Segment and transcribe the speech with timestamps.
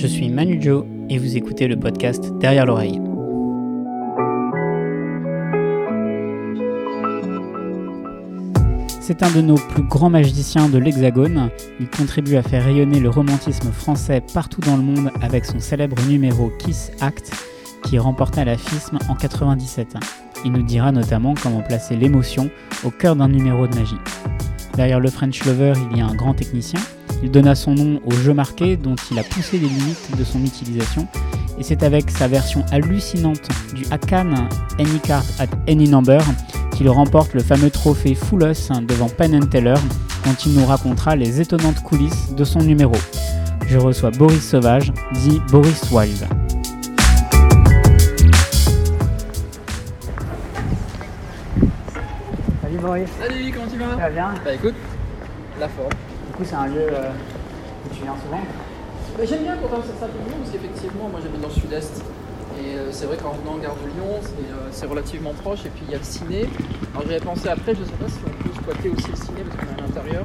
[0.00, 2.98] Je suis Manu Joe et vous écoutez le podcast Derrière l'oreille.
[8.98, 11.50] C'est un de nos plus grands magiciens de l'Hexagone.
[11.80, 15.96] Il contribue à faire rayonner le romantisme français partout dans le monde avec son célèbre
[16.08, 17.30] numéro Kiss Act
[17.84, 19.96] qui remporta la FISM en 97.
[20.46, 22.48] Il nous dira notamment comment placer l'émotion
[22.84, 24.00] au cœur d'un numéro de magie.
[24.76, 26.80] Derrière le French Lover, il y a un grand technicien.
[27.22, 30.42] Il donna son nom au jeu marqué dont il a poussé les limites de son
[30.42, 31.06] utilisation.
[31.58, 36.22] Et c'est avec sa version hallucinante du Akan Any Card at Any Number
[36.74, 39.74] qu'il remporte le fameux trophée Full Us devant Penn Teller
[40.24, 42.94] quand il nous racontera les étonnantes coulisses de son numéro.
[43.66, 46.26] Je reçois Boris Sauvage, dit Boris Wild.
[52.62, 53.90] Salut Boris, Salut, comment tu vas?
[53.90, 54.34] Ça va bien?
[54.44, 54.74] Bah écoute,
[55.60, 55.90] la forme.
[56.30, 57.10] Du coup c'est un lieu euh,
[57.84, 58.40] où tu viens souvent
[59.18, 62.04] Bah, j'aime bien quand c'est ça de Lyon parce qu'effectivement, moi j'habite dans le sud-est.
[62.60, 65.66] Et euh, c'est vrai qu'en venant en gare de Lyon, c'est, euh, c'est relativement proche.
[65.66, 66.48] Et puis il y a le ciné.
[66.94, 69.56] Alors j'avais pensé après, je sais pas si on peut squatter aussi le ciné parce
[69.58, 70.24] qu'on est à l'intérieur.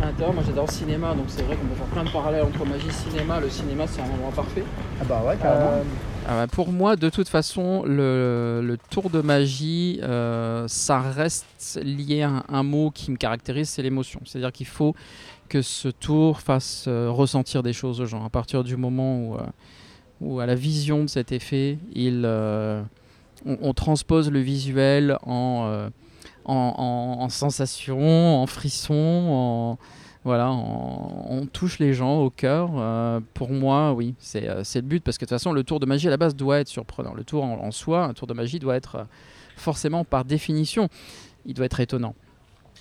[0.00, 2.44] À l'intérieur, moi j'adore le cinéma, donc c'est vrai qu'on peut faire plein de parallèles
[2.44, 3.40] entre magie et cinéma.
[3.40, 4.62] Le cinéma, c'est un endroit parfait.
[5.00, 5.82] Ah bah ouais Euh,
[6.30, 12.20] ah bah, pour moi, de toute façon, le, tour de magie, euh, ça reste lié
[12.20, 14.20] à un, mot qui me caractérise, c'est l'émotion.
[14.26, 14.94] C'est-à-dire qu'il faut
[15.48, 18.26] que ce tour fasse euh, ressentir des choses aux gens.
[18.26, 19.38] À partir du moment
[20.20, 22.26] où, euh, à la vision de cet effet, il,
[23.46, 25.88] on, transpose le visuel en,
[26.44, 29.78] en, en- en sensation, en frisson, en,
[30.28, 32.68] voilà, on, on touche les gens au cœur.
[32.76, 35.80] Euh, pour moi, oui, c'est euh, le but parce que de toute façon, le tour
[35.80, 37.14] de magie à la base doit être surprenant.
[37.14, 39.04] Le tour en, en soi, un tour de magie doit être euh,
[39.56, 40.90] forcément, par définition,
[41.46, 42.14] il doit être étonnant.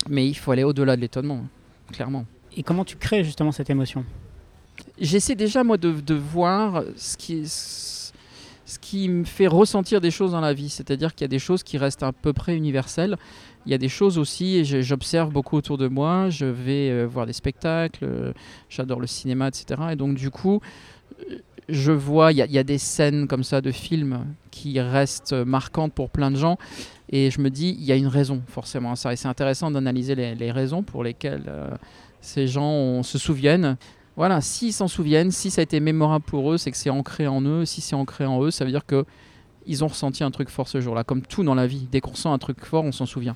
[0.09, 1.45] Mais il faut aller au-delà de l'étonnement,
[1.93, 2.25] clairement.
[2.57, 4.03] Et comment tu crées justement cette émotion?
[4.99, 8.11] J'essaie déjà, moi, de, de voir ce qui, ce
[8.81, 10.69] qui me fait ressentir des choses dans la vie.
[10.69, 13.15] C'est-à-dire qu'il y a des choses qui restent à peu près universelles.
[13.67, 16.29] Il y a des choses aussi, j'observe beaucoup autour de moi.
[16.29, 18.31] Je vais euh, voir des spectacles, euh,
[18.69, 19.81] j'adore le cinéma, etc.
[19.91, 20.61] Et donc, du coup,
[21.19, 25.91] euh, je vois, il y, a- des scènes comme ça de films qui restent marquantes
[25.91, 26.57] pour plein de gens.
[27.09, 29.11] Et je me dis, il y a une raison forcément à ça.
[29.11, 31.51] Et c'est intéressant d'analyser les, raisons pour lesquelles
[32.21, 33.75] ces gens se souviennent.
[34.15, 37.27] Voilà, s'ils s'en souviennent, si ça a été mémorable pour eux, c'est que c'est ancré
[37.27, 37.65] en eux.
[37.65, 39.03] Si c'est ancré en eux, ça veut dire que
[39.67, 41.03] ils ont ressenti un truc fort ce jour-là.
[41.03, 43.35] Comme tout dans la vie, dès qu'on ressent un truc fort, on s'en souvient.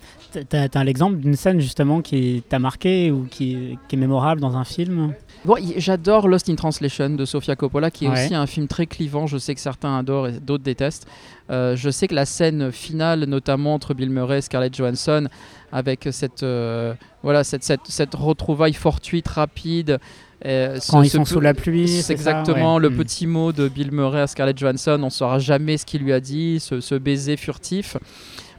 [0.49, 4.55] T'as t'as l'exemple d'une scène justement qui t'a marqué ou qui, qui est mémorable dans
[4.55, 5.13] un film?
[5.45, 8.25] Bon, j'adore Lost in Translation de Sofia Coppola, qui est Ouais.
[8.25, 9.27] aussi un film très clivant.
[9.27, 11.07] Je sais que certains adorent et d'autres détestent.
[11.49, 15.27] Euh, je sais que la scène finale, notamment entre Bill Murray et Scarlett Johansson,
[15.71, 16.93] avec cette, euh,
[17.23, 19.99] voilà, cette, cette, cette retrouvaille fortuite, rapide.
[20.43, 22.81] Ce- Quand ils ce sont sous la pluie C'est ça exactement Ouais.
[22.81, 22.97] le Mm.
[22.97, 24.97] petit mot de Bill Murray à Scarlett Johansson.
[25.01, 27.97] On ne saura jamais ce qu'il lui a dit, ce, ce baiser furtif.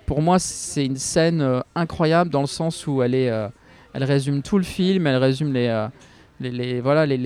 [0.06, 3.48] Pour moi, c'est une scène euh, incroyable dans le sens où elle, est, euh,
[3.94, 5.88] elle résume tout le film, elle résume les, euh,
[6.40, 7.16] les, les- voilà, les,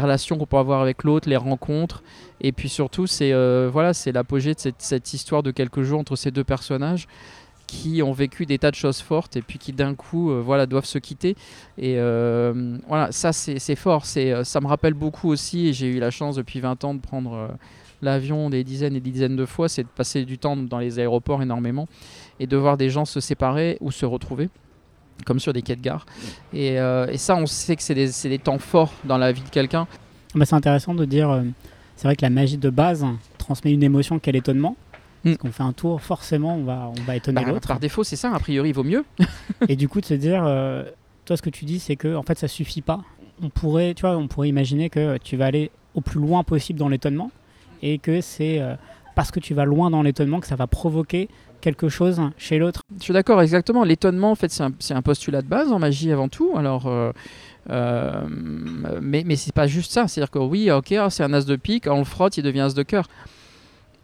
[0.00, 2.02] relations qu'on peut avoir avec l'autre, les rencontres.
[2.40, 3.32] Et puis surtout, c'est
[3.70, 7.06] voilà, l'apogée de cette, cette histoire de quelques jours entre ces deux personnages
[7.72, 10.66] qui ont vécu des tas de choses fortes et puis qui d'un coup euh, voilà,
[10.66, 11.36] doivent se quitter.
[11.78, 14.04] Et euh, voilà, ça c'est fort.
[14.18, 17.48] Euh, ça me rappelle beaucoup aussi, j'ai eu la chance depuis 20 ans de prendre
[18.02, 20.98] l'avion des dizaines et des dizaines de fois, c'est de passer du temps dans les
[20.98, 21.88] aéroports énormément
[22.40, 24.50] et de voir des gens se séparer ou se retrouver
[25.24, 26.04] comme sur des quais de gare.
[26.52, 26.76] Et,
[27.16, 29.86] ça, on sait que c'est des, temps forts dans la vie de quelqu'un.
[30.34, 31.42] Bah, c'est intéressant de dire,
[31.96, 33.06] c'est vrai que la magie de base
[33.38, 34.76] transmet une émotion qu'est l'étonnement.
[35.24, 35.30] Mm.
[35.30, 37.68] Parce qu'on fait un tour, forcément, on va, on va étonner Bah, l'autre.
[37.68, 39.04] par défaut, c'est ça, a priori, il vaut mieux.
[39.68, 40.84] Et du coup, de se dire, euh,
[41.24, 43.00] toi, ce que tu dis, c'est que en fait, ça suffit pas.
[43.42, 46.78] On pourrait, tu vois, on pourrait imaginer que tu vas aller au plus loin possible
[46.78, 47.30] dans l'étonnement
[47.82, 48.74] et que c'est euh,
[49.14, 51.28] parce que tu vas loin dans l'étonnement que ça va provoquer
[51.60, 52.82] quelque chose chez l'autre.
[52.98, 53.84] Je suis d'accord, exactement.
[53.84, 56.52] L'étonnement, en fait, c'est un, postulat de base en magie avant tout.
[56.56, 57.12] Alors, euh,
[57.70, 60.08] euh, mais mais c'est pas juste ça.
[60.08, 62.60] C'est-à-dire que oui, ok, ah, c'est un as de pique, on le frotte, il devient
[62.60, 63.08] as de cœur.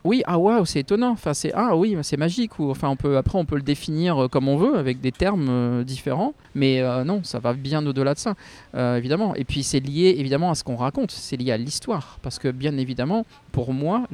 [0.05, 1.11] Oui, ah waouh, c'est étonnant.
[1.11, 2.59] Enfin, c'est ah oui, c'est magique.
[2.59, 5.11] Ou enfin, on peut après on peut le définir euh, comme on veut avec des
[5.11, 6.35] termes euh, différents.
[6.55, 8.35] Mais euh, non, ça va bien au-delà de ça,
[8.75, 9.35] évidemment.
[9.35, 11.11] Et puis c'est lié évidemment à ce qu'on raconte.
[11.11, 14.05] C'est lié à l'histoire, parce que bien évidemment, pour moi,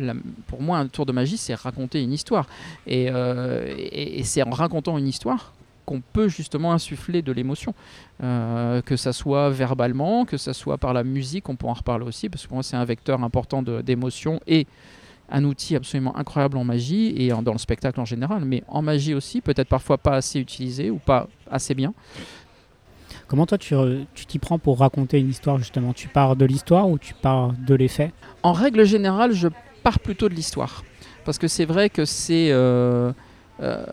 [0.47, 2.47] pour moi, un tour de magie, c'est raconter une histoire.
[2.87, 3.11] Et,
[4.25, 5.53] c'est en racontant une histoire
[5.85, 7.75] qu'on peut justement insuffler de l'émotion,
[8.21, 12.29] que ça soit verbalement, que ça soit par la musique, on peut en reparler aussi,
[12.29, 14.67] parce que moi c'est un vecteur important d'émotion et
[15.31, 18.83] un outil absolument incroyable en magie et en- dans le spectacle en général, mais en
[18.83, 21.95] magie aussi, peut-être parfois pas assez utilisé ou pas assez bien.
[23.27, 23.75] Comment toi tu
[24.27, 25.93] t'y prends pour raconter une histoire justement?
[25.93, 28.13] Tu pars de l'histoire ou tu pars de l'effet?
[28.43, 29.49] En règle générale, je
[29.83, 30.85] pars plutôt de l'histoire.
[31.25, 33.13] Parce que c'est vrai que c'est euh,
[33.61, 33.85] euh,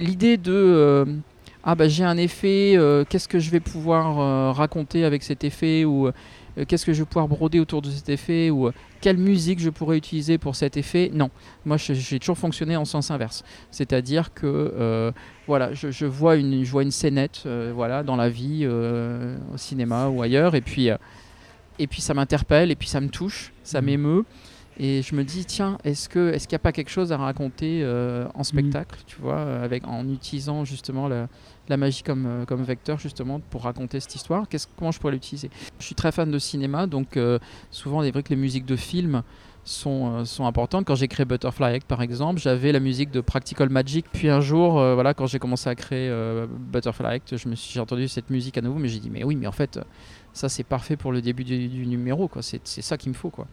[0.00, 1.06] l'idée de
[1.62, 2.76] ah bah j'ai un effet,
[3.08, 5.84] qu'est-ce que je vais pouvoir raconter avec cet effet?
[5.84, 6.10] ou
[6.66, 8.70] qu'est-ce que je vais pouvoir broder autour de cet effet ou
[9.00, 11.10] quelle musique je pourrais utiliser pour cet effet?
[11.12, 11.30] Non,
[11.64, 13.44] moi j'ai toujours fonctionné en sens inverse.
[13.70, 15.12] C'est-à-dire que euh,
[15.46, 19.58] voilà, je, vois une, je vois une scénette euh, voilà, dans la vie, euh, au
[19.58, 20.88] cinéma ou ailleurs, et puis,
[21.78, 23.84] et puis ça m'interpelle, et puis ça me touche, ça mmh.
[24.78, 27.16] Et je me dis, tiens, est-ce qu'il est qu'il n'y a pas quelque chose à
[27.16, 27.84] raconter
[28.34, 28.44] en mmh.
[28.44, 31.28] spectacle, tu vois, avec, en utilisant justement la,
[31.68, 34.46] la magie comme, euh, comme vecteur justement pour raconter cette histoire?
[34.76, 35.50] comment je pourrais l'utiliser?
[35.78, 37.38] Je suis très fan de cinéma, donc euh,
[37.70, 39.22] souvent il est vrai que les musiques de films
[39.64, 40.84] sont, euh, sont importantes.
[40.84, 44.06] Quand j'ai créé Butterfly Act par exemple, j'avais la musique de Practical Magic.
[44.12, 46.12] Puis un jour, voilà, quand j'ai commencé à créer
[46.48, 49.52] Butterfly Act, j'ai entendu cette musique à nouveau, mais j'ai dit mais oui, mais en
[49.52, 49.80] fait
[50.34, 52.42] ça c'est parfait pour le début du, numéro quoi.
[52.42, 53.46] C'est ça qu'il me faut quoi.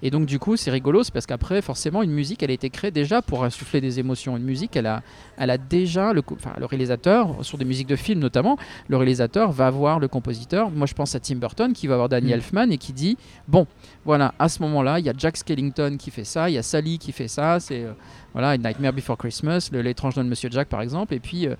[0.00, 2.70] Et donc du coup c'est rigolo c'est parce qu'après forcément une musique elle a été
[2.70, 4.36] créée déjà pour insuffler des émotions.
[4.36, 5.02] Une musique elle a
[5.36, 8.56] elle a déjà le enfin, le réalisateur sur des musiques de films notamment
[8.88, 10.70] le réalisateur va voir le compositeur.
[10.70, 12.34] Moi je pense à Tim Burton qui va voir Danny mm.
[12.34, 13.18] Elfman et qui dit
[13.48, 13.66] bon
[14.04, 16.58] voilà à ce moment là il y a Jack Skellington qui fait ça il y
[16.58, 17.92] a Sally qui fait ça c'est euh,
[18.32, 21.56] voilà Nightmare Before Christmas l'étrange de Monsieur Jack par exemple et puis euh,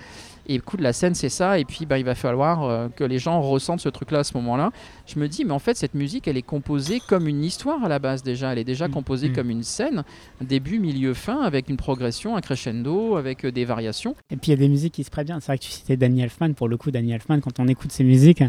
[0.50, 1.61] et écoute, la scène, c'est ça.
[1.61, 4.37] Et puis, bah, il va falloir euh, que les gens ressentent ce truc-là à ce
[4.37, 4.73] moment-là.
[5.06, 7.88] Je me dis, mais en fait, cette musique, elle est composée comme une histoire à
[7.88, 8.50] la base déjà.
[8.50, 8.91] Elle est déjà mm.
[8.91, 9.32] composée mm.
[9.32, 10.02] comme une scène,
[10.41, 14.17] début, milieu, fin, avec une progression, un crescendo, avec euh, des variations.
[14.29, 15.38] Et puis, il y a des musiques qui se prennent bien.
[15.38, 16.55] C'est vrai que tu citais Daniel Elfman.
[16.55, 18.43] Pour le coup, Daniel Elfman, quand on écoute ses musiques,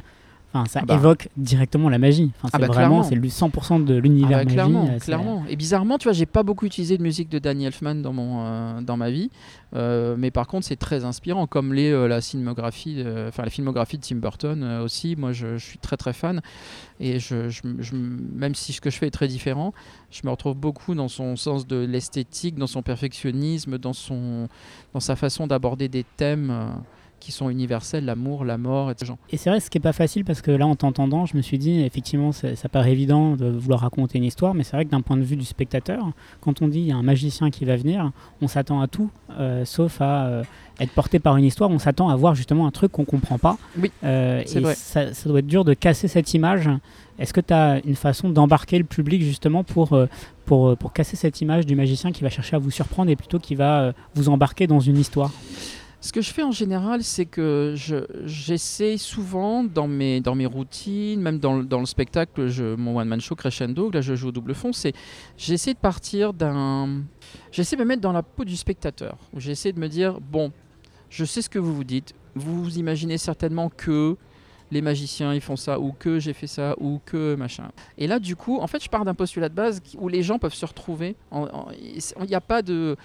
[0.67, 0.95] ça ah bah.
[0.95, 2.31] évoque directement la magie.
[2.37, 4.99] Enfin, ah c'est bah, vraiment c'est le 100% de l'univers ah bah, clairement, magie.
[4.99, 5.43] Clairement.
[5.47, 8.45] Et bizarrement, tu vois, j'ai pas beaucoup utilisé de musique de Danny Elfman dans mon
[8.45, 9.29] euh, dans ma vie,
[9.75, 13.97] euh, mais par contre, c'est très inspirant, comme les euh, la filmographie, enfin la filmographie
[13.97, 15.15] de Tim Burton aussi.
[15.15, 16.41] Moi, je, suis très très fan,
[16.99, 17.61] et je, je,
[17.95, 19.73] même si ce que je fais est très différent,
[20.11, 24.49] je me retrouve beaucoup dans son sens de l'esthétique, dans son perfectionnisme, dans son
[24.93, 26.51] dans sa façon d'aborder des thèmes
[27.21, 29.13] qui sont universels, l'amour, la mort, etc.
[29.29, 31.41] Et c'est vrai, ce qui n'est pas facile, parce que là, en t'entendant, je me
[31.41, 34.89] suis dit, effectivement, ça, paraît évident de vouloir raconter une histoire, mais c'est vrai que
[34.91, 37.63] d'un point de vue du spectateur, quand on dit il y a un magicien qui
[37.63, 39.09] va venir, on s'attend à tout,
[39.39, 40.43] euh, sauf à euh,
[40.79, 43.37] être porté par une histoire, on s'attend à voir justement un truc qu'on ne comprend
[43.37, 43.57] pas.
[43.77, 44.75] Oui, euh, et vrai.
[44.75, 46.69] Ça, ça, doit être dur de casser cette image.
[47.19, 49.95] Est-ce que tu as une façon d'embarquer le public justement pour,
[50.45, 53.37] pour, pour casser cette image du magicien qui va chercher à vous surprendre et plutôt
[53.37, 55.31] qui va vous embarquer dans une histoire?
[56.01, 57.75] Ce que je fais en général, c'est que
[58.25, 63.21] j'essaie souvent dans mes, dans mes routines, même dans, dans le spectacle, je, mon one-man
[63.21, 64.71] show Crescendo, là je joue au double fond,
[65.37, 67.03] j'essaie de partir d'un...
[67.51, 69.15] J'essaie de me mettre dans la peau du spectateur.
[69.37, 70.51] J'essaie de me dire, bon,
[71.09, 74.17] je sais ce que vous vous dites, vous vous imaginez certainement que
[74.71, 77.69] les magiciens ils font ça ou que j'ai fait ça ou que machin.
[77.97, 80.39] Et là du coup, en fait, je pars d'un postulat de base où les gens
[80.39, 81.15] peuvent se retrouver.
[81.31, 82.95] Il n'y a pas de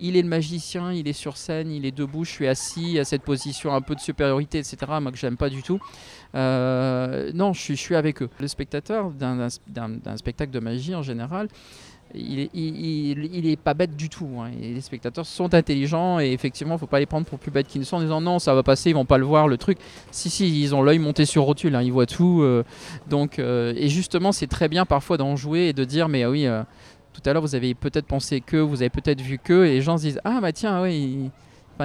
[0.00, 3.04] il est le magicien, il est sur scène, il est debout, je suis assis à
[3.04, 4.76] cette position un peu de supériorité, etc.
[5.00, 5.80] Moi que j'aime pas du tout.
[6.34, 8.30] Euh, non, je suis, avec eux.
[8.40, 11.48] Le spectateur d'un spectacle de magie en général,
[12.14, 14.28] il est, pas bête du tout.
[14.40, 14.50] Hein.
[14.60, 17.80] les spectateurs sont intelligents et effectivement, il faut pas les prendre pour plus bêtes qu'ils
[17.80, 19.78] ne sont en disant non, ça va passer, ils vont pas le voir, le truc.
[20.10, 22.40] Si, si, ils ont l'œil monté sur rotule, hein, ils voient tout.
[22.42, 22.64] Euh.
[23.08, 26.46] donc, euh, et justement, c'est très bien parfois d'en jouer et de dire mais oui
[27.12, 29.80] tout à l'heure, vous avez peut-être pensé que, vous avez peut-être vu que, et les
[29.82, 31.30] gens se disent Ah, bah tiens, oui,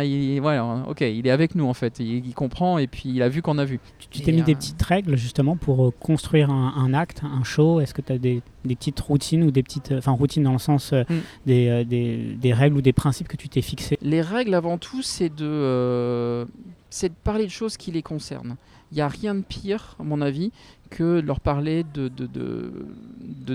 [0.03, 3.29] il, voilà, ok, il est avec nous en fait, il, comprend et puis il a
[3.29, 3.79] vu qu'on a vu.
[4.09, 7.79] Tu t'es mis des euh, petites règles justement pour euh, construire un, acte, un show
[7.79, 9.93] Est-ce que tu as des, petites routines ou des petites.
[9.97, 11.15] Enfin, routines dans le sens euh, mm.
[11.45, 13.97] des, des, des, règles ou des principes que tu t'es fixés?
[14.01, 16.47] Les règles avant tout, c'est de,
[16.89, 18.55] c'est de parler de choses qui les concernent.
[18.91, 20.51] Il n'y a rien de pire, à mon avis,
[20.89, 22.25] que de leur parler de, de,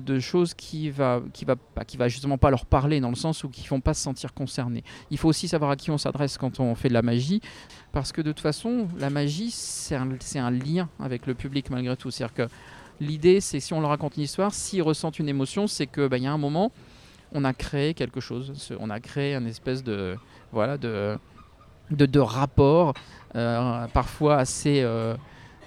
[0.01, 1.55] de, choses qui va, qui, va,
[1.87, 4.35] qui va justement pas leur parler, dans le sens où qui font pas se sentir
[4.35, 4.83] concernés.
[5.11, 7.41] Il faut aussi savoir à qui on s'adresse quand on fait de la magie,
[7.93, 11.97] parce que de toute façon, la magie, c'est un, un, lien avec le public malgré
[11.97, 12.11] tout.
[12.11, 12.49] C'est-à-dire que
[13.01, 16.19] l'idée, c'est si on leur raconte une histoire, s'ils ressentent une émotion, c'est qu'il bah,
[16.19, 16.73] y a un moment,
[17.33, 20.17] on a créé quelque chose, on a créé un espèce de...
[20.53, 21.17] Voilà, de
[21.91, 22.95] de, de rapport,
[23.37, 25.15] euh, parfois assez, euh,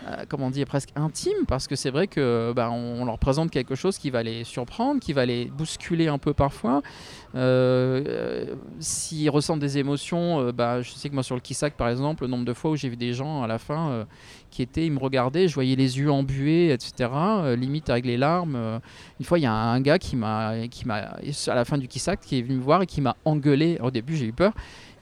[0.07, 3.75] euh, comment dire, presque intime, parce que c'est vrai que bah, on, leur présente quelque
[3.75, 6.81] chose qui va les surprendre, qui va les bousculer un peu parfois.
[8.79, 12.29] S'ils ressentent des émotions, bah, je sais que moi sur le Kissac par exemple, le
[12.29, 14.05] nombre de fois où j'ai vu des gens à la fin
[14.51, 17.09] qui étaient, ils me regardaient, je voyais les yeux embués, etc.
[17.57, 18.81] limite avec les larmes.
[19.19, 21.15] une fois, il y a un gars qui m'a, qui m'a,
[21.47, 23.79] à la fin du Kissac, qui est venu me voir et qui m'a engueulé.
[23.81, 24.53] Au début, j'ai eu peur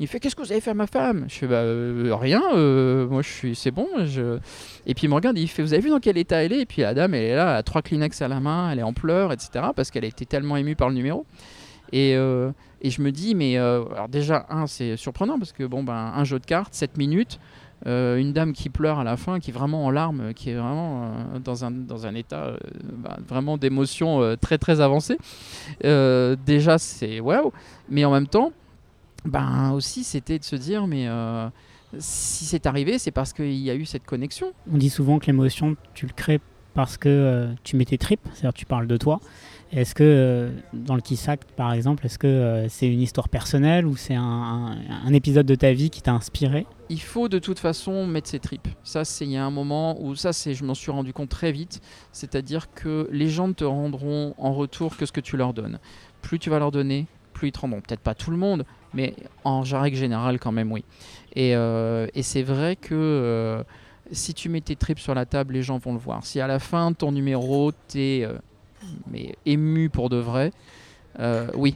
[0.02, 1.26] Il fait Qu'est-ce que vous avez fait à ma femme?
[1.30, 3.88] Je fais Bah, euh, rien, euh, moi je suis, c'est bon.
[4.04, 4.40] Je...
[4.88, 6.62] Et puis il me regarde, il fait Vous avez vu dans quel état elle est?
[6.62, 8.80] Et puis la dame, elle est là, elle a trois Kleenex à la main, elle
[8.80, 9.66] est en pleurs, etc.
[9.76, 11.28] Parce qu'elle a été tellement émue par le numéro.
[11.94, 15.84] Et, euh, et je me dis, mais alors déjà, un, c'est surprenant parce que bon,
[15.84, 17.40] ben, un jeu de cartes, 7 minutes,
[17.86, 21.12] une dame qui pleure à la fin, qui est vraiment en larmes, qui est vraiment
[21.44, 22.54] dans, un, dans un état
[22.92, 25.20] bah, vraiment d'émotion très très avancé.
[25.84, 27.52] Déjà, c'est waouh,
[27.88, 28.52] mais en même temps,
[29.26, 31.48] ben aussi, c'était de se dire, mais euh,
[31.98, 34.54] si c'est arrivé, c'est parce qu'il y a eu cette connexion.
[34.72, 36.40] On dit souvent que l'émotion, tu le crées
[36.74, 39.20] parce que euh, tu mets tes tripes, c'est-à-dire tu parles de toi.
[39.74, 43.86] Est-ce que euh, dans le Kiss Act, par exemple, est-ce que c'est une histoire personnelle
[43.86, 46.66] ou c'est un, un- un épisode de ta vie qui t'a inspiré?
[46.90, 48.68] Il faut de toute façon mettre ses tripes.
[48.84, 51.30] Ça, c'est il y a un moment où ça, c'est je m'en suis rendu compte
[51.30, 51.80] très vite.
[52.12, 55.80] C'est-à-dire que les gens ne te rendront en retour que ce que tu leur donnes.
[56.22, 57.80] Plus tu vas leur donner, plus ils te rendront.
[57.80, 60.84] Peut-être pas tout le monde, mais en règle générale, quand même, oui.
[61.36, 63.64] Et, euh, c'est vrai que euh,
[64.12, 66.26] si tu mets tes tripes sur la table, les gens vont le voir.
[66.26, 68.38] Si à la fin de ton numéro, t'es euh,
[69.10, 70.52] mais ému pour de vrai,
[71.20, 71.76] euh, oui,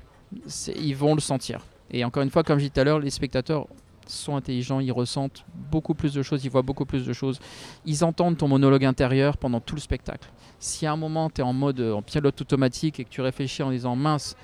[0.75, 1.65] ils vont le sentir.
[1.91, 3.67] Et encore une fois, comme je disais tout à l'heure, les spectateurs
[4.07, 7.39] sont intelligents, ils ressentent beaucoup plus de choses, ils voient beaucoup plus de choses.
[7.85, 10.29] Ils entendent ton monologue intérieur pendant tout le spectacle.
[10.59, 13.21] Si à un moment tu es en mode euh, en pilote automatique et que tu
[13.21, 14.35] réfléchis en disant mince,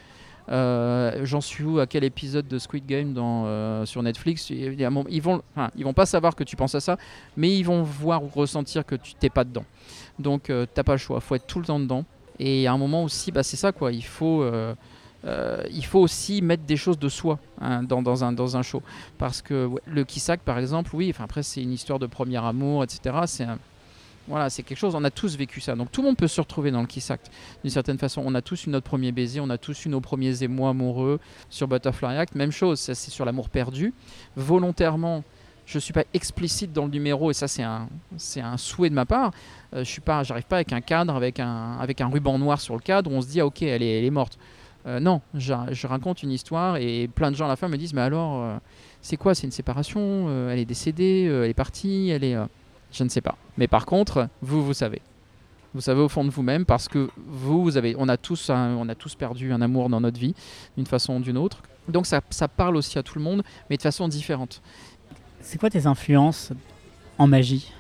[0.52, 4.50] euh, j'en suis où à quel épisode de Squid Game dans, euh, sur Netflix?
[4.50, 6.98] Ils vont ils vont pas savoir que tu penses à ça
[7.38, 9.66] mais ils vont voir ou ressentir que tu t'es pas dedans.
[10.20, 12.06] Donc euh, t'as pas le choix faut être tout le temps dedans.
[12.40, 13.92] Et à un moment aussi bah, c'est ça quoi.
[13.92, 14.46] Il faut
[15.24, 18.82] il faut aussi mettre des choses de soi hein, dans, dans un, dans un show.
[19.20, 22.84] Parce que le Kissak par exemple oui enfin après c'est une histoire de premier amour
[22.84, 23.60] etc c'est un-
[24.28, 25.76] voilà c'est quelque chose on a tous vécu ça.
[25.76, 27.22] Donc tout le monde peut se retrouver dans le Kissak
[27.64, 28.22] d'une certaine façon.
[28.26, 31.20] On a tous eu notre premier baiser on a tous eu nos premiers émois amoureux
[31.50, 32.36] sur Butterfly Act.
[32.36, 33.94] Même chose ça c'est sur l'amour perdu.
[34.36, 35.24] Volontairement
[35.66, 37.88] je suis pas explicite dans le numéro et ça c'est un
[38.18, 39.32] c'est un souhait de ma part.
[39.74, 42.82] Euh, je suis pas avec un cadre avec un avec un ruban noir sur le
[42.82, 44.38] cadre où on se dit ah, ok elle est, elle est morte.
[44.88, 47.78] Euh, non, je, je raconte une histoire et plein de gens à la fin me
[47.78, 48.58] disent mais alors euh,
[49.02, 49.36] c'est quoi?
[49.36, 52.36] C'est une séparation Elle est décédée Elle est partie Elle est
[52.92, 53.38] Je ne sais pas.
[53.58, 55.02] Mais par contre, vous vous savez.
[55.74, 58.76] Vous savez au fond de vous-même parce que vous, vous avez, on a tous, un-
[58.76, 60.36] on a tous perdu un amour dans notre vie
[60.76, 61.62] d'une façon ou d'une autre.
[61.88, 64.62] Donc ça, ça parle aussi à tout le monde, mais de façon différente.
[65.40, 66.52] C'est quoi tes influences
[67.18, 67.72] en magie?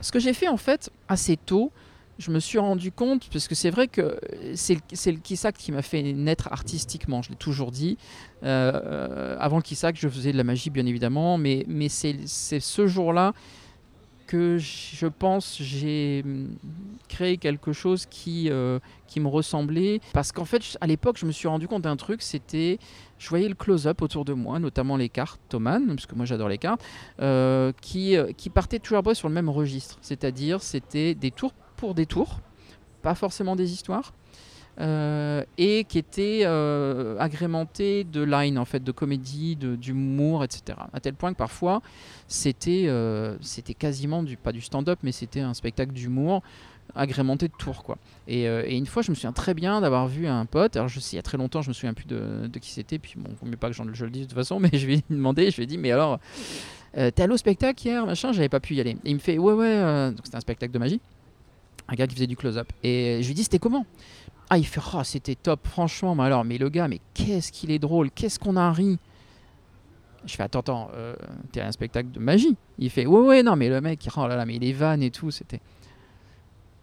[0.00, 1.70] Ce que j'ai fait en fait assez tôt,
[2.18, 4.18] je me suis rendu compte, parce que c'est vrai que
[4.54, 7.96] c'est le, le Kissak qui m'a fait naître artistiquement, je l'ai toujours dit.
[8.42, 12.86] Euh, avant le Kissak, je faisais de la magie bien évidemment, mais, mais c'est ce
[12.88, 13.32] jour-là
[14.28, 16.50] que je pense j'ai hum,
[17.08, 20.00] créé quelque chose qui, euh, qui me ressemblait.
[20.12, 22.78] Parce qu'en fait, à l'époque, je me suis rendu compte d'un truc, c'était,
[23.18, 26.48] je voyais le close-up autour de moi, notamment les cartes Thomann, parce que moi j'adore
[26.48, 26.84] les cartes,
[27.20, 29.98] euh, qui, euh, qui partaient toujours sur le même registre.
[30.02, 32.40] C'est-à-dire, c'était des tours pour des tours,
[33.02, 34.12] pas forcément des histoires.
[34.80, 40.78] Euh, et qui étaient euh, agrémentés de lines en fait, de comédie, d'humour, etc.
[40.92, 41.82] À tel point que parfois
[42.28, 46.42] c'était euh, c'était quasiment pas du stand-up, mais c'était un spectacle d'humour
[46.94, 47.98] agrémenté de tours quoi.
[48.28, 50.76] Et, une fois, je me souviens très bien d'avoir vu un pote.
[50.76, 52.98] Alors je sais, il y a très longtemps, je me souviens plus de, qui c'était.
[52.98, 54.94] Puis bon, vaut mieux pas que je le dise de toute façon, mais je lui
[54.94, 56.20] ai demandé, je lui ai dit, mais alors,
[56.94, 58.96] t'es allé au spectacle hier, machin J'avais pas pu y aller.
[59.04, 61.00] Et il me fait, ouais ouais, donc c'était un spectacle de magie,
[61.88, 62.68] un gars qui faisait du close-up.
[62.84, 63.84] Et je lui dis, c'était comment?
[64.50, 67.70] Ah, il fait, oh, c'était top, franchement, mais alors, mais le gars, mais qu'est-ce qu'il
[67.70, 68.98] est drôle, qu'est-ce qu'on a ri.
[70.24, 71.14] Je fais, attends, attends, euh,
[71.52, 72.56] t'es un spectacle de magie.
[72.78, 75.10] Il fait, ouais, ouais, non, mais le mec, oh là là, mais les vannes et
[75.10, 75.60] tout, c'était.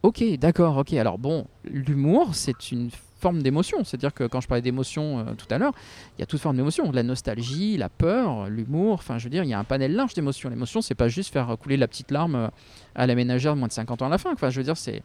[0.03, 0.93] Ok, d'accord, ok.
[0.93, 2.91] Alors bon, l'humour, c'est une
[3.25, 3.83] forme d'émotion.
[3.83, 5.73] C'est-à-dire que quand je parlais d'émotion euh, tout à l'heure,
[6.15, 6.91] il y a toute forme d'émotion.
[6.91, 10.13] La nostalgie, la peur, l'humour, enfin, je veux dire, il y a un panel large
[10.13, 10.47] d'émotions.
[10.47, 12.47] L'émotion, c'est pas juste faire couler la petite larme euh,
[12.93, 14.31] à la ménagère de moins de 50 ans à la fin.
[14.31, 15.01] Enfin, je veux dire, c'est.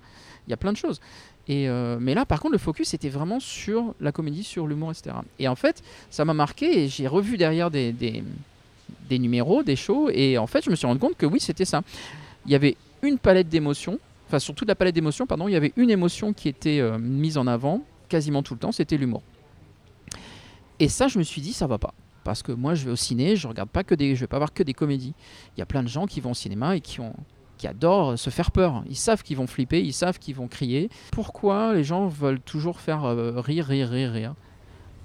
[0.47, 1.00] Il y a plein de choses.
[1.49, 4.91] Et euh, mais là, par contre, le focus était vraiment sur la comédie, sur l'humour,
[4.91, 5.17] etc.
[5.39, 10.11] Et en fait, ça m'a marqué et j'ai revu derrière des, des, numéros, des shows,
[10.12, 11.83] et en fait, je me suis rendu compte que oui, c'était ça.
[12.45, 13.99] Il y avait une palette d'émotions,
[14.29, 17.39] enfin, sur toute la palette d'émotions, pardon, il y avait une émotion qui était mise
[17.39, 19.23] en avant quasiment tout le temps, c'était l'humour.
[20.79, 21.95] Et ça, je me suis dit, ça va pas.
[22.25, 24.37] Parce que moi, je vais au ciné, je regarde pas que des, je vais pas
[24.37, 25.14] voir que des comédies.
[25.57, 27.14] Il y a plein de gens qui vont au cinéma et qui ont,
[27.57, 28.83] qui adorent se faire peur.
[28.88, 30.90] Ils savent qu'ils vont flipper, ils savent qu'ils vont crier.
[31.12, 34.35] Pourquoi les gens veulent toujours faire euh, rire, rire, rire, rire?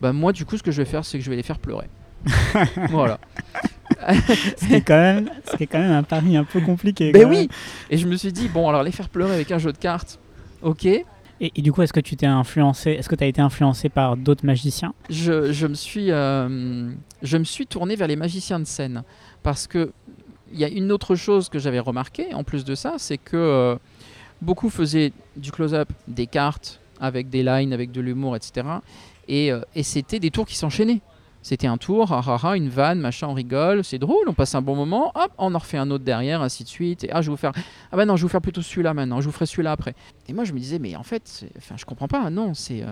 [0.01, 1.59] Bah moi, du coup, ce que je vais faire, c'est que je vais les faire
[1.59, 1.87] pleurer.
[2.89, 3.19] voilà.
[4.07, 7.11] Ce qui est quand même, ce qui est quand même un pari un peu compliqué.
[7.11, 7.49] Ben oui.
[7.89, 10.19] Et je me suis dit, bon, alors les faire pleurer avec un jeu de cartes,
[10.61, 10.87] ok.
[11.41, 14.15] Et, du coup, est-ce que tu t'es influencé, est-ce que tu as été influencé par
[14.15, 14.93] d'autres magiciens?
[15.09, 16.89] Je, me suis, euh,
[17.21, 19.03] je me suis tourné vers les magiciens de scène
[19.43, 19.91] parce que
[20.53, 23.35] il y a une autre chose que j'avais remarqué en plus de ça, c'est que
[23.35, 23.75] euh,
[24.41, 28.67] beaucoup faisaient du close-up, des cartes avec des lines, avec de l'humour, etc.
[29.27, 31.01] Et, euh, et c'était des tours qui s'enchaînaient.
[31.45, 34.55] C'était un tour, ah, ah, ah, une vanne, machin, on rigole, c'est drôle, on passe
[34.55, 37.03] un bon moment, hop, on en refait un autre derrière, ainsi de suite.
[37.03, 37.51] Et ah, je vais vous faire,
[37.91, 39.93] ah bah non, je vous faire plutôt celui-là maintenant, je vous ferai celui-là après.
[40.27, 42.87] Et moi, je me disais, mais en fait, enfin, je comprends pas, non, c'est euh,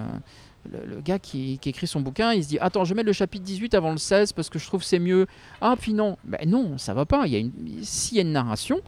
[0.71, 3.43] le, gars qui, écrit son bouquin, il se dit, attends, je vais mettre le chapitre
[3.43, 5.25] 18 avant le 16 parce que je trouve c'est mieux.
[5.59, 7.25] Ah, puis non, ben non, ça va pas.
[7.25, 8.81] Il y s'il y a une narration,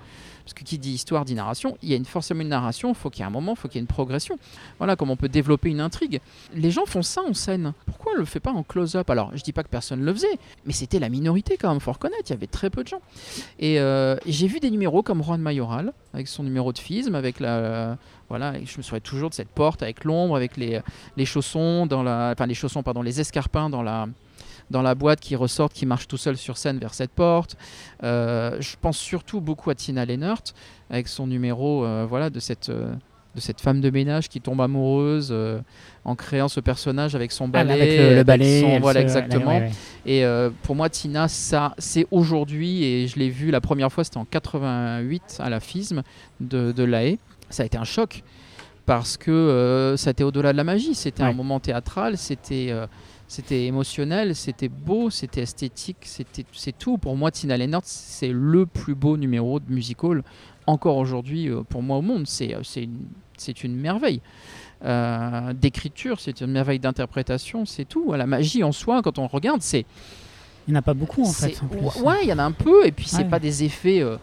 [0.45, 2.95] parce que qui dit histoire dit narration, il y a une, forcément une narration, il
[2.95, 4.37] faut qu'il y ait un moment, il faut qu'il y ait une progression.
[4.77, 6.21] Voilà comment on peut développer une intrigue.
[6.53, 7.73] Les gens font ça en scène.
[7.87, 9.09] Pourquoi on le fait pas en close-up?
[9.09, 10.37] Alors, je dis pas que personne le faisait,
[10.67, 13.01] mais c'était la minorité quand même, faut reconnaître, il y avait très peu de gens.
[13.57, 17.39] Et euh, j'ai vu des numéros comme Juan Mayoral, avec son numéro de fisme, avec
[17.39, 17.97] la.
[18.29, 20.79] voilà, je me souviens toujours de cette porte avec l'ombre, avec les,
[21.17, 24.07] les chaussons, dans la, enfin les chaussons, pardon, les escarpins dans la,
[24.71, 27.55] dans la boîte qui ressortent, qui marchent tout seul sur scène vers cette porte.
[28.03, 30.41] Euh, je pense surtout beaucoup à Tina Lennert,
[30.89, 32.93] avec son numéro euh, voilà, de, cette, euh,
[33.35, 35.33] de cette femme de ménage qui tombe amoureuse
[36.03, 37.73] en créant ce personnage avec son Ah, balai.
[37.73, 39.47] avec le, le avec son- voilà, se- exactement.
[39.59, 39.71] ouais,
[40.05, 40.11] ouais.
[40.11, 40.23] Et
[40.63, 44.25] pour moi, Tina, ça, c'est aujourd'hui, et je l'ai vu la première fois, c'était en
[44.25, 46.01] 88 à la FISM
[46.39, 47.19] de, de La Haye.
[47.49, 48.23] Ça a été un choc
[48.85, 50.93] parce que euh, ça était au-delà de la magie.
[50.95, 52.85] C'était un moment théâtral, c'était euh,
[53.27, 56.97] c'était émotionnel, c'était beau, c'était esthétique, c'était c'est tout.
[56.97, 60.23] Pour moi, Tina Lennert, c'est le plus beau numéro de musical
[60.67, 62.27] encore aujourd'hui euh, pour moi au monde.
[62.27, 64.21] C'est euh, c'est une, merveille.
[64.83, 68.13] Euh, d'écriture, c'est une merveille d'interprétation, c'est tout.
[68.13, 69.85] La magie en soi, quand on regarde, c'est
[70.67, 71.59] Il n'y en a pas beaucoup en fait.
[71.63, 72.01] en plus.
[72.01, 73.25] Ouais, il y en a un peu, et puis c'est Ouais.
[73.25, 74.17] pas des effets, euh,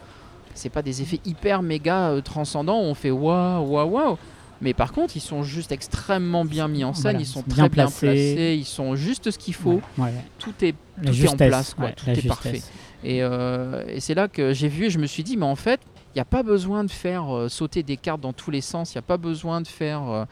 [0.54, 2.78] c'est pas des effets hyper méga euh, transcendants.
[2.80, 4.18] où On fait waouh, waouh, waouh.
[4.62, 7.62] Mais par contre, ils sont juste extrêmement bien mis en scène, Voilà, ils sont très
[7.68, 8.06] bien placés.
[8.06, 9.80] placés, ils sont juste ce qu'il faut.
[9.98, 10.12] Ouais, ouais.
[10.38, 12.28] Tout est tout est en place, quoi, ouais, tout est justesse.
[12.28, 12.62] parfait.
[13.02, 15.56] et, euh, et c'est là que j'ai vu et je me suis dit, mais en
[15.56, 15.80] fait,
[16.14, 18.94] il n'y a pas besoin de faire euh, sauter des cartes dans tous les sens,
[18.94, 20.24] il n'y a pas besoin de faire euh,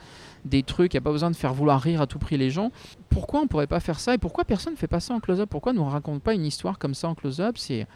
[0.45, 2.51] des trucs, il n'y a pas besoin de faire vouloir rire à tout prix les
[2.51, 2.71] gens.
[3.09, 5.49] Pourquoi on pourrait pas faire ça et pourquoi personne ne fait pas ça en close-up?
[5.51, 7.57] Pourquoi nous raconte pas une histoire comme ça en close-up?
[7.59, 7.87] C'est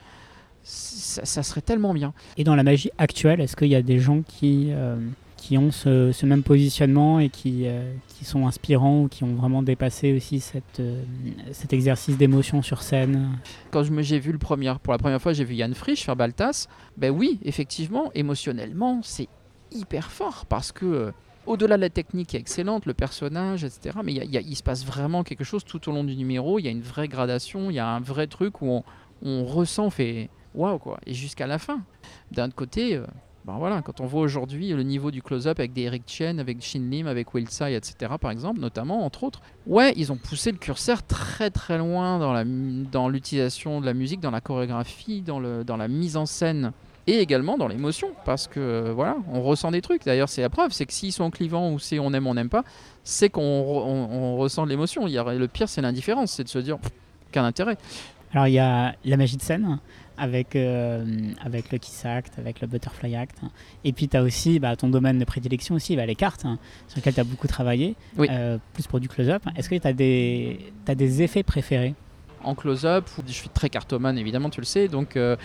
[0.65, 2.13] ça, ça serait tellement bien.
[2.39, 4.73] Et dans la magie actuelle, est-ce qu'il y a des gens qui,
[5.45, 9.63] qui ont ce, même positionnement et qui, euh, qui sont inspirants ou qui ont vraiment
[9.63, 11.03] dépassé aussi cette, euh,
[11.53, 13.39] cet exercice d'émotion sur scène
[13.71, 16.67] Quand j'ai vu le premier, pour la première fois, j'ai vu Yann Frisch faire Baltas.
[16.97, 19.29] Ben oui, effectivement, émotionnellement, c'est
[19.71, 21.11] hyper fort parce que euh,
[21.45, 23.99] au-delà de la technique qui est excellente, le personnage, etc.
[24.03, 26.59] Mais il se passe vraiment quelque chose tout au long du numéro.
[26.59, 28.83] Il y a une vraie gradation, il y a un vrai truc où
[29.23, 31.01] on, ressent, fait waouh quoi.
[31.05, 31.83] Et jusqu'à la fin.
[32.33, 32.99] D'un côté.
[33.45, 36.63] Ben voilà, quand on voit aujourd'hui le niveau du close-up avec des Eric Chen, avec
[36.63, 38.13] Shin Lim, avec Will Tsai, etc.
[38.19, 43.09] par exemple, notamment, entre autres, ouais, ils ont poussé le curseur très très loin dans
[43.11, 46.73] l'utilisation de la musique, dans la chorégraphie, dans, la mise en scène
[47.07, 50.07] et également dans l'émotion parce que voilà, on ressent des trucs.
[50.07, 52.49] D'ailleurs, c'est la preuve, c'est que s'ils sont clivants ou c'est on aime, on n'aime
[52.49, 52.65] pas,
[53.03, 55.05] c'est qu'on re- on, on ressent de l'émotion.
[55.05, 56.79] Le pire, c'est l'indifférence, c'est de se dire
[57.31, 57.77] qu'un intérêt.
[58.33, 59.79] Alors il y a la magie de scène
[60.17, 61.05] avec, euh,
[61.43, 63.39] avec le Kiss Act, avec le Butterfly Act.
[63.85, 66.59] Et puis tu as aussi bah, ton domaine de prédilection aussi, bah, les cartes, hein,
[66.89, 68.29] sur lesquelles tu as beaucoup travaillé, Oui.
[68.31, 69.43] euh, plus pour du close-up.
[69.57, 69.93] Est-ce que tu as,
[70.85, 71.95] t'as des effets préférés?
[72.45, 73.09] En close-up.
[73.27, 74.89] Je suis très cartomane, évidemment, tu le sais.
[74.89, 75.37] Donc, euh,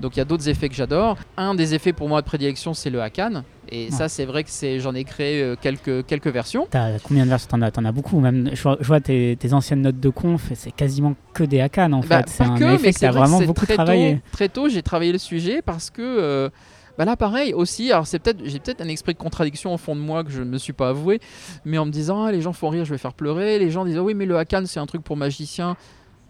[0.00, 1.16] donc il y a d'autres effets que j'adore.
[1.36, 3.42] Un des effets pour moi de prédilection, c'est le Hakan.
[3.70, 6.66] Et ça, c'est vrai que c'est, j'en ai créé euh, quelques, quelques versions.
[6.70, 7.48] T'as combien de versions?
[7.50, 8.20] T'en as, t'en as beaucoup.
[8.20, 11.60] Même, je, vois, je vois tes, tes anciennes notes de conf, c'est quasiment que des
[11.60, 12.28] Hakan en Bah, fait.
[12.28, 14.16] C'est un que, effet mais que t'as vrai que vraiment c'est beaucoup très travaillé.
[14.16, 16.02] Tôt, très tôt, j'ai travaillé le sujet parce que.
[16.02, 16.48] euh,
[16.96, 17.90] bah là, pareil aussi.
[17.90, 20.42] Alors, c'est peut-être, j'ai peut-être un esprit de contradiction au fond de moi que je
[20.42, 21.18] ne me suis pas avoué,
[21.64, 23.58] mais en me disant, ah, les gens font rire, je vais faire pleurer.
[23.58, 25.76] Les gens disent, ah oui, mais le Hakan, c'est un truc pour magicien.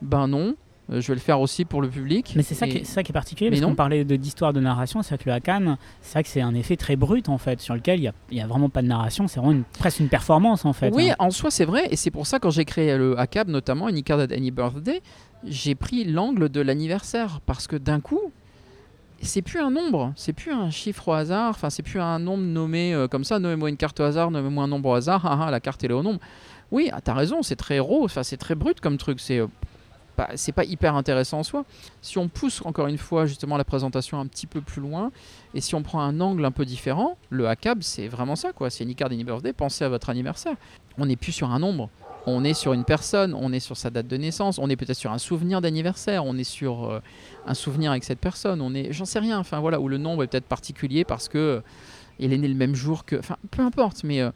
[0.04, 0.54] Ben non,
[0.92, 2.34] euh, je vais le faire aussi pour le public.
[2.36, 4.04] Mais c'est ça, Et- qui est- c'est ça qui est particulier, Mais parce qu'on parlait
[4.04, 6.76] de- d'histoire de narration, c'est vrai que le Hakan, c'est vrai que c'est un effet
[6.76, 8.86] très brut en fait, sur lequel il n'y a, il y a vraiment pas de
[8.88, 10.90] narration, c'est vraiment une, presque une performance en fait.
[10.94, 11.16] Oui, hein.
[11.18, 11.88] en soi, c'est vrai.
[11.90, 15.00] Et c'est pour ça, quand j'ai créé le ACAB, notamment Any Card at Any Birthday,
[15.44, 17.40] j'ai pris l'angle de l'anniversaire.
[17.46, 18.20] Parce que d'un coup,
[19.22, 22.42] c'est plus un nombre, c'est plus un chiffre au hasard, enfin, c'est plus un nombre
[22.42, 23.38] nommé euh, comme ça.
[23.38, 25.92] Nommez-moi une carte au hasard, nommez-moi un nombre au hasard, ah, ah, la carte elle
[25.92, 26.20] est au nombre.
[26.70, 29.18] Oui, ah, t'as raison, c'est très raw, c'est très brut comme truc.
[29.20, 29.38] C'est.
[29.38, 29.46] euh,
[30.14, 31.64] pas- c'est pas hyper intéressant en soi.
[32.00, 35.10] Si on pousse encore une fois justement la présentation un petit peu plus loin,
[35.54, 38.70] et si on prend un angle un peu différent, le ACAB c'est vraiment ça quoi.
[38.70, 40.56] C'est Any Card Any Birthday, pensez à votre anniversaire.
[40.98, 41.90] On n'est plus sur un nombre,
[42.26, 44.96] on est sur une personne, on est sur sa date de naissance, on est peut-être
[44.96, 47.00] sur un souvenir d'anniversaire, on est sur euh,
[47.46, 50.22] un souvenir avec cette personne, on est, j'en sais rien, enfin voilà, où le nombre
[50.22, 51.62] est peut-être particulier parce que
[52.20, 54.30] il est né le même jour que, enfin peu importe, mais euh,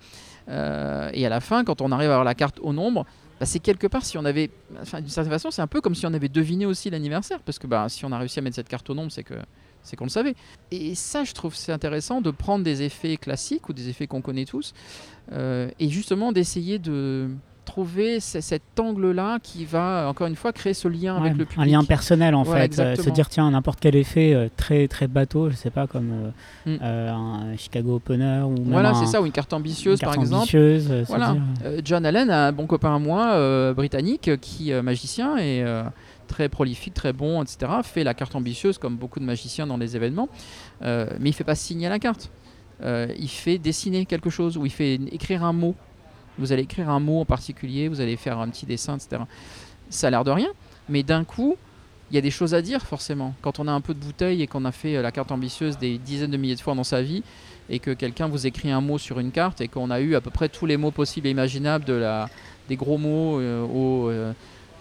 [0.50, 3.04] Euh, et à la fin, quand on arrive à avoir la carte au nombre,
[3.38, 5.94] bah, c'est quelque part si on avait, enfin, d'une certaine façon, c'est un peu comme
[5.94, 8.56] si on avait deviné aussi l'anniversaire, parce que bah, si on a réussi à mettre
[8.56, 9.34] cette carte au nombre, c'est que
[9.82, 10.34] c'est qu'on le savait.
[10.70, 14.22] Et ça, je trouve c'est intéressant de prendre des effets classiques ou des effets qu'on
[14.22, 14.74] connaît tous,
[15.32, 17.30] euh, et justement d'essayer de
[17.68, 21.58] trouver cet angle-là qui va, encore une fois, créer ce lien avec le public.
[21.58, 22.78] Un lien personnel, en fait.
[22.78, 26.10] Euh, se dire, tiens, n'importe quel effet euh, très, très bateau, je sais pas, comme
[26.12, 26.30] euh,
[26.66, 26.82] Mm.
[26.82, 30.42] un Chicago Opener ou Voilà, c'est ça, ou une carte ambitieuse, une carte par exemple.
[30.42, 31.32] ambitieuse, se Voilà.
[31.32, 31.42] dire,
[31.84, 35.64] John Allen, un bon copain à moi, britannique, qui est magicien et
[36.26, 39.96] très prolifique, très bon, etc., fait la carte ambitieuse comme beaucoup de magiciens dans les
[39.96, 40.28] événements,
[40.82, 42.30] Euh, mais il fait pas signer la carte.
[42.84, 45.74] Euh, il fait dessiner quelque chose ou il fait écrire un mot.
[46.38, 49.22] Vous allez écrire un mot en particulier, vous allez faire un petit dessin, etc.
[49.90, 50.48] Ça a l'air de rien,
[50.88, 51.56] mais d'un coup,
[52.10, 53.34] il y a des choses à dire forcément.
[53.42, 55.76] Quand on a un peu de bouteille et qu'on a fait euh, la carte ambitieuse
[55.78, 57.22] des dizaines de milliers de fois dans sa vie,
[57.70, 60.22] et que quelqu'un vous écrit un mot sur une carte et qu'on a eu à
[60.22, 62.28] peu près tous les mots possibles et imaginables, de la,
[62.68, 63.66] des gros mots euh,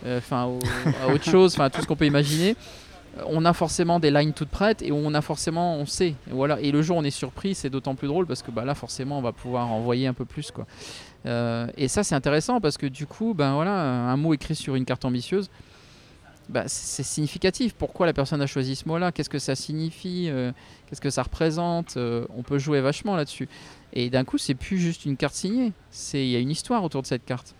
[0.05, 0.59] euh, au-
[1.03, 2.55] à autre chose, enfin tout ce qu'on peut imaginer.
[3.25, 6.59] On a forcément des lines toutes prêtes et on a forcément, on sait, et voilà.
[6.61, 8.75] Et le jour où on est surpris, c'est d'autant plus drôle parce que bah, là,
[8.75, 10.65] forcément, on va pouvoir envoyer un peu plus, quoi.
[11.25, 14.75] Euh, et ça, c'est intéressant parce que du coup, ben voilà, un mot écrit sur
[14.75, 15.49] une carte ambitieuse,
[16.49, 17.73] bah, c'est significatif.
[17.73, 19.11] Pourquoi la personne a choisi ce mot-là?
[19.11, 20.27] Qu'est-ce que ça signifie?
[20.29, 20.51] Euh,
[20.87, 21.97] Qu'est-ce que ça représente?
[21.97, 23.49] Euh, On peut jouer vachement là-dessus.
[23.93, 25.73] Et d'un coup, c'est plus juste une carte signée.
[25.91, 27.55] C'est il y a une histoire autour de cette carte.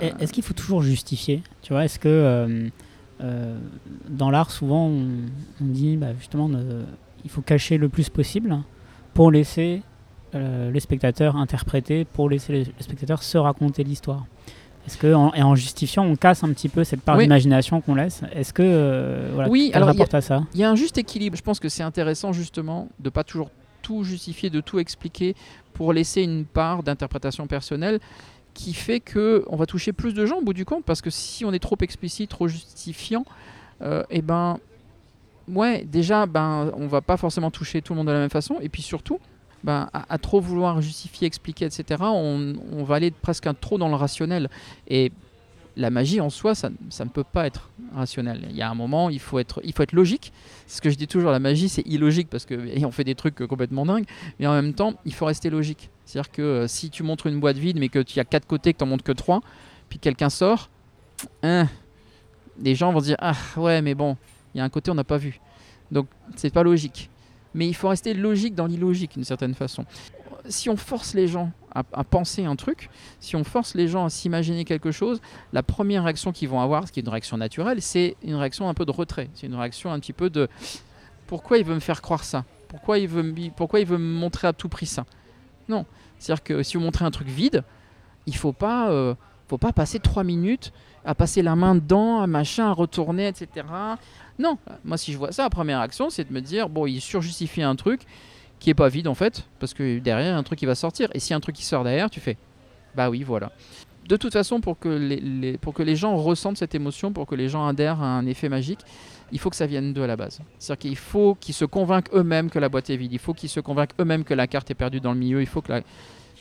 [0.00, 1.42] Est-ce qu'il faut toujours justifier?
[1.62, 2.70] Tu vois, est-ce que
[3.20, 3.58] euh, euh,
[4.08, 5.06] dans l'art, souvent, on,
[5.60, 6.84] on dit bah, justement, ne-
[7.24, 8.56] il faut cacher le plus possible
[9.14, 9.82] pour laisser
[10.34, 14.26] euh, les spectateurs interpréter, pour laisser les, les spectateurs se raconter l'histoire.
[14.86, 17.24] Est-ce que en, et en justifiant, on casse un petit peu cette part Oui.
[17.24, 20.20] d'imagination qu'on laisse Est-ce que euh, voilà, Oui, quel alors, il y a- rapport à
[20.20, 20.44] ça?
[20.54, 21.36] Il y a un juste équilibre.
[21.36, 23.50] Je pense que c'est intéressant justement de pas toujours
[23.82, 25.34] tout justifier, de tout expliquer
[25.72, 27.98] pour laisser une part d'interprétation personnelle
[28.56, 31.10] qui fait que on va toucher plus de gens au bout du compte parce que
[31.10, 33.24] si on est trop explicite, trop justifiant,
[33.82, 34.58] euh, et ben
[35.48, 38.56] ouais, déjà ben on va pas forcément toucher tout le monde de la même façon
[38.60, 39.20] et puis surtout
[39.62, 43.88] ben, à, trop vouloir justifier, expliquer, etc., on, on va aller presque un trop dans
[43.88, 44.48] le rationnel.
[44.86, 45.10] Et
[45.76, 48.46] la magie en soi, ça, ça ne peut pas être rationnel.
[48.50, 50.32] Il y a un moment, il faut être, il faut être logique.
[50.66, 53.14] Ce que je dis toujours, la magie, c'est illogique parce que et on fait des
[53.14, 54.06] trucs complètement dingues,
[54.38, 55.90] mais en même temps, il faut rester logique.
[56.06, 58.72] C'est-à-dire que euh, si tu montres une boîte vide, mais que tu as quatre côtés,
[58.72, 59.40] que tu n'en montres que trois,
[59.88, 60.70] puis quelqu'un sort,
[61.42, 61.68] hein,
[62.62, 64.16] les gens vont se dire ah ouais, mais bon,
[64.54, 65.40] il y a un côté on n'a pas vu.
[65.90, 67.10] Donc c'est pas logique.
[67.54, 69.84] Mais il faut rester logique dans l'illogique d'une certaine façon.
[70.48, 72.88] Si on force les gens à, penser un truc,
[73.20, 75.20] si on force les gens à s'imaginer quelque chose,
[75.52, 78.68] la première réaction qu'ils vont avoir, ce qui est une réaction naturelle, c'est une réaction
[78.68, 79.28] un peu de retrait.
[79.34, 80.48] C'est une réaction un petit peu de
[81.26, 82.44] pourquoi il veut me faire croire ça?
[82.68, 85.04] Pourquoi il, veut pourquoi il veut me montrer à tout prix ça?
[85.68, 85.84] Non.
[86.18, 87.62] C'est-à-dire que si vous montrez un truc vide,
[88.26, 89.14] il faut pas, euh,
[89.48, 90.72] faut pas passer trois minutes
[91.04, 93.66] à passer la main dedans, à machin, à retourner, etc.
[94.38, 94.58] Non.
[94.84, 97.62] Moi, si je vois ça, la première action, c'est de me dire bon, il surjustifie
[97.62, 98.02] un truc
[98.58, 100.66] qui est pas vide en fait, parce que derrière, il y a un truc qui
[100.66, 101.08] va sortir.
[101.14, 102.36] Et si un truc qui sort derrière, tu fais
[102.94, 103.52] bah oui, voilà.
[104.08, 107.34] De toute façon, pour que les- pour que les gens ressentent cette émotion, pour que
[107.34, 108.80] les gens adhèrent à un effet magique,
[109.32, 110.40] il faut que ça vienne d'eux à la base.
[110.58, 113.12] C'est-à-dire qu'il faut qu'ils se convainquent eux-mêmes que la boîte est vide.
[113.12, 115.40] Il faut qu'ils se convainquent eux-mêmes que la carte est perdue dans le milieu.
[115.40, 115.80] Il faut que la...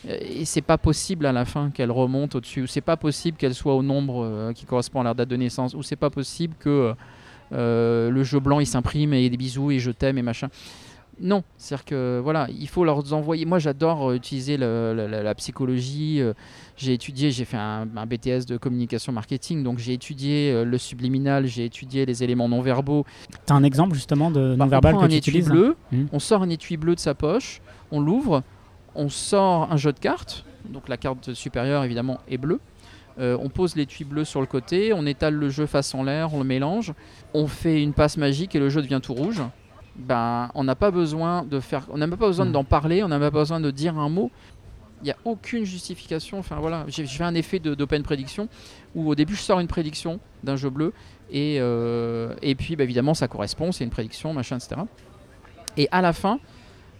[0.08, 2.63] Et c'est pas possible à la fin qu'elle remonte au-dessus.
[2.63, 5.36] Ou c'est pas possible qu'elle soit au nombre euh, qui correspond à leur date de
[5.36, 5.74] naissance.
[5.74, 6.93] Ou c'est pas possible que
[7.54, 10.50] euh, le jeu blanc il s'imprime et des bisous et je t'aime et machin.
[11.19, 13.45] Non, c'est-à-dire que voilà, il faut leur envoyer.
[13.45, 16.21] Moi, j'adore euh, utiliser la, psychologie.
[16.21, 16.34] euh,
[16.78, 20.78] j'ai étudié, j'ai fait un, un BTS de communication marketing, donc j'ai étudié euh, le
[20.78, 23.06] subliminal, j'ai étudié les éléments non verbaux.
[23.46, 25.76] T'as un exemple justement de Bah, non-verbal on prend que un tu étui utilises bleu,
[25.92, 26.08] Mhm.
[26.12, 27.62] on sort un étui bleu de sa poche,
[27.92, 28.44] on l'ouvre,
[28.94, 30.44] on sort un jeu de cartes.
[30.70, 32.60] Donc la carte supérieure évidemment est bleue.
[33.20, 36.34] Euh, on pose l'étui bleu sur le côté, on étale le jeu face en l'air,
[36.34, 36.94] on le mélange,
[37.34, 39.42] on fait une passe magique et le jeu devient tout rouge.
[39.96, 42.52] Ben, on n'a pas besoin de faire, on n'a même pas besoin Mhm.
[42.52, 44.30] d'en parler, on n'a même pas besoin de dire un mot.
[45.06, 46.39] Il n'y a aucune justification.
[46.39, 48.50] Enfin voilà, j'ai fait un effet de- d'open prédiction
[48.96, 50.94] où au début je sors une prédiction d'un jeu bleu
[51.32, 54.82] et, euh, et puis bah, évidemment ça correspond, c'est une prédiction, machin, etc.
[55.78, 56.39] Et à la fin,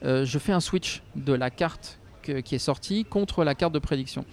[0.04, 3.74] euh, je fais un switch de la carte que- qui est sortie contre la carte
[3.74, 4.24] de prédiction.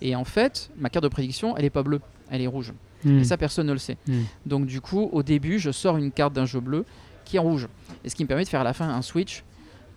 [0.00, 2.00] Et en fait, ma carte de prédiction, elle n'est pas bleue,
[2.32, 2.72] elle est rouge.
[3.04, 3.20] Hmm.
[3.20, 3.96] Et ça, personne ne le sait.
[4.08, 4.22] Hmm.
[4.44, 6.84] Donc du coup, au début, je sors une carte d'un jeu bleu
[7.24, 7.68] qui est rouge.
[8.02, 9.44] Et ce qui me permet de faire à la fin un switch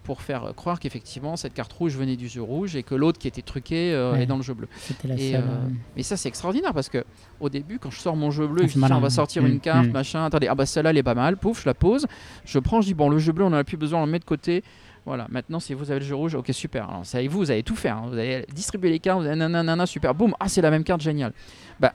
[0.04, 3.28] pour faire croire qu'effectivement cette carte rouge venait du jeu rouge et que l'autre qui
[3.28, 4.24] était truqué euh, Ouais.
[4.24, 4.68] est dans le jeu bleu.
[5.06, 7.04] La Et, seule, euh, euh, Mais ça c'est extraordinaire parce que
[7.40, 9.48] au début quand je sors mon jeu bleu Ah, je dis, on va sortir Mm,
[9.48, 9.92] une carte mm.
[9.92, 12.06] machin attendez ah bah celle-là elle est pas mal pouf je la pose
[12.46, 14.12] je prends je dis bon le jeu bleu on en a plus besoin on le
[14.12, 14.64] met de côté
[15.06, 16.88] Voilà, maintenant, si vous avez le jeu rouge, ok, super.
[16.90, 17.98] Alors, c'est avec vous, vous allez tout faire.
[17.98, 18.06] hein.
[18.08, 21.02] Vous allez distribuer les cartes, vous allez nanana, super, boum, ah, c'est la même carte,
[21.02, 21.34] génial.
[21.78, 21.92] Bah,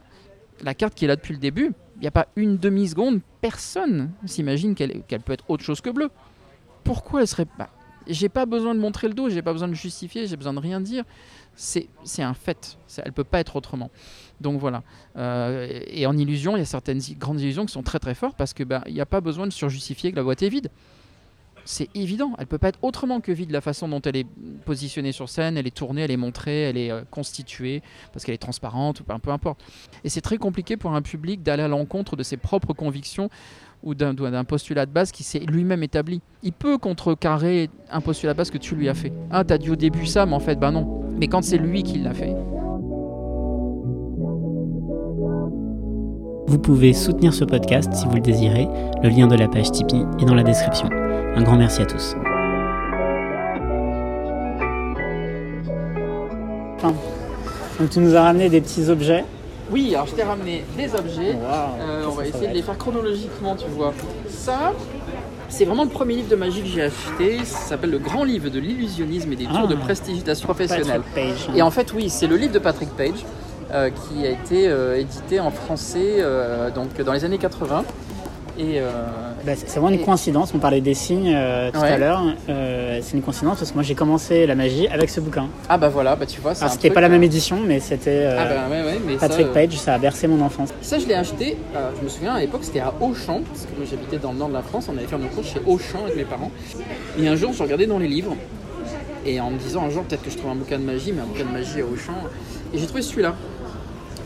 [0.62, 4.10] la carte qui est là depuis le début, il n'y a pas une demi-seconde, personne
[4.26, 6.10] s'imagine qu'elle qu'elle peut être autre chose que bleue.
[6.84, 7.46] Pourquoi elle serait.
[7.58, 7.70] Bah,
[8.08, 10.58] j'ai pas besoin de montrer le dos, j'ai pas besoin de justifier, j'ai besoin de
[10.58, 11.04] rien dire.
[11.54, 12.78] C'est un fait.
[13.04, 13.90] Elle peut pas être autrement.
[14.40, 14.82] Donc voilà.
[15.16, 18.36] Euh, et en illusion, il y a certaines grandes illusions qui sont très très fortes
[18.36, 20.70] parce que bah, il n'y a pas besoin de surjustifier que la boîte est vide.
[21.64, 24.26] C'est évident, elle peut pas être autrement que vide la façon dont elle est
[24.64, 28.34] positionnée sur scène, elle est tournée, elle est montrée, elle est euh, constituée, parce qu'elle
[28.34, 29.60] est transparente ou peu importe.
[30.02, 33.28] Et c'est très compliqué pour un public d'aller à l'encontre de ses propres convictions
[33.82, 36.20] ou d'un d'un postulat de base qui s'est lui-même établi.
[36.42, 39.12] Il peut contrecarrer un postulat de base que tu lui as fait.
[39.30, 41.02] Ah, t'as dit au début ça, mais en fait, bah non.
[41.18, 42.34] Mais quand c'est lui qui l'a fait.
[46.46, 48.68] Vous pouvez soutenir ce podcast si vous le désirez.
[49.02, 50.88] Le lien de la page Tipeee est dans la description.
[50.90, 52.14] Un grand merci à tous.
[57.78, 59.24] Donc tu nous as ramené des petits objets.
[59.70, 61.36] Oui, alors je t'ai ramené des objets.
[61.42, 63.92] Euh, on va essayer de les faire chronologiquement, tu vois.
[64.28, 64.72] Ça,
[65.48, 67.44] c'est vraiment le premier livre de magie que j'ai acheté.
[67.44, 69.66] Ça s'appelle Le Grand Livre de l'illusionnisme et des tours Ah.
[69.66, 71.02] de prestigitation professionnelle.
[71.14, 71.56] Patrick Page.
[71.56, 73.24] Et en fait, oui, c'est le livre de Patrick Page
[73.72, 76.22] euh, qui a été euh, édité en français
[76.74, 77.84] donc dans les années 80.
[78.58, 78.90] Et euh,
[79.46, 80.52] Bah, c'est vraiment une coïncidence.
[80.52, 81.92] On parlait des signes euh, tout Ouais.
[81.92, 82.22] à l'heure.
[82.48, 85.46] Euh, c'est une coïncidence parce que moi j'ai commencé la magie avec ce bouquin.
[85.68, 87.78] ah bah voilà, bah tu vois, c'est Alors un c'était pas la même édition, mais
[87.78, 89.76] c'était Ah bah ouais, ouais, mais ça, Patrick Page.
[89.78, 90.70] Ça a bercé mon enfance.
[90.82, 91.56] Ça, je l'ai acheté,
[91.98, 94.48] je me souviens à l'époque, c'était à Auchan, parce que moi j'habitais dans le nord
[94.48, 96.50] de la France, on allait faire nos courses chez Auchan avec mes parents.
[97.18, 98.34] Et un jour, je regardais dans les livres,
[99.24, 101.22] et en me disant un jour, peut-être que je trouve un bouquin de magie, mais
[101.22, 102.14] un bouquin de magie à Auchan.
[102.74, 103.34] Et j'ai trouvé celui-là.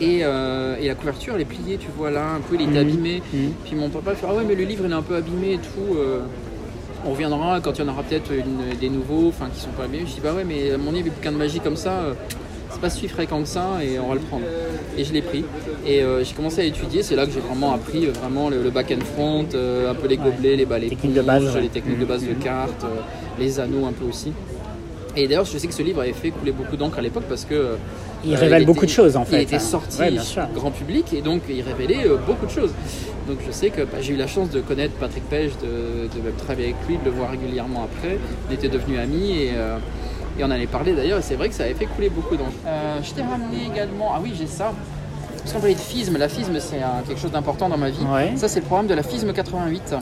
[0.01, 2.71] Et, euh, et la couverture, elle est pliée, tu vois là, un peu, il était
[2.83, 2.89] Mhm.
[2.89, 3.21] abîmé.
[3.33, 3.51] Mhm.
[3.65, 5.57] Puis mon papa fait Ah ouais, mais le livre il est un peu abîmé et
[5.57, 5.95] tout.
[5.95, 6.19] euh,
[7.05, 8.31] on reviendra quand il y en aura peut-être
[8.79, 10.05] des nouveaux, enfin qui sont pas abîmés.
[10.07, 12.13] Je dis Bah ouais, mais mon livre, bouquin de magie comme ça, euh,
[12.71, 14.45] c'est pas si fréquent que ça et on va le prendre.
[14.97, 15.43] Et je l'ai pris.
[15.85, 17.03] Et euh, j'ai commencé à étudier.
[17.03, 20.17] C'est là que j'ai vraiment appris vraiment le, le back and front, un peu les
[20.17, 21.61] gobelets, les balais, Techniques de base, ouais.
[21.61, 22.39] les techniques de base de Mhm.
[22.39, 22.85] cartes,
[23.39, 24.31] les anneaux un peu aussi.
[25.15, 27.45] Et d'ailleurs, je sais que ce livre avait fait couler beaucoup d'encre à l'époque parce
[27.45, 27.75] que
[28.25, 29.37] Il euh, révèle beaucoup de choses en fait.
[29.37, 30.43] il était sorti Ouais, bien sûr.
[30.53, 32.71] grand public et donc il révélait euh, beaucoup de choses.
[33.27, 36.23] Donc je sais que bah, j'ai eu la chance de connaître Patrick Page, de, de
[36.23, 38.17] même travailler avec lui, de le voir régulièrement après.
[38.49, 39.77] On était devenus amis et, euh,
[40.39, 42.35] et on en avait parlé d'ailleurs et c'est vrai que ça avait fait couler beaucoup
[42.35, 42.51] d'encre.
[42.65, 44.73] Euh, je t'ai ramené également, ah oui j'ai ça,
[45.37, 48.03] parce qu'on parlait de FISM, la FISM c'est quelque chose d'important dans ma vie.
[48.13, 48.33] Ouais.
[48.35, 49.95] Ça c'est le programme de la FISM 88.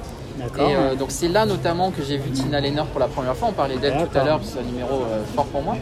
[0.58, 3.50] Et euh, donc c'est là notamment que j'ai vu Tina Lenner pour la première fois.
[3.50, 5.76] On parlait d'elle tout à l'heure, c'est un numéro euh, fort pour moi.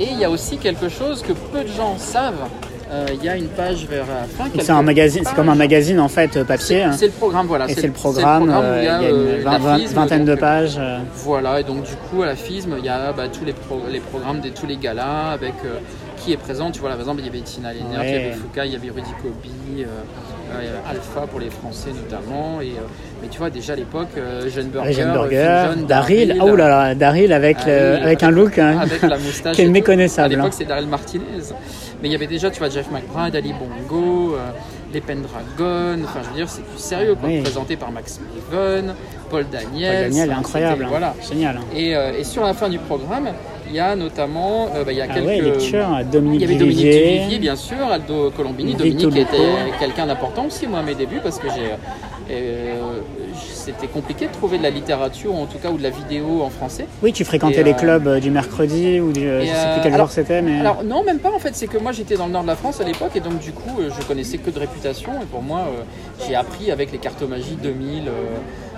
[0.00, 2.34] Et il y a aussi quelque chose que peu de gens savent.
[2.90, 4.50] Euh, Il y a une page vers la fin.
[4.60, 6.84] C'est un magazine, c'est comme un magazine en fait papier.
[6.92, 7.66] C'est le programme, voilà.
[7.70, 10.78] Et c'est le programme, il y a une vingt- FISM, vingtaine de pages.
[11.14, 13.80] Voilà, et donc du coup à la FISM, il y a bah, tous les, pro-
[13.90, 15.54] les programmes de tous les galas avec
[16.24, 16.70] qui est présent.
[16.70, 18.08] Tu vois, là, par exemple, il y avait Tina Lenner, Ouais.
[18.08, 19.32] il y avait Foucault, il y avait Rudy Kobe,
[19.78, 19.84] euh,
[20.54, 22.60] euh, Alpha pour les Français notamment.
[22.60, 22.82] Et, euh,
[23.22, 24.08] mais tu vois, déjà à l'époque,
[24.48, 28.78] Jeanne Burger, John, Daryl, oh là là, Daryl avec, Ah le- avec un look hein,
[28.80, 29.56] avec la moustache.
[29.56, 30.26] qui est méconnaissable.
[30.34, 30.56] À l'époque, hein.
[30.58, 31.24] c'est Daryl Martinez.
[32.02, 34.38] Mais il y avait déjà, tu vois, Jeff McBride, Ali Bongo, euh,
[34.92, 36.02] les Pendragon.
[36.04, 37.28] Enfin, je veux dire, c'est plus sérieux, quoi.
[37.28, 37.40] Oui.
[37.40, 38.18] Présenté par Max
[38.50, 38.94] Maven,
[39.30, 39.92] Paul Daniel.
[39.92, 40.84] Paul Daniel est Enfin, incroyable.
[40.84, 40.88] hein.
[40.90, 41.14] Voilà.
[41.28, 41.56] Génial.
[41.58, 41.64] hein.
[41.74, 43.28] Et, euh, et sur la fin du programme,
[43.72, 45.26] il y a notamment, euh, bah, il y a Ah quelques.
[45.26, 47.12] ouais, lecture, il Dominique y avait Dominique Duvivier.
[47.14, 48.74] Duvivier, bien sûr, Aldo Colombini.
[48.74, 49.36] Dominique était
[49.80, 51.70] quelqu'un d'important aussi, moi, à mes débuts, parce que j'ai.
[52.30, 53.00] euh,
[53.62, 56.42] c'était compliqué de trouver de la littérature, ou en tout cas, ou de la vidéo
[56.42, 56.86] en français.
[57.02, 59.52] Oui, tu fréquentais Et, les euh, clubs euh, du mercredi ou du, je et, sais
[59.52, 61.78] plus euh, quel alors- jour c'était, mais Alors non, même pas en fait, c'est que
[61.78, 63.90] moi j'étais dans le nord de la France à l'époque et donc du coup euh,
[63.98, 65.82] je connaissais que de réputation et pour moi euh,
[66.26, 68.10] j'ai appris avec les cartomagies 2000 euh,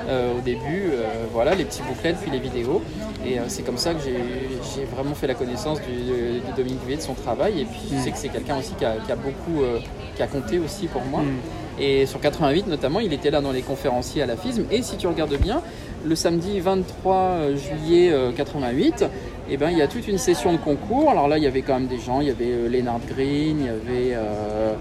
[0.07, 2.83] euh, au début, euh, voilà les petits bouclettes puis les vidéos
[3.27, 6.81] et euh, c'est comme ça que j'ai vraiment fait la connaissance du, de, de Dominique
[6.81, 8.01] Duvier, de son travail et puis je Mm.
[8.03, 9.79] sais que c'est quelqu'un aussi qui a, qui a beaucoup, euh,
[10.17, 11.21] qui a compté aussi pour moi.
[11.23, 11.37] Mm.
[11.81, 14.65] Et sur 88 notamment, il était là dans les conférenciers à la FISM.
[14.71, 15.61] Et si tu regardes bien,
[16.05, 19.05] le samedi 23 juillet euh, 88,
[19.51, 21.11] eh ben, il y a toute une session de concours.
[21.11, 23.59] Alors là, il y avait quand même des gens, il y avait euh, Leonard Green,
[23.61, 24.15] il y avait...
[24.15, 24.73] euh,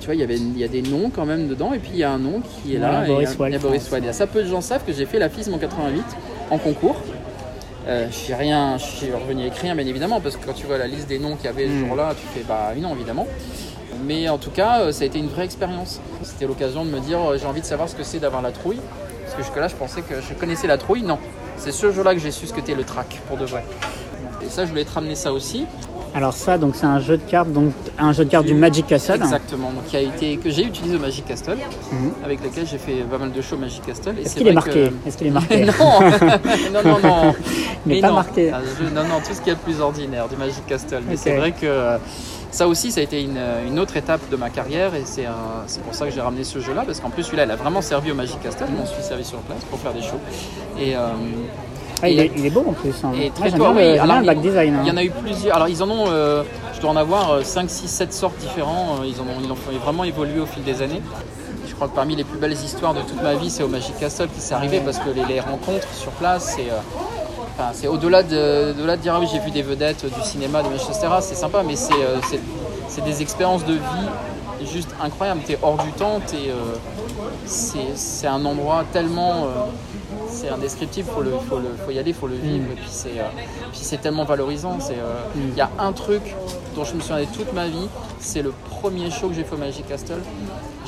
[0.00, 1.72] tu vois, il y, avait, il y a des noms quand même dedans.
[1.72, 3.04] Et puis il y a un nom qui est là.
[3.04, 3.58] Et Boris il y a- il y a.
[3.58, 6.02] Boris Ça, peu de gens savent que j'ai fait la FISM en 88
[6.50, 6.96] en concours.
[7.88, 10.76] Euh, je suis rien, je suis revenu écrire bien évidemment parce que quand tu vois
[10.76, 11.86] la liste des noms qu'il y avait ce Mm.
[11.86, 13.28] jour-là, tu fais bah non évidemment.
[14.04, 16.00] Mais en tout cas, euh, ça a été une vraie expérience.
[16.22, 18.52] C'était l'occasion de me dire euh, j'ai envie de savoir ce que c'est d'avoir la
[18.52, 18.80] trouille.
[19.24, 21.02] Parce que jusque-là, je pensais que je connaissais la trouille.
[21.02, 21.18] Non,
[21.56, 23.64] c'est ce jour-là que j'ai su ce que c'était le track pour de vrai.
[24.44, 25.66] Et ça, je voulais te ramener ça aussi.
[26.16, 28.86] Alors ça, donc c'est un jeu de cartes, donc un jeu de cartes du Magic
[28.86, 29.16] Castle.
[29.16, 31.58] Exactement, donc qui a été que j'ai utilisé au Magic Castle,
[31.92, 32.12] Mhm.
[32.24, 34.14] avec lequel j'ai fait pas mal de shows Magic Castle.
[34.18, 35.64] et Est-ce c'est qu'il est marqué que- Est-ce qu'il est marqué
[36.72, 37.34] non, non, non, non.
[37.84, 38.14] Mais Mais pas non.
[38.14, 38.48] marqué.
[38.78, 41.02] Jeu- non, non, tout ce qui est le plus ordinaire du Magic Castle.
[41.06, 41.98] Mais c'est vrai que euh,
[42.50, 45.64] ça aussi, ça a été une, une autre étape de ma carrière et c'est un-
[45.66, 47.82] c'est pour ça que j'ai ramené ce jeu-là parce qu'en plus, celui-là, il a vraiment
[47.82, 48.64] servi au Magic Castle.
[48.70, 50.20] Je m'en suis servi sur place pour faire des shows.
[50.80, 50.96] Et.
[50.96, 51.08] euh,
[52.02, 52.94] Ah, il, est, il est beau en plus.
[53.04, 53.12] hein.
[53.18, 53.98] et très bien oui.
[53.98, 54.74] Alors, le back design.
[54.74, 54.80] hein.
[54.84, 55.56] Il y en a eu plusieurs.
[55.56, 56.42] Alors, ils en ont, euh,
[56.74, 58.96] je dois en avoir 5, 6, 7 sortes différents.
[59.00, 61.00] Euh, Ils, en ont, ils ont fait vraiment évolué au fil des années.
[61.68, 63.98] Je crois que parmi les plus belles histoires de toute ma vie, c'est au Magic
[63.98, 66.70] Castle qui s'est arrivé parce que les, les rencontres sur place, c'est.
[66.70, 66.78] euh,
[67.58, 70.68] Enfin, c'est au-delà de, de dire ah oui j'ai vu des vedettes du cinéma, de
[70.68, 71.06] machin, etc.
[71.22, 75.40] C'est sympa, mais c'est, euh, des expériences de vie juste incroyables.
[75.46, 76.74] T'es hors du temps, t'es, euh,
[77.46, 79.46] c'est, c'est un endroit tellement, euh,
[80.36, 81.08] c'est indescriptible.
[81.12, 82.66] Faut le, faut le, faut y aller, faut le vivre.
[82.70, 83.28] Et puis c'est, euh,
[83.72, 84.78] puis c'est tellement valorisant.
[84.80, 86.22] C'est, euh, il y a un truc
[86.74, 87.88] dont je me souviens toute ma vie,
[88.20, 90.20] c'est le premier show que j'ai fait au Magic Castle.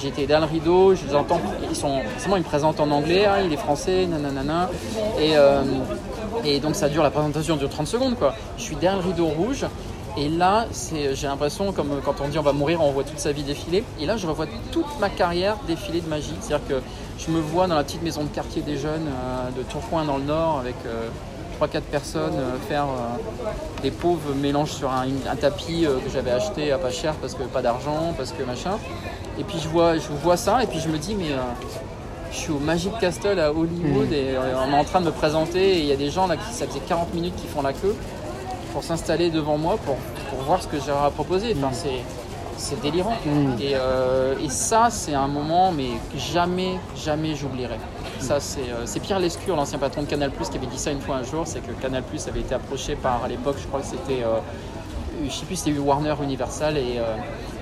[0.01, 3.25] J'étais derrière le rideau, je les entends, ils sont, forcément ils me présentent en anglais,
[3.25, 4.71] ah, il est français, nanana,
[5.19, 5.63] et, euh,
[6.45, 8.35] et donc ça dure, la présentation dure 30 secondes quoi.
[8.59, 9.67] Je suis derrière le rideau rouge,
[10.17, 13.19] et là c'est, j'ai l'impression, comme quand on dit on va mourir, on voit toute
[13.19, 16.83] sa vie défiler, et là je revois toute ma carrière défiler de magie, c'est-à-dire que
[17.19, 20.17] je me vois dans la petite maison de quartier des jeunes euh, de Tourcoing dans
[20.19, 20.77] le Nord, avec...
[20.87, 21.09] euh,
[21.61, 23.51] 3-4 personnes euh, faire euh,
[23.83, 27.35] des pauvres mélanges sur un, un tapis euh, que j'avais acheté à pas cher parce
[27.35, 28.79] que pas d'argent, parce que machin.
[29.41, 31.39] Et puis je vois, je vois ça et puis je me dis mais euh,
[32.31, 35.11] je suis au Magic Castle à Hollywood et euh, on est en train de me
[35.11, 37.63] présenter et il y a des gens là qui ça faisait 40 minutes qui font
[37.63, 37.97] la queue
[38.73, 39.97] pour s'installer devant moi pour,
[40.31, 41.57] pour voir ce que j'ai à proposer.
[41.59, 42.05] Enfin, c'est,
[42.59, 43.17] c'est délirant.
[43.25, 43.61] Mm.
[43.61, 47.79] Et, euh, et ça, c'est un moment mais que jamais, jamais j'oublierai.
[48.21, 51.01] Ça, c'est, euh, c'est Pierre Lescure, l'ancien patron de Canal+, qui avait dit ça une
[51.01, 53.87] fois un jour, c'est que Canal+, avait été approché par, à l'époque, je crois que
[53.87, 54.39] c'était, euh,
[55.27, 57.01] je sais plus, c'était Warner Universal, et,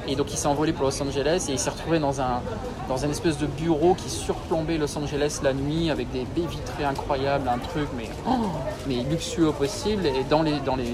[0.08, 2.40] et donc il s'est envolé pour Los Angeles, et il s'est retrouvé dans un,
[2.88, 6.84] dans un espèce de bureau qui surplombait Los Angeles la nuit, avec des baies vitrées
[6.84, 8.30] incroyables, un truc, mais, oh,
[8.88, 10.92] mais luxueux au possible, et dans, les, dans, les,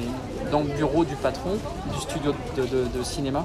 [0.50, 1.50] dans le bureau du patron,
[1.92, 3.44] du studio de, de- de cinéma,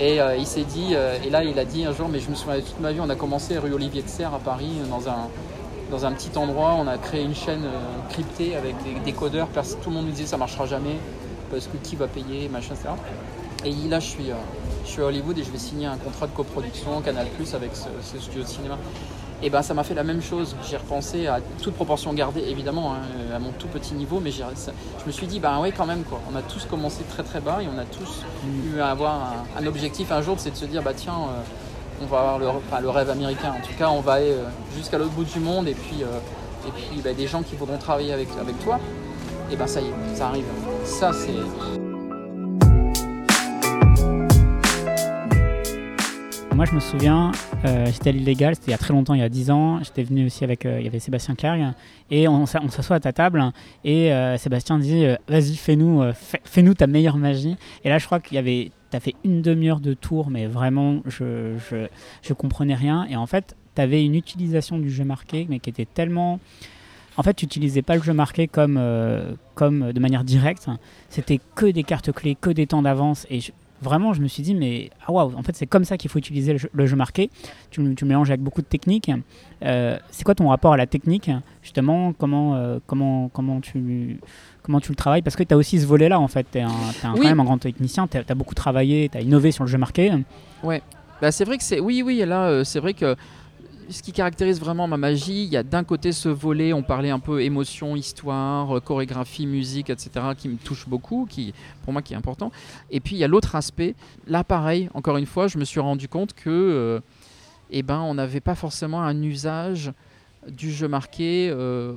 [0.00, 2.30] et euh, il s'est dit, euh, et là il a dit un jour, mais je
[2.30, 4.72] me souviens de toute ma vie, on a commencé rue Olivier de Serre à Paris,
[4.88, 9.78] dans un, petit endroit, on a créé une chaîne euh, cryptée avec des décodeurs, Pers-
[9.82, 10.96] tout le monde nous disait ça marchera jamais,
[11.50, 12.88] parce que qui va payer, machin, etc.
[13.64, 14.30] Et là je suis,
[14.86, 17.72] je suis à Hollywood et je vais signer un contrat de coproduction Canal Plus avec
[17.76, 18.78] ce studio de cinéma.
[19.42, 20.54] Et ben ça m'a fait la même chose.
[20.68, 24.42] J'ai repensé à toute proportion gardée, évidemment, hein, à mon tout petit niveau, mais je
[25.06, 26.20] me suis dit, ben ouais, quand même, quoi.
[26.30, 29.66] On a tous commencé très très bas et on a tous eu à avoir un,
[29.66, 32.90] objectif un jour, c'est de se dire, bah tiens, euh, on va avoir le, le
[32.90, 33.54] rêve américain.
[33.56, 34.44] En tout cas, on va aller euh,
[34.76, 37.78] jusqu'à l'autre bout du monde et puis, euh, et puis bah, des gens qui voudront
[37.78, 38.78] travailler avec, avec toi.
[39.50, 40.44] Et ben ça y est, ça arrive.
[40.84, 41.89] Ça, c'est.
[46.60, 47.32] Moi, je me souviens,
[47.64, 49.82] euh, j'étais à l'illégal, c'était il y a très longtemps, il y a 10 ans.
[49.82, 51.72] J'étais venu aussi avec, euh, il y avait Sébastien Carg,
[52.10, 53.42] et on, s'a- on s'assoit à ta table,
[53.82, 57.56] et euh, Sébastien dit, vas-y, fais-nous, fais- fais-nous ta meilleure magie.
[57.82, 61.00] Et là, je crois qu'il y avait, t'as fait une demi-heure de tour, mais vraiment,
[61.06, 61.86] je, je,
[62.20, 63.06] je comprenais rien.
[63.08, 66.40] Et en fait, t'avais une utilisation du jeu marqué, mais qui était tellement
[67.16, 68.78] en fait, tu n'utilisais pas le jeu marqué comme,
[69.54, 70.68] comme de manière directe.
[71.08, 73.26] C'était que des cartes clés, que des temps d'avance.
[73.30, 75.96] Et je- vraiment, je me suis dit, mais ah waouh, en fait, c'est comme ça
[75.96, 77.30] qu'il faut utiliser le jeu, le jeu marqué.
[77.70, 79.10] Tu, tu mélanges avec beaucoup de techniques.
[79.64, 81.30] Euh, c'est quoi ton rapport à la technique
[81.62, 84.18] Justement, comment, euh, comment, comment, tu,
[84.62, 85.22] comment tu le travailles?
[85.22, 86.46] Parce que tu as aussi ce volet-là, en fait.
[86.52, 86.68] Tu es, un,
[87.00, 87.20] t'es un- Oui.
[87.22, 88.06] quand même un grand technicien.
[88.06, 90.12] Tu as, beaucoup travaillé, tu as innové sur le jeu marqué.
[91.20, 91.80] Bah, c'est vrai que c'est.
[91.80, 93.14] Oui, oui, là, euh, c'est vrai que
[93.90, 97.10] ce qui caractérise vraiment ma magie, il y a d'un côté ce volet, on parlait
[97.10, 102.00] un peu émotion, histoire, euh, chorégraphie, musique, etc., qui me touche beaucoup, qui, pour moi,
[102.02, 102.52] qui est important.
[102.90, 103.94] Et puis, il y a l'autre aspect.
[104.26, 106.48] Là, pareil, encore une fois, je me suis rendu compte que.
[106.48, 107.00] euh,
[107.72, 109.92] eh ben, on n'avait pas forcément un usage
[110.48, 111.94] du jeu marqué euh,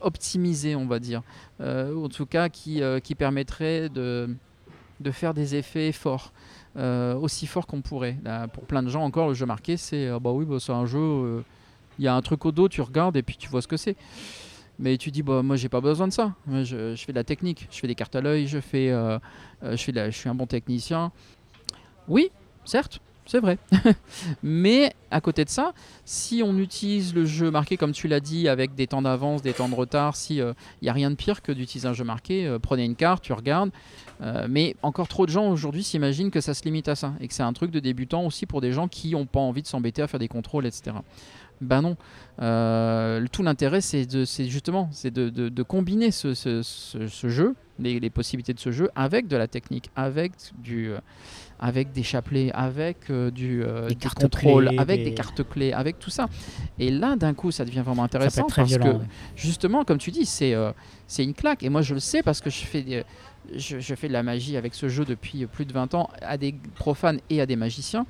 [0.00, 1.22] optimisé, on va dire.
[1.58, 4.28] En tout cas, qui, qui permettrait de,
[5.00, 6.32] de faire des effets forts.
[6.76, 8.16] Euh, aussi forts qu'on pourrait.
[8.52, 10.86] Pour plein de gens, encore, le jeu marqué, c'est ah bah oui, bah, c'est un
[10.86, 11.40] jeu, euh,
[11.98, 13.76] il y a un truc au dos, tu regardes et puis tu vois ce que
[13.76, 13.96] c'est.
[14.78, 16.34] Mais tu dis, bah, moi j'ai pas besoin de ça.
[16.48, 19.18] Je, fais de la technique, je fais des cartes à l'œil, je, fais, euh,
[19.62, 21.12] euh, je, la- je suis un bon technicien.
[22.08, 22.30] Oui,
[22.64, 23.58] certes, c'est vrai.
[24.42, 25.72] Mais à côté de ça,
[26.04, 29.52] si on utilise le jeu marqué, comme tu l'as dit, avec des temps d'avance, des
[29.52, 32.46] temps de retard, si il n'y a rien de pire que d'utiliser un jeu marqué,
[32.46, 33.70] euh, prenez une carte, tu regardes.
[34.22, 37.26] Euh, mais encore trop de gens aujourd'hui s'imaginent que ça se limite à ça et
[37.28, 39.66] que c'est un truc de débutant aussi pour des gens qui n'ont pas envie de
[39.66, 40.96] s'embêter à faire des contrôles, etc.
[41.60, 41.96] Ben non.
[42.42, 44.06] Euh, tout l'intérêt, c'est
[44.48, 46.34] justement, de, combiner ce,
[47.28, 50.98] jeu, les, possibilités de ce jeu, avec de la technique, avec du, euh,
[51.60, 55.14] avec des chapelets, avec euh, du, euh, Des du cartes contrôle, clés, avec des- des...
[55.14, 56.26] cartes clés, avec tout ça.
[56.78, 58.84] Et là, d'un coup, ça devient vraiment intéressant parce violent.
[58.84, 59.04] que ouais.
[59.36, 60.72] justement, comme tu dis, c'est euh,
[61.06, 61.62] c'est une claque.
[61.62, 63.04] Et moi, je le sais parce que je fais, des-
[63.54, 66.36] je, je fais de la magie avec ce jeu depuis plus de 20 ans à
[66.36, 68.04] des profanes et à des magiciens.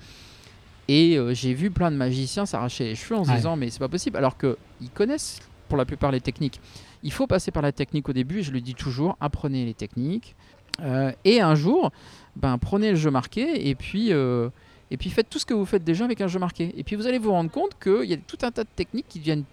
[0.88, 3.36] Et euh, j'ai vu plein de magiciens s'arracher les cheveux en se Ouais.
[3.36, 6.60] disant mais c'est pas possible alors qu'ils connaissent pour la plupart les techniques.
[7.02, 10.34] Il faut passer par la technique au début, je le dis toujours, apprenez les techniques.
[10.80, 11.90] Euh, et un jour,
[12.36, 14.48] ben, prenez le jeu marqué et puis, euh,
[14.90, 16.74] et puis faites tout ce que vous faites déjà avec un jeu marqué.
[16.76, 19.06] Et puis vous allez vous rendre compte qu'il y a tout un tas de techniques
[19.08, 19.44] qui deviennent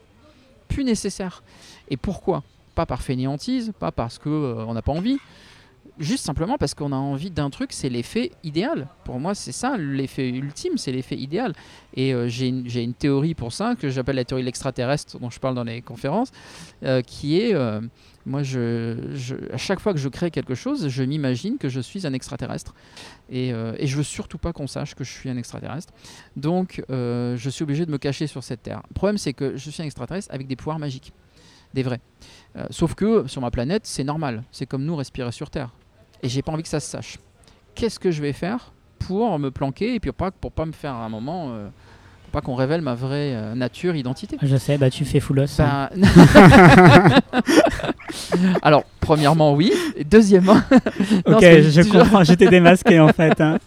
[0.68, 1.44] plus nécessaires.
[1.90, 2.44] Et pourquoi?
[2.76, 5.20] Pas par fainéantise, pas parce qu'on n'a pas envie,
[6.00, 8.88] juste simplement parce qu'on a envie d'un truc, c'est l'effet idéal.
[9.04, 11.54] Pour moi, c'est ça, l'effet ultime, c'est l'effet idéal.
[11.96, 15.40] Et euh, j'ai une, théorie pour ça, que j'appelle la théorie de l'extraterrestre, dont je
[15.40, 16.32] parle dans les conférences,
[16.84, 17.82] euh, qui est, euh,
[18.26, 22.06] moi, je, à chaque fois que je crée quelque chose, je m'imagine que je suis
[22.06, 22.74] un extraterrestre.
[23.30, 25.94] Et, euh, et je veux surtout pas qu'on sache que je suis un extraterrestre.
[26.36, 28.82] Donc, euh, je suis obligé de me cacher sur cette Terre.
[28.90, 31.14] Le problème, c'est que je suis un extraterrestre avec des pouvoirs magiques,
[31.74, 32.02] des vrais.
[32.56, 34.44] Euh, sauf que sur ma planète, c'est normal.
[34.52, 35.74] C'est comme nous respirer sur Terre.
[36.22, 37.18] Et j'ai pas envie que ça se sache.
[37.74, 40.94] Qu'est-ce que je vais faire pour me planquer et puis pas, pour pas me faire
[40.94, 41.72] un moment,
[42.32, 45.60] pas qu'on révèle ma vraie euh, nature, identité Je sais, bah tu fais foulos.
[45.60, 45.90] hein.
[45.96, 47.20] Ben-
[48.62, 49.72] Alors, premièrement, oui.
[49.96, 50.56] Et deuxièmement,
[51.28, 53.40] non, ok, je je dis toujours- comprends, j'étais démasqué en fait.
[53.42, 53.60] hein.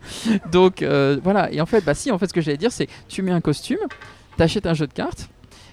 [0.52, 1.52] donc euh, voilà.
[1.52, 3.40] Et en fait, bah si, en fait, ce que j'allais dire, c'est tu mets un
[3.40, 3.78] costume,
[4.36, 5.28] t'achètes un jeu de cartes,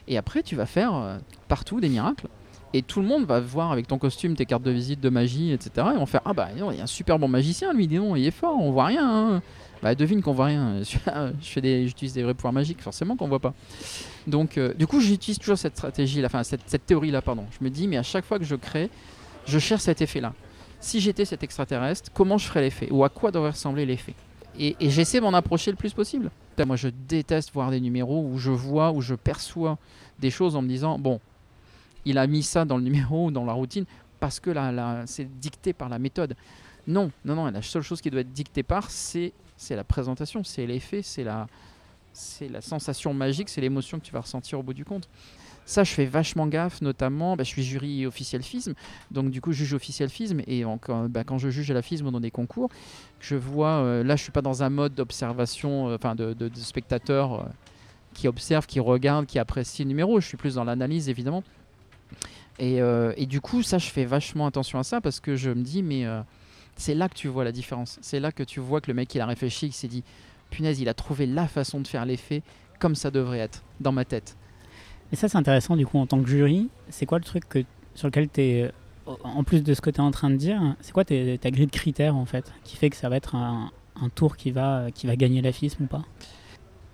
[0.07, 2.27] et après, tu vas faire euh, partout des miracles.
[2.71, 5.51] Et tout le monde va voir avec ton costume tes cartes de visite de magie,
[5.51, 5.87] etc.
[5.95, 7.97] Et on fait Ah bah non, il y a un super bon magicien, lui, dis
[7.97, 9.09] donc, il est fort, on voit rien.
[9.09, 9.41] hein.
[9.81, 10.81] Bah devine qu'on voit rien.
[11.41, 13.53] Fais des, j'utilise des vrais pouvoirs magiques, forcément qu'on voit pas.
[14.27, 17.45] Donc euh, du coup, j'utilise toujours cette stratégie, là, enfin cette, cette théorie-là, pardon.
[17.57, 18.89] Je me dis, mais à chaque fois que je crée,
[19.45, 20.33] je cherche cet effet-là.
[20.81, 22.89] Si j'étais cet extraterrestre, comment je ferais l'effet?
[22.91, 24.15] Ou à quoi devrait ressembler l'effet?
[24.57, 26.31] Et, et j'essaie d'en approcher le plus possible.
[26.65, 29.77] Moi, je déteste voir des numéros où je vois, où je perçois
[30.19, 31.19] des choses en me disant, bon,
[32.05, 33.85] il a mis ça dans le numéro ou dans la routine
[34.19, 36.35] parce que là, là, c'est dicté par la méthode.
[36.87, 40.43] Non, non, non, la seule chose qui doit être dictée par, c'est c'est la présentation,
[40.43, 41.47] c'est l'effet, c'est la,
[42.13, 45.09] c'est la sensation magique, c'est l'émotion que tu vas ressentir au bout du compte.
[45.65, 48.73] Ça, je fais vachement gaffe, notamment, bah, je suis jury officiel FISM,
[49.11, 50.79] donc du coup, juge officiel FISM, et en-
[51.09, 52.69] bah, quand je juge à la FISM dans des concours,
[53.19, 57.33] je vois, euh, là, je suis pas dans un mode d'observation, euh, enfin, de, spectateur
[57.33, 57.43] euh,
[58.13, 61.43] qui observe, qui regarde, qui apprécie le numéro, je suis plus dans l'analyse, évidemment.
[62.57, 62.79] Et,
[63.15, 65.81] et du coup, ça, je fais vachement attention à ça parce que je me dis,
[65.81, 66.05] mais
[66.79, 67.99] c'est là que tu vois la différence.
[68.01, 70.03] C'est là que tu vois que le mec, il a réfléchi, il s'est dit,
[70.49, 72.41] punaise, il a trouvé la façon de faire l'effet
[72.79, 74.37] comme ça devrait être, dans ma tête.
[75.11, 76.69] Et ça, c'est intéressant du coup en tant que jury.
[76.89, 77.59] C'est quoi le truc que,
[77.95, 78.71] sur lequel tu es,
[79.05, 81.65] en plus de ce que tu es en train de dire, c'est quoi ta grille
[81.65, 83.71] de critères en fait, qui fait que ça va être un,
[84.01, 86.05] un tour qui va, qui va gagner la FISM ou pas?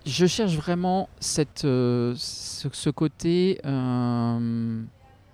[0.08, 4.84] Je cherche vraiment cette, euh, ce, ce côté, euh,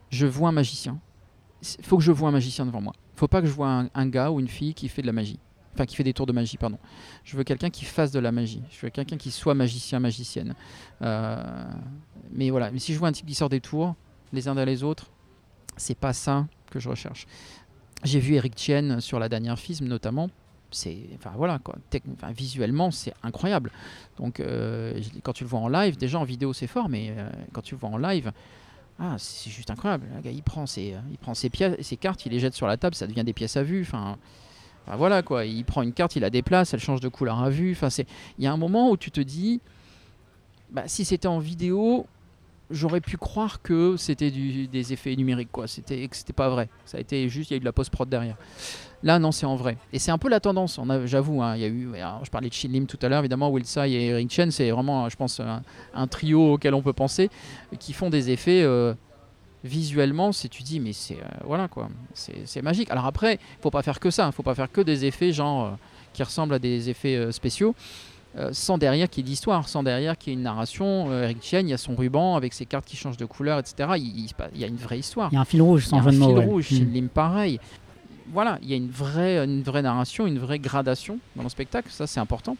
[0.09, 0.99] je vois un magicien.
[1.79, 2.93] Il faut que je vois un magicien devant moi.
[3.21, 5.37] Faut pas que je vois un, gars ou une fille qui fait de la magie.
[5.75, 6.79] Enfin, qui fait des tours de magie, pardon.
[7.23, 8.63] Je veux quelqu'un qui fasse de la magie.
[8.71, 10.55] Je veux quelqu'un qui soit magicien, magicienne.
[11.03, 11.43] Euh,
[12.31, 13.93] mais voilà, mais si je vois un type qui sort des tours,
[14.33, 15.11] les uns derrière les autres,
[15.77, 17.27] c'est pas ça que je recherche.
[18.03, 20.31] J'ai vu Eric Chien sur la dernière FISM notamment.
[20.71, 21.75] C'est, enfin voilà, quoi.
[22.35, 23.69] Visuellement, c'est incroyable.
[24.17, 27.29] Donc, euh, quand tu le vois en live, déjà en vidéo c'est fort, mais euh,
[27.53, 28.31] quand tu le vois en live,
[29.03, 30.05] ah, c'est juste incroyable.
[30.15, 32.67] Le gars, il prend ses, il prend ses, pièces, ses cartes, il les jette sur
[32.67, 33.81] la table, ça devient des pièces à vue.
[33.81, 34.15] Enfin,
[34.95, 35.45] voilà quoi.
[35.45, 37.71] Il prend une carte, il la déplace, elle change de couleur à vue.
[37.71, 38.05] Enfin, c'est,
[38.37, 39.59] il y a un moment où tu te dis,
[40.69, 42.05] bah, si c'était en vidéo,
[42.71, 45.67] j'aurais pu croire que c'était des effets numériques, quoi.
[45.67, 46.69] C'était, que c'était pas vrai.
[46.85, 48.37] Ça a été juste, il y a eu de la post prod derrière.
[49.03, 49.77] Là, non, c'est en vrai.
[49.93, 50.79] Et c'est un peu la tendance.
[51.05, 51.89] J'avoue, hein, y a eu.
[52.23, 55.09] je parlais de Shin Lim tout à l'heure, évidemment, Wilsai et Eric Chen, c'est vraiment,
[55.09, 55.41] je pense,
[55.93, 57.29] un, trio auquel on peut penser,
[57.79, 58.93] qui font des effets euh,
[59.63, 60.31] visuellement.
[60.31, 62.89] Si tu dis, mais c'est euh, voilà quoi, c'est, magique.
[62.91, 64.31] Alors après, faut pas faire que ça.
[64.31, 65.71] Faut pas faire que des effets genre euh,
[66.13, 67.75] qui ressemblent à des effets euh, spéciaux.
[68.37, 71.07] Euh, sans derrière qu'il y ait d'histoire, sans derrière qu'il y ait une narration.
[71.11, 73.59] Euh, Eric Chen, il y a son ruban avec ses cartes qui changent de couleur,
[73.59, 73.89] etc.
[73.97, 75.29] Il, y a une vraie histoire.
[75.31, 76.91] Il y a un fil rouge Il y sans a un fil rouge, Mm.
[76.93, 77.59] Lim pareil.
[78.33, 81.89] Voilà, il y a une vraie, une vraie narration, une vraie gradation dans le spectacle,
[81.91, 82.55] ça c'est important.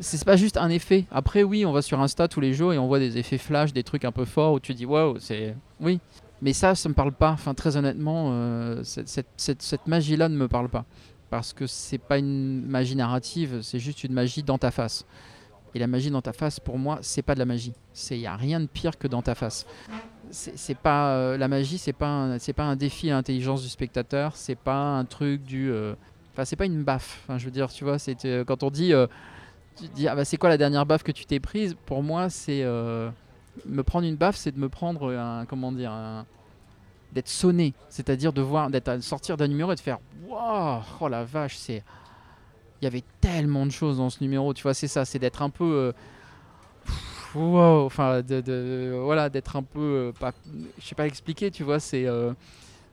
[0.00, 1.06] C'est pas juste un effet.
[1.10, 3.72] Après, oui, on va sur Insta tous les jours et on voit des effets flash,
[3.72, 5.56] des trucs un peu forts où tu dis waouh, c'est.
[5.80, 5.98] Oui.
[6.42, 7.30] Mais ça, ça me parle pas.
[7.32, 10.84] Enfin, très honnêtement, euh, cette, cette- cette- cette magie-là ne me parle pas.
[11.30, 15.04] Parce que c'est pas une magie narrative, c'est juste une magie dans ta face.
[15.74, 17.74] Et la magie dans ta face, pour moi, c'est pas de la magie.
[18.10, 19.66] Il n'y a rien de pire que dans ta face.
[20.30, 24.58] C'est pas euh, la magie, c'est pas pas un défi à l'intelligence du spectateur, c'est
[24.58, 25.94] pas un truc du, euh,
[26.32, 27.20] enfin c'est pas une baffe.
[27.24, 28.92] Enfin, je veux dire, tu vois, euh, quand on dit,
[29.76, 31.76] tu dis, ah bah, c'est quoi la dernière baffe que tu t'es prise?
[31.86, 35.92] Pour moi, c'est me prendre une baffe, c'est de me prendre un, comment dire,
[37.12, 39.98] d'être sonné, c'est-à-dire de voir, d'être sortir d'un numéro et de faire,
[40.28, 41.82] waouh, oh la vache, c'est
[42.80, 45.42] il y avait tellement de choses dans ce numéro, tu vois, c'est ça, c'est d'être
[45.42, 45.92] un peu.
[47.34, 49.80] Euh, enfin, de, voilà, d'être un peu.
[49.80, 50.32] Euh, pas,
[50.78, 52.06] je sais pas expliquer, tu vois, c'est.
[52.06, 52.32] Euh,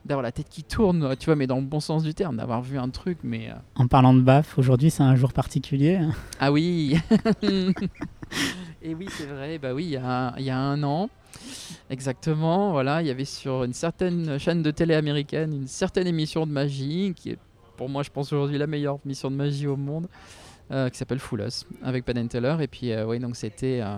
[0.03, 2.61] d'avoir la tête qui tourne, tu vois, mais dans le bon sens du terme, d'avoir
[2.61, 3.49] vu un truc, mais...
[3.74, 5.99] En parlant de baf, aujourd'hui c'est un jour particulier.
[6.39, 6.95] Ah oui
[8.84, 11.09] Et oui, c'est vrai, bah oui, il y, a, il y a un an,
[11.89, 16.45] exactement, voilà, il y avait sur une certaine chaîne de télé américaine une certaine émission
[16.45, 17.38] de magie qui est
[17.75, 20.07] pour moi, je pense aujourd'hui la meilleure mission de magie au monde,
[20.71, 22.57] euh, qui s'appelle Full Us, avec Penn Teller.
[22.61, 23.81] Et puis, euh, oui, donc c'était.
[23.81, 23.97] Euh,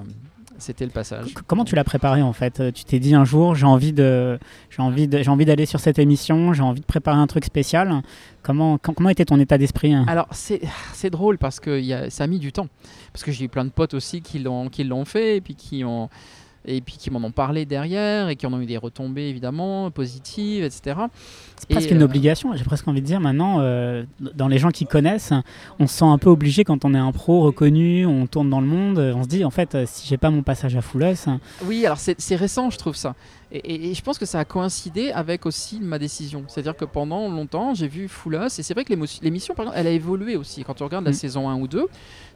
[0.60, 1.36] c'était le passage.
[1.46, 2.74] Comment tu l'as préparé en fait?
[2.74, 4.40] Tu t'es dit un jour j'ai envie de
[4.72, 7.46] j'ai envie de, j'ai envie d'aller sur cette émission, j'ai envie de préparer un truc
[7.46, 8.02] spécial.
[8.42, 10.04] Comment comment était ton état d'esprit hein?
[10.08, 10.62] Alors c'est,
[10.94, 12.70] c'est drôle parce que y a, ça a mis du temps
[13.14, 15.54] parce que j'ai eu plein de potes aussi qui l'ont qui l'ont fait et puis
[15.54, 16.10] qui ont
[16.68, 19.90] et puis qui m'en ont parlé derrière et qui en ont eu des retombées évidemment
[19.92, 21.00] positives, etc.
[21.56, 24.70] C'est presque une euh, obligation, j'ai presque envie de dire maintenant, euh, dans les gens
[24.70, 25.34] qui connaissent,
[25.80, 28.62] on se sent un peu obligé quand on est un pro reconnu, on tourne dans
[28.62, 31.28] le monde, on se dit en fait, si j'ai pas mon passage à Foulos.
[31.64, 33.16] Oui, alors c'est récent, je trouve ça.
[33.52, 36.44] Et, je pense que ça a coïncidé avec aussi ma décision.
[36.48, 39.88] C'est-à-dire que pendant longtemps, j'ai vu Foulos, et c'est vrai que l'émission, par exemple, elle
[39.88, 40.64] a évolué aussi.
[40.64, 41.16] Quand tu regardes la mm.
[41.16, 41.88] saison 1 ou 2,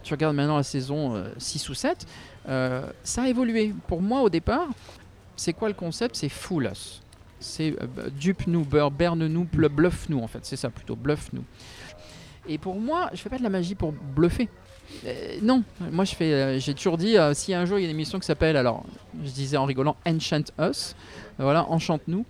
[0.03, 2.07] tu regardes maintenant la saison 6 euh, ou 7,
[2.47, 3.73] euh, ça a évolué.
[3.87, 4.67] Pour moi, au départ,
[5.35, 6.15] c'est quoi le concept?
[6.15, 7.01] C'est Full Us.
[7.39, 10.39] C'est euh, dupe-nous, berne-nous, bluffe-nous en fait.
[10.43, 11.43] C'est ça plutôt, bluffe-nous.
[12.47, 14.49] Et pour moi, je fais pas de la magie pour bluffer.
[15.41, 18.19] non, moi je fais, j'ai toujours dit, si un jour il y a une émission
[18.19, 18.83] qui s'appelle, alors
[19.23, 20.95] je disais en rigolant, Enchant Us,
[21.37, 22.25] voilà, enchante-nous,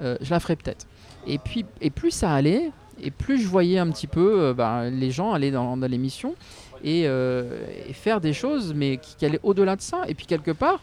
[0.00, 0.86] je la ferai peut-être.
[1.26, 2.70] Et puis, et plus ça allait,
[3.02, 6.36] et plus je voyais un petit peu bah, les gens aller dans l'émission,
[6.84, 10.02] euh, et, faire des choses, mais qui, allaient au-delà de ça.
[10.08, 10.82] Et puis quelque part,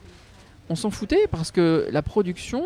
[0.69, 2.63] on s'en foutait parce que la production,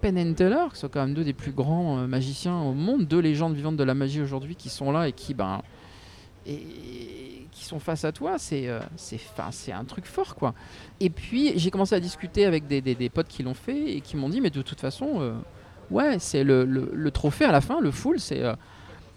[0.00, 3.06] Penn and Teller, qui sont quand même deux des plus grands euh, magiciens au monde,
[3.06, 5.62] deux légendes vivantes de la magie aujourd'hui qui sont là et qui, ben,
[6.46, 8.80] et, qui sont face à toi, c'est euh,
[9.72, 10.54] un truc fort quoi.
[11.00, 14.16] Et puis j'ai commencé à discuter avec des, des, potes qui l'ont fait et qui
[14.16, 15.34] m'ont dit mais de toute façon,
[15.90, 18.42] ouais, c'est le, le, trophée à la fin, le full, c'est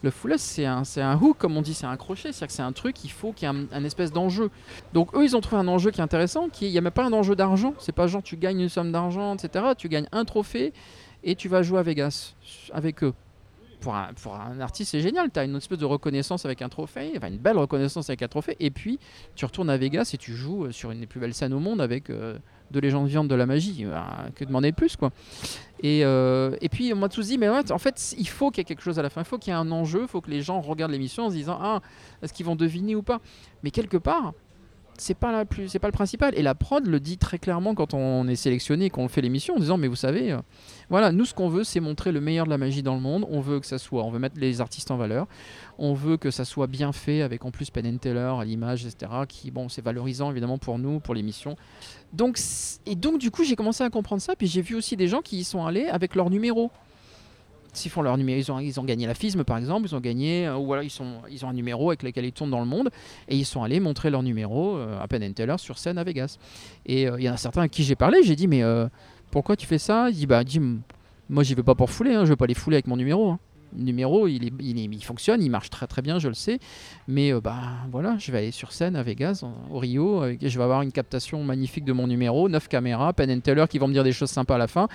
[0.05, 2.31] le full c'est un, un hook, comme on dit, c'est un crochet.
[2.31, 4.49] C'est-à-dire que c'est un truc, il faut qu'il y ait un, espèce d'enjeu.
[4.93, 6.93] Donc eux, ils ont trouvé un enjeu qui est intéressant, qui il n'y a même
[6.93, 7.73] pas un enjeu d'argent.
[7.79, 9.65] C'est pas genre tu gagnes une somme d'argent, etc.
[9.77, 10.73] Tu gagnes un trophée
[11.23, 12.35] et tu vas jouer à Vegas
[12.71, 13.13] avec eux.
[13.81, 15.29] Pour un, artiste, c'est génial.
[15.31, 18.27] Tu as une espèce de reconnaissance avec un trophée, enfin une belle reconnaissance avec un
[18.27, 18.55] trophée.
[18.59, 18.99] Et puis,
[19.35, 21.81] tu retournes à Vegas et tu joues sur une des plus belles scènes au monde
[21.81, 22.37] avec euh,
[22.71, 23.85] de légendes viandes de la magie.
[23.85, 25.11] Bah, que demander de plus, quoi.
[25.81, 28.61] Et, euh, et puis, on m'a tous dit, mais en fait, il faut qu'il y
[28.61, 29.21] ait quelque chose à la fin.
[29.21, 30.01] Il faut qu'il y ait un enjeu.
[30.03, 31.81] Il faut que les gens regardent l'émission en se disant, ah,
[32.21, 33.19] est-ce qu'ils vont deviner ou pas?
[33.63, 34.33] Mais quelque part,
[34.97, 37.75] c'est pas la plus c'est pas le principal et la prod le dit très clairement
[37.75, 40.39] quand on est sélectionné qu'on fait l'émission en disant mais vous savez euh,
[40.89, 43.25] voilà nous ce qu'on veut c'est montrer le meilleur de la magie dans le monde
[43.29, 45.27] on veut que ça soit on veut mettre les artistes en valeur
[45.77, 49.11] on veut que ça soit bien fait avec en plus Penn Teller à l'image etc
[49.27, 51.57] qui bon c'est valorisant évidemment pour nous pour l'émission
[52.85, 55.21] et donc du coup j'ai commencé à comprendre ça puis j'ai vu aussi des gens
[55.21, 56.71] qui y sont allés avec leur numéro
[57.75, 60.55] s'ils font leur numéro, ils ont, gagné la FISM par exemple, ils ont gagné, euh,
[60.55, 62.89] ou alors ils, sont, ils ont un numéro avec lequel ils tournent dans le monde,
[63.27, 66.37] et ils sont allés montrer leur numéro euh, à Penn Teller sur scène à Vegas.
[66.85, 68.63] Et euh, il y en a certains à qui j'ai parlé, j'ai dit, mais
[69.31, 70.09] pourquoi tu fais ça?
[70.09, 70.59] Il dit, bah, dis,
[71.29, 73.29] moi j'y vais pas pour fouler, hein, je vais pas les fouler avec mon numéro.
[73.29, 73.39] Hein.
[73.77, 76.59] Numéro, il, est, il, il, fonctionne, il marche très très bien, je le sais.
[77.07, 77.61] Mais bah
[77.91, 80.91] voilà, je vais aller sur scène à Vegas, au Rio, et je vais avoir une
[80.91, 84.29] captation magnifique de mon numéro, 9 caméras, Penn Teller qui vont me dire des choses
[84.31, 84.87] sympas à la fin.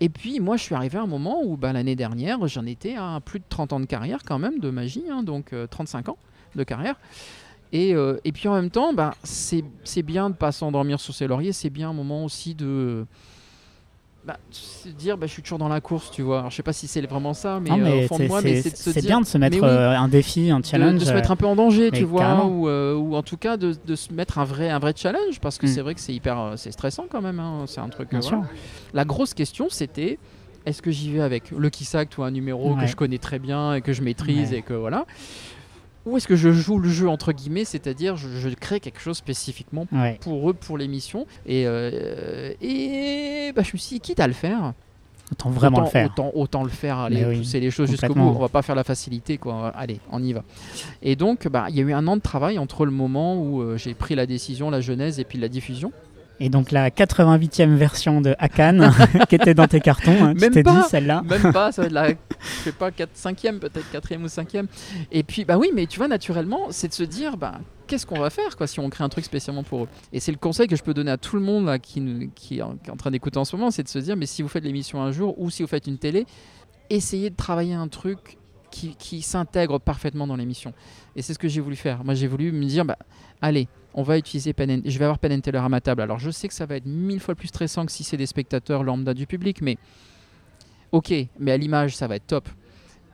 [0.00, 2.96] Et puis moi je suis arrivé à un moment où bah, l'année dernière j'en étais
[2.96, 6.12] à plus de 30 ans de carrière quand même de magie, hein, donc 35 euh,
[6.12, 6.18] ans
[6.54, 6.96] de carrière.
[7.72, 11.14] Et, euh, et puis en même temps, bah, c'est bien de ne pas s'endormir sur
[11.14, 13.06] ses lauriers, c'est bien un moment aussi de
[14.26, 16.38] bah, se dire bah, je suis toujours dans la course, tu vois.
[16.38, 19.04] Alors, je sais pas si c'est vraiment ça, mais, euh, au fond de moi, c'est
[19.04, 21.00] bien de se mettre euh, un défi, un challenge.
[21.00, 23.56] De, se mettre un peu en danger, tu vois, ou, euh, ou, en tout cas
[23.56, 25.68] de, de, se mettre un vrai, un vrai challenge, parce que mm.
[25.68, 27.38] c'est vrai que c'est hyper, c'est stressant quand même.
[27.38, 27.64] Hein.
[27.66, 28.08] C'est un truc.
[28.94, 30.18] La grosse question, c'était
[30.66, 33.74] est-ce que j'y vais avec le Kissact ou un numéro que je connais très bien
[33.74, 35.04] et que je maîtrise et que voilà
[36.06, 39.86] ou est-ce que je joue le jeu entre guillemets, c'est-à-dire je, crée quelque chose spécifiquement
[40.20, 41.26] pour eux, pour l'émission.
[41.46, 44.74] Et, euh, et bah, je me suis dit, quitte à le faire,
[45.32, 46.06] Autant vraiment autant, le faire.
[46.06, 48.20] Autant, autant le faire, aller oui, pousser les choses jusqu'au bout.
[48.20, 49.68] On va pas faire la facilité, quoi.
[49.68, 50.44] Allez, on y va.
[51.02, 53.62] Et donc, bah, il y a eu un an de travail entre le moment où
[53.62, 55.92] euh, j'ai pris la décision, la genèse et puis la diffusion.
[56.40, 58.90] Et donc la 88e version de Akan
[59.28, 60.82] qui était dans tes cartons, hein, tu Même t'es pas.
[60.82, 61.22] dit celle-là.
[61.24, 62.14] Même pas, ça va être la, je
[62.64, 64.66] sais pas, 4, 5e, peut-être 4e ou 5e.
[65.12, 68.18] Et puis, bah oui, mais tu vois, naturellement, c'est de se dire, bah, qu'est-ce qu'on
[68.18, 70.66] va faire quoi, si on crée un truc spécialement pour eux Et c'est le conseil
[70.66, 72.88] que je peux donner à tout le monde là, qui, nous- qui est en qui
[72.88, 74.64] est en train d'écouter en ce moment, c'est de se dire, mais si vous faites
[74.64, 76.26] l'émission un jour ou si vous faites une télé,
[76.90, 78.38] essayez de travailler un truc
[78.72, 80.72] qui, qui s'intègre parfaitement dans l'émission.
[81.14, 82.02] Et c'est ce que j'ai voulu faire.
[82.04, 82.98] Moi, j'ai voulu me dire, bah,
[83.40, 86.02] allez, on va utiliser Penn and- Je vais avoir Penn and Teller à ma table.
[86.02, 88.26] Alors, je sais que ça va être mille fois plus stressant que si c'est des
[88.26, 89.76] spectateurs lambda du public, mais
[90.92, 92.48] ok, mais à l'image, ça va être top.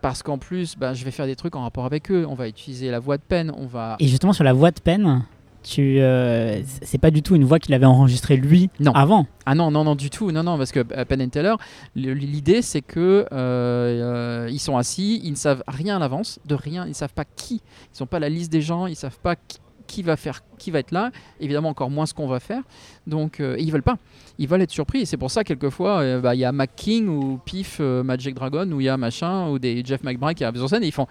[0.03, 2.24] Parce qu'en plus, bah, je vais faire des trucs en rapport avec eux.
[2.28, 3.97] On va utiliser la voix de Penn, on va.
[4.01, 5.24] Et justement sur la voix de peine,
[5.62, 8.93] tu, euh, c'est pas du tout une voix qu'il avait enregistrée lui Non.
[8.93, 9.26] avant.
[9.45, 10.31] Ah non, non, non, du tout.
[10.33, 11.55] Non, non, parce que euh, Penn and Teller,
[11.95, 16.41] le- l'idée c'est que euh, euh, ils sont assis, ils ne savent rien à l'avance,
[16.47, 17.61] de rien, ils ne savent pas qui.
[17.95, 19.59] Ils n'ont pas la liste des gens, ils ne savent pas qui,
[19.91, 21.11] qui va faire, qui va être là.
[21.41, 22.62] Évidemment, encore moins ce qu'on va faire.
[23.09, 23.99] Donc, euh, ils veulent pas.
[24.38, 25.05] Ils veulent être surpris.
[25.05, 28.34] C'est pour ça, quelquefois, euh, bah, il y a Mac King ou Pif euh, Magic
[28.34, 30.86] Dragon, ou il y a machin, ou des Jeff McBride qui arrivent sur scène et
[30.86, 31.09] ils font.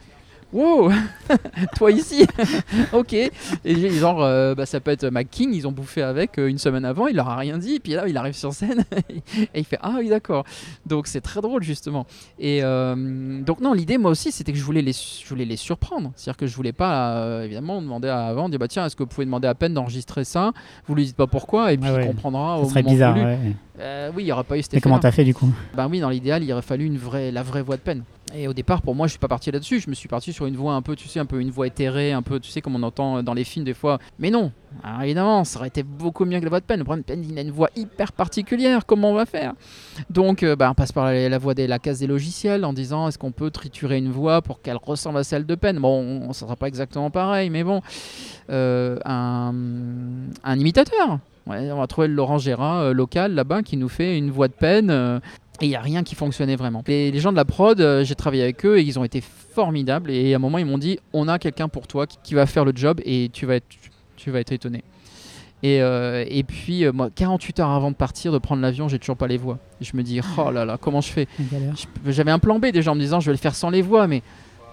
[0.52, 0.91] Wow,
[1.78, 2.26] toi ici,
[2.93, 3.14] ok.
[3.14, 6.58] Et genre, euh, bah, ça peut être Mac King, ils ont bouffé avec euh, une
[6.58, 8.84] semaine avant, il leur a rien dit, puis là il arrive sur scène
[9.54, 10.45] et il fait ah oui d'accord.
[10.88, 12.08] Donc c'est très drôle justement.
[12.39, 15.56] Et euh, donc non, l'idée moi aussi c'était que je voulais les, je voulais les
[15.58, 18.95] surprendre, c'est-à-dire que je voulais pas euh, évidemment demander à, avant, dire bah tiens est-ce
[18.95, 20.52] que vous pouvez demander à peine d'enregistrer ça,
[20.88, 22.02] vous lui dites pas pourquoi et puis ouais.
[22.06, 23.14] il comprendra Ça au serait moment bizarre.
[23.14, 23.26] voulu.
[23.26, 23.56] ouais.
[24.16, 25.10] Oui, il y aura pas eu cet Et comment effet-là.
[25.12, 25.50] t'as fait du coup?
[25.74, 28.04] Bah oui, dans l'idéal, il aurait fallu une vraie, la vraie voix de peine.
[28.36, 29.80] Et au départ, pour moi, je suis pas parti là-dessus.
[29.80, 31.65] Je me suis parti sur une voix un peu, tu sais, un peu une voix
[31.65, 33.97] éthérée, un peu, tu sais, comme on entend dans les films des fois.
[34.19, 34.51] Mais non,
[34.84, 36.77] Alors, évidemment, ça aurait été beaucoup mieux que la voix de peine.
[36.80, 38.86] Le problème, il a une voix hyper particulière.
[38.86, 39.53] Comment on va faire?
[40.11, 43.07] Donc, euh, bah, on passe par la, voix des, la case des logiciels en disant
[43.07, 46.34] est-ce qu'on peut triturer une voix pour qu'elle ressemble à celle de peine Bon, on-
[46.34, 47.82] ça sera pas exactement pareil, mais bon,
[48.51, 49.53] Euh, un,
[50.57, 51.19] imitateur.
[51.47, 54.53] On va trouver le Laurent Gérard euh, local là-bas qui nous fait une voix de
[54.53, 55.19] peine.
[55.62, 56.84] Et il n'y a rien qui fonctionnait vraiment.
[56.88, 59.22] Les, les gens de la prod, euh, j'ai travaillé avec eux et ils ont été
[59.22, 60.12] formidables.
[60.12, 62.45] Et à un moment, ils m'ont dit on a quelqu'un pour toi qui, qui va
[62.45, 63.68] faire le job et tu vas être,
[64.16, 64.84] tu vas être étonné.
[65.62, 68.99] Et, euh, et puis, euh, moi, 48 heures avant de partir, de prendre l'avion, j'ai
[68.99, 69.57] toujours pas les voix.
[69.82, 71.28] Et je me dis oh là là, comment je fais
[72.05, 74.07] J'avais un plan B déjà en me disant je vais le faire sans les voix,
[74.07, 74.22] mais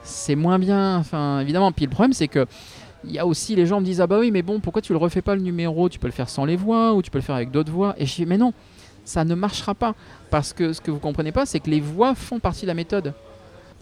[0.03, 0.99] c'est moins bien.
[0.99, 1.73] Enfin, évidemment.
[1.73, 2.47] Puis le problème, c'est que
[3.05, 4.93] il y a aussi les gens me disent ah bah oui, mais bon, pourquoi tu
[4.93, 5.89] le refais pas le numéro?
[5.89, 7.95] Tu peux le faire sans les voix ou tu peux le faire avec d'autres voix.
[7.99, 8.53] Et je dis mais non,
[9.07, 9.95] ça ne marchera pas.
[10.31, 12.75] Parce que ce que vous comprenez pas, c'est que les voix font partie de la
[12.75, 13.15] méthode.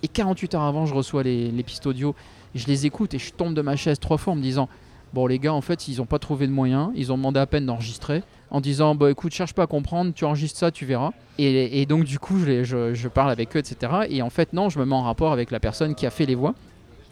[0.03, 2.15] Et 48 heures avant, je reçois les, pistes audio,
[2.55, 4.69] je les écoute et je tombe de ma chaise trois fois en me disant
[5.15, 7.47] bon les gars, en fait, ils n'ont pas trouvé de moyen, ils ont demandé à
[7.47, 8.23] peine d'enregistrer.
[8.51, 10.13] En disant bah écoute cherche pas à comprendre.
[10.15, 11.11] Tu enregistres ça tu verras.
[11.39, 14.85] Et, donc du coup je parle avec eux etc et en fait non je me
[14.85, 16.55] mets en rapport avec la personne qui a fait les voix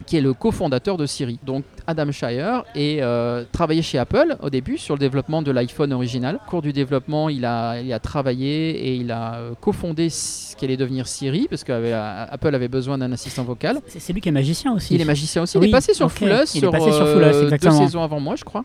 [0.05, 4.49] qui est le cofondateur de Siri donc Adam Shire et euh, travaillé chez Apple au
[4.49, 7.99] début sur le développement de l'iPhone original au cours du développement il a, il a
[7.99, 13.11] travaillé et il a euh, cofondé ce qu'allait devenir Siri parce qu'Apple avait besoin d'un
[13.11, 14.95] assistant vocal C'est lui qui est magicien aussi.
[14.95, 15.57] il est magicien aussi.
[15.57, 16.11] il est passé sur ok.
[16.13, 18.63] Full House, Il est sur, passé sur euh, deux saisons avant moi, je crois.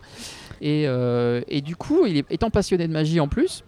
[0.61, 3.63] Et, euh, et du coup, il est, étant passionné de magie en plus,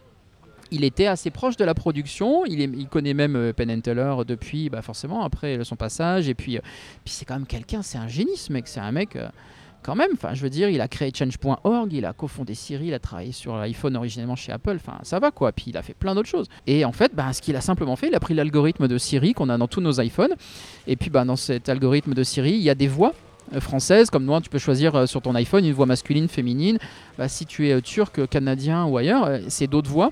[0.72, 2.46] il était assez proche de la production.
[2.46, 6.30] Il, connaît même euh, Penn Teller depuis, bah forcément, après son passage.
[6.30, 6.62] Et puis, euh,
[7.04, 8.68] puis c'est quand même quelqu'un, c'est un génie ce mec.
[8.68, 9.16] C'est un mec.
[9.16, 9.28] euh,
[9.84, 12.94] quand même, enfin, je veux dire, il a créé Change.org, il a cofondé Siri, il
[12.94, 15.52] a travaillé sur l'iPhone originellement chez Apple, enfin, ça va quoi.
[15.52, 16.50] Puis il a fait plein d'autres choses.
[16.68, 19.34] Et en fait, bah, ce qu'il a simplement fait, il a pris l'algorithme de Siri
[19.34, 20.36] qu'on a dans tous nos iPhones,
[20.86, 23.14] et puis bah, dans cet algorithme de Siri, il y a des voix
[23.60, 26.78] françaises, comme moi, tu peux choisir sur ton iPhone une voix masculine, féminine.
[27.28, 30.12] Si tu es turc, canadien ou ailleurs, c'est d'autres voix.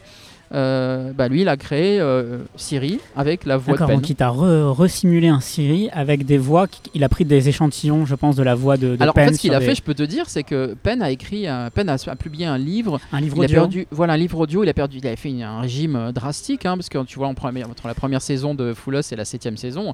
[0.51, 3.95] Euh, bah, lui, il a créé euh, Siri avec la voix de peine.
[3.97, 6.65] donc il t'a re- resimulé un Siri avec des voix.
[6.95, 9.33] Il a pris des échantillons, je pense, de la voix de, de Alors en fait,
[9.35, 11.69] ce qu'il a des- fait, je peux te dire, c'est que Penn a écrit, un-
[11.69, 13.55] Penn a, a publié un livre un livre il a audio.
[13.61, 14.63] perdu, voilà, un livre audio.
[14.63, 17.19] Il a perdu, il avait fait une- un régime euh, drastique, hein, parce que tu
[17.19, 19.93] vois, en première- entre la première saison de Full House et la septième saison,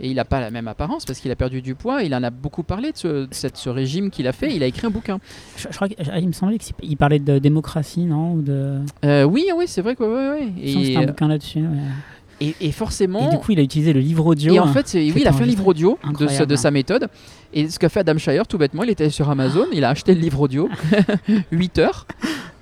[0.00, 2.02] et il n'a pas la même apparence parce qu'il a perdu du poids.
[2.02, 4.54] Il en a beaucoup parlé de ce, de cette- ce régime qu'il a fait.
[4.54, 5.18] Il a écrit un bouquin.
[5.56, 8.78] Je, je crois qu'il me semblait qu'il parlait de démocratie, non Ou de...
[9.04, 10.52] Euh, oui, oui, c'est vrai que ouais, ouais.
[10.56, 11.60] Il que Et, un bouquin là-dessus.
[11.60, 11.66] ouais.
[12.40, 13.28] et, et forcément.
[13.28, 14.54] Et du coup, il a utilisé le livre audio.
[14.54, 17.08] Et en fait, oui, il a fait un livre audio de, de sa méthode.
[17.52, 20.14] Et ce qu'a fait Adam Shire, tout bêtement, il était sur Amazon, il a acheté
[20.14, 20.68] le livre audio,
[21.50, 22.06] 8 heures.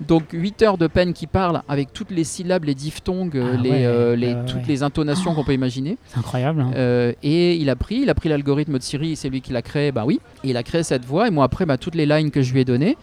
[0.06, 3.70] Donc 8 heures de peine qui parle avec toutes les syllabes, les diphtongues, Ah les,
[3.70, 4.62] ouais, euh, les- ouais, toutes ouais.
[4.68, 5.98] les intonations qu'on peut imaginer.
[6.06, 6.60] c'est incroyable.
[6.60, 6.70] hein.
[6.76, 9.62] Euh, et il a pris, il a pris l'algorithme de Siri, c'est lui qui l'a
[9.62, 10.20] créé, bah oui.
[10.44, 11.26] Et il a créé cette voix.
[11.26, 12.96] Et moi après, bah, toutes les lines que je lui ai données,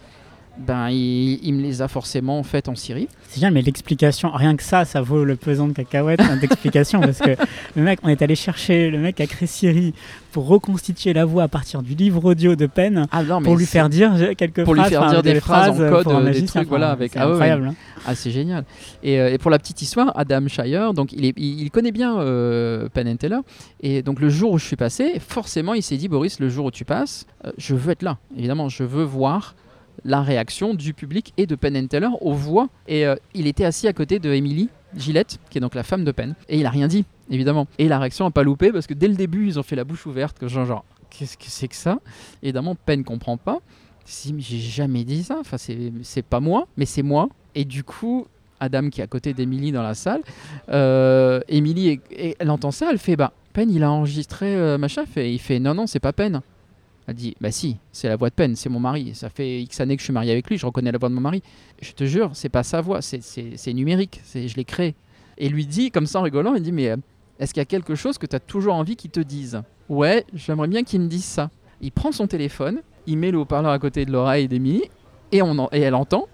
[0.58, 3.08] ben il, il me les a forcément faites en Syrie.
[3.28, 7.00] C'est génial, mais l'explication, rien que ça, ça vaut le pesant de cacahuètes hein, d'explication
[7.00, 7.30] parce que
[7.76, 9.94] le mec, on est allé chercher le mec a créé Siri
[10.32, 13.66] pour reconstituer la voix à partir du livre audio de peine Ah non, pour lui
[13.66, 16.44] faire dire quelques pour lui phrases, faire enfin, dire des phrases en code, euh, des
[16.44, 17.66] trucs, voilà, enfin, avec- c'est ah incroyable.
[17.68, 17.74] hein.
[18.06, 18.64] Ah, c'est génial.
[19.02, 21.92] Et, euh, et pour la petite histoire, Adam Shire, donc il, est, il, il connaît
[21.92, 23.40] bien euh, Penn and Teller.
[23.82, 26.66] Et donc le jour où je suis passé, forcément, il s'est dit Boris, le jour
[26.66, 28.18] où tu passes, euh, je veux être là.
[28.36, 29.54] Évidemment, je veux voir
[30.04, 32.68] la réaction du public et de Penn and Teller aux voix.
[32.88, 36.04] Et euh, il était assis à côté de Emily Gillette, qui est donc la femme
[36.04, 36.34] de Penn.
[36.48, 37.66] Et il a rien dit, évidemment.
[37.78, 39.84] Et la réaction n'a pas loupé parce que dès le début, ils ont fait la
[39.84, 41.98] bouche ouverte, genre, genre qu'est-ce que c'est que ça?
[42.42, 43.58] Évidemment, Penn comprend pas.
[44.04, 45.38] Si, j'ai jamais dit ça.
[45.40, 47.28] Enfin, c'est pas moi, mais c'est moi.
[47.54, 48.26] Et du coup,
[48.60, 50.22] Adam qui est à côté d'Emily dans la salle,
[50.70, 55.04] euh, Emily, et elle entend ça, elle fait bah Penn, il a enregistré euh, machin.
[55.06, 56.40] Fait, il fait non non, c'est pas Penn.
[57.08, 59.14] Elle dit bah si, c'est la voix de Penn, c'est mon mari.
[59.14, 61.14] Ça fait X années que je suis marié avec lui, je reconnais la voix de
[61.14, 61.42] mon mari.
[61.80, 64.94] Je te jure, c'est pas sa voix, c'est- numérique, je l'ai créé.
[65.38, 66.96] Et lui dit comme ça en rigolant, il dit mais euh,
[67.38, 70.24] est-ce qu'il y a quelque chose que tu as toujours envie qu'ils te disent Ouais,
[70.34, 71.50] j'aimerais bien qu'ils me disent ça.
[71.80, 74.82] Il prend son téléphone, il met le haut-parleur à côté de l'oreille d'Emily
[75.30, 76.26] et, on et elle entend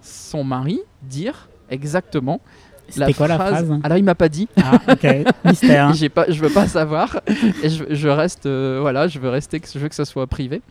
[0.00, 2.40] son mari dire exactement
[2.88, 3.70] C'était quoi la phrase.
[3.82, 5.06] Alors il m'a pas dit, Ah, ok,
[5.44, 5.92] mystère.
[5.94, 7.20] j'ai pas, je veux pas savoir
[7.62, 10.26] et je, je reste, euh, voilà, je veux rester, que- je veux que ça soit
[10.26, 10.62] privé.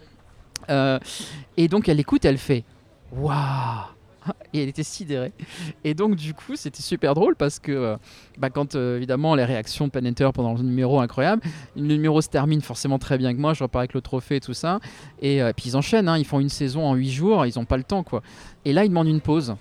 [0.69, 0.97] Euh,
[1.57, 2.63] et donc elle écoute, elle fait
[3.11, 3.33] waouh
[4.53, 5.31] et elle était sidérée.
[5.83, 7.95] Et donc du coup c'était super drôle parce que euh,
[8.39, 11.43] bah, quand euh, évidemment les réactions de Penn Hunter pendant le numéro incroyable,
[11.75, 14.41] le numéro se termine forcément très bien que moi, je repars avec le trophée et
[14.41, 14.79] tout ça.
[15.21, 17.65] Et euh, puis ils enchaînent, hein, ils font une saison en 8 jours, ils ont
[17.65, 18.23] pas le temps quoi.
[18.63, 19.55] Et là ils demandent une pause.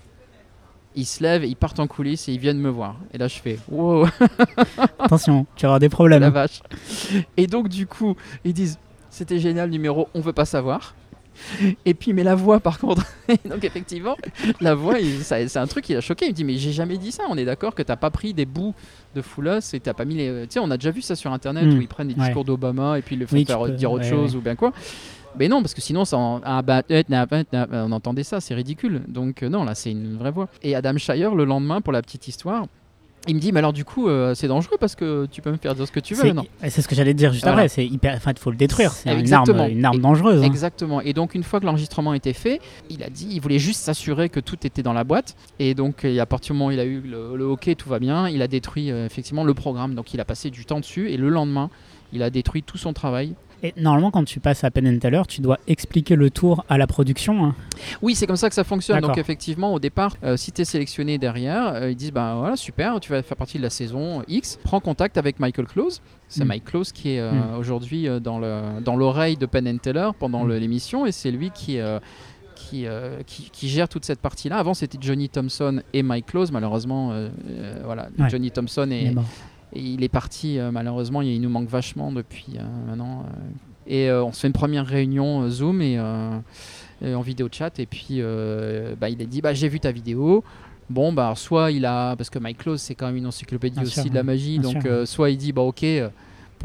[0.95, 2.95] Ils se lèvent, ils partent en coulisses et ils viennent me voir.
[3.13, 4.07] Et là je fais wow
[4.99, 6.23] Attention, tu auras des la problèmes.
[6.29, 6.61] vache.
[7.37, 8.79] Et donc du coup, ils disent
[9.09, 10.95] c'était génial numéro, on veut pas savoir.
[11.85, 13.05] Et puis mais la voix par contre,
[13.49, 14.15] donc effectivement,
[14.61, 16.25] la voix, c'est un truc qui a choqué.
[16.27, 17.23] Il me dit mais j'ai jamais dit ça.
[17.29, 18.73] On est d'accord que t'as pas pris des bouts
[19.15, 20.43] de Foulos et t'as pas mis les.
[20.47, 21.77] Tu sais, on a déjà vu ça sur internet Mm.
[21.77, 22.25] où ils prennent des Ouais.
[22.27, 24.37] discours d'Obama et puis ils le font Oui, faire peux- dire autre ouais, chose ouais.
[24.37, 24.71] ou bien quoi.
[25.39, 29.01] Mais non, parce que sinon, ça en- euh, on entendait ça, c'est ridicule.
[29.07, 30.47] Donc euh, non, là, c'est une vraie voix.
[30.63, 32.65] Et Adam Shire, le lendemain, pour la petite histoire,
[33.27, 35.57] il me dit, mais alors du coup, euh, c'est dangereux parce que tu peux me
[35.57, 36.31] faire dire ce que tu veux.
[36.69, 37.57] C'est ce que j'allais dire juste Voilà.
[37.57, 37.69] après.
[37.69, 38.13] C'est hyper.
[38.15, 38.91] Enfin, il faut le détruire.
[38.91, 40.43] C'est une arme, une arme Et- dangereuse.
[40.43, 40.45] hein.
[40.45, 41.01] Exactement.
[41.01, 42.61] Et donc, une fois que l'enregistrement était fait,
[42.91, 45.35] il a dit, il voulait juste s'assurer que tout était dans la boîte.
[45.57, 47.89] Et donc, et à partir du moment où il a eu le, le OK, tout
[47.89, 49.95] va bien, il a détruit euh, effectivement le programme.
[49.95, 51.09] Donc, il a passé du temps dessus.
[51.09, 51.71] Et le lendemain,
[52.13, 53.33] il a détruit tout son travail.
[53.65, 56.77] Et normalement, quand tu passes à Penn and Teller, tu dois expliquer le tour à
[56.77, 57.45] la production.
[57.45, 57.55] hein.
[58.01, 58.99] Oui, c'est comme ça que ça fonctionne.
[59.01, 62.55] Donc effectivement, au départ, euh, si tu es sélectionné derrière, euh, ils disent bah voilà,
[62.55, 64.59] super, tu vas faire partie de la saison X.
[64.63, 66.01] Prends contact avec Michael Close.
[66.27, 66.47] C'est Mm.
[66.47, 67.57] Mike Close qui est euh, Mm.
[67.59, 70.51] aujourd'hui dans le dans l'oreille de Penn and Teller pendant Mm.
[70.53, 71.79] l'émission et c'est lui qui
[72.55, 74.57] qui, euh, qui, qui gère toute cette partie-là.
[74.57, 76.51] Avant, c'était Johnny Thompson et Mike Close.
[76.51, 78.29] Malheureusement, euh, euh, voilà, Ouais.
[78.29, 79.13] Johnny Thompson est.
[79.75, 83.25] et il est parti, euh, malheureusement, il, nous manque vachement depuis euh, maintenant.
[83.27, 83.87] euh.
[83.87, 87.77] et on se fait une première réunion Zoom et, en vidéo chat.
[87.79, 88.21] Et puis
[88.99, 90.43] bah, il a dit bah, J'ai vu ta vidéo.
[90.89, 92.15] Bon, bah, soit il a.
[92.15, 94.59] Parce que Mike Close, c'est quand même une encyclopédie Bien aussi sûr, de la magie.
[94.59, 96.09] Donc, euh, soit il dit Bah, ok, euh,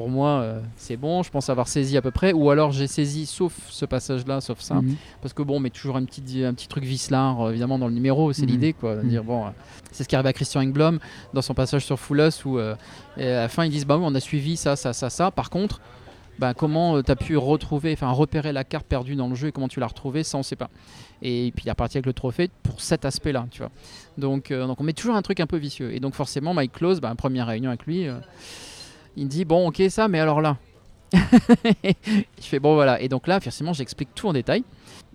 [0.00, 2.32] pour moi, euh, c'est bon, je pense avoir saisi à peu près.
[2.32, 4.76] Ou alors j'ai saisi sauf ce passage-là, sauf ça.
[4.76, 4.96] Mhm.
[5.20, 7.86] Parce que bon, on met toujours un petit, un petit truc vicelard, euh, évidemment, dans
[7.88, 8.48] le numéro, c'est Mhm.
[8.48, 8.96] l'idée, quoi.
[8.96, 9.08] de Mhm.
[9.10, 9.50] Dire, bon, euh,
[9.92, 10.98] c'est ce qui arrive à Christian Engblom
[11.34, 12.76] dans son passage sur Full Us, où à
[13.18, 15.30] la fin, ils disent, bah oui, on a suivi ça, ça, ça, ça.
[15.30, 15.82] Par contre,
[16.38, 19.52] bah, comment tu as pu retrouver, enfin, repérer la carte perdue dans le jeu et
[19.52, 20.70] comment tu l'as retrouvée, ça, on sait pas.
[21.20, 23.70] Et puis, il est reparti avec le trophée pour cet aspect-là, tu vois.
[24.16, 25.92] Donc, euh, donc, on met toujours un truc un peu vicieux.
[25.92, 28.14] Et donc, forcément, Mike Close, bah, première réunion avec lui, euh,
[29.20, 30.56] il me dit, bon, ok, ça, mais alors là.
[31.12, 31.92] je
[32.40, 33.00] fais, bon, voilà.
[33.02, 34.64] Et donc là, forcément, j'explique tout en détail.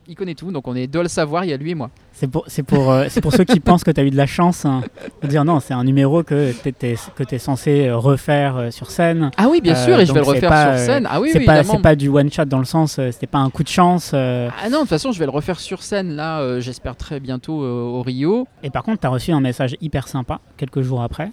[0.07, 1.75] Il connaît tout, donc on est deux à le savoir, il y a lui et
[1.75, 1.89] moi.
[2.13, 4.15] C'est pour, c'est pour, euh, c'est pour ceux qui pensent que tu as eu de
[4.15, 4.83] la chance hein,
[5.23, 9.31] de dire non, c'est un numéro que tu es, censé euh, refaire euh, sur scène.
[9.35, 11.07] Ah oui, bien Euh, sûr, et je vais le refaire pas, sur scène.
[11.09, 13.39] Ah oui, c'est oui, pas, c'est pas du one shot dans le sens, c'était pas
[13.39, 14.13] un coup de chance.
[14.13, 17.63] Ah non, de toute façon, je vais le refaire sur scène là, j'espère très bientôt
[17.63, 18.47] au Rio.
[18.61, 21.31] Et par contre, tu as reçu un message hyper sympa quelques jours après.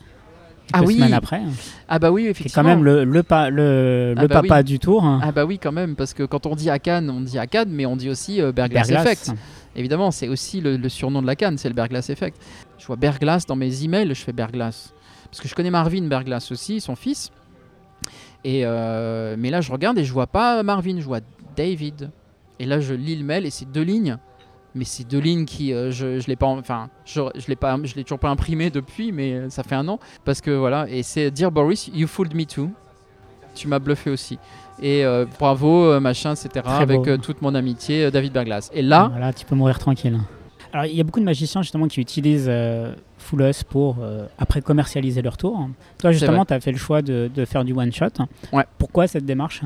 [0.74, 0.94] Ah oui.
[0.96, 1.40] semaines après.
[1.88, 2.62] Ah bah oui, effectivement.
[2.62, 4.64] quand même le, le, pa- le, Ah le bah papa oui.
[4.64, 5.04] du tour.
[5.04, 7.38] hein, Ah bah oui, quand même, parce que quand on dit à Cannes, on dit
[7.38, 9.02] à Cannes, mais on dit aussi euh, Berglas Berglas.
[9.02, 9.32] Effect.
[9.76, 12.36] Évidemment, c'est aussi le, le surnom de la Cannes, c'est le Berglas Effect.
[12.78, 14.92] Je vois Berglas dans mes emails, je fais Berglas.
[15.30, 17.30] Parce que je connais Marvin Berglas aussi, son fils.
[18.44, 21.20] Et euh, mais là, je regarde et je vois pas Marvin, je vois
[21.56, 22.10] David.
[22.58, 24.18] Et là, je lis le mail et c'est deux lignes.
[24.74, 27.76] Mais c'est deux lignes qui, euh, je, je l'ai pas, enfin, je, je l'ai pas,
[27.84, 30.86] je l'ai toujours pas imprimé depuis, mais euh, ça fait un an parce que voilà.
[30.88, 32.70] Et c'est Dear Boris, you fooled me too.
[33.54, 34.38] tu m'as bluffé aussi.
[34.80, 36.48] Et euh, bravo, machin, etc.
[36.64, 38.70] Très avec euh, toute mon amitié, David Berglas.
[38.72, 40.18] Et là, Voilà, tu peux mourir tranquille.
[40.72, 42.50] Alors, il y a beaucoup de magiciens justement qui utilisent
[43.18, 43.96] Full Us pour
[44.38, 45.68] après commercialiser leur tour.
[45.98, 48.06] Toi, justement, tu as fait le choix de, de faire du one shot.
[48.54, 48.64] Ouais.
[48.78, 49.60] Pourquoi cette démarche?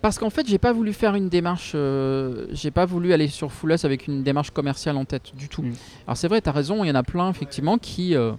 [0.00, 3.52] Parce qu'en fait, j'ai pas voulu faire une démarche, euh, j'ai pas voulu aller sur
[3.52, 5.62] Full Us avec une démarche commerciale en tête du tout.
[5.62, 5.72] Mm.
[6.06, 8.32] Alors c'est vrai, tu as raison, il y en a plein effectivement qui, euh,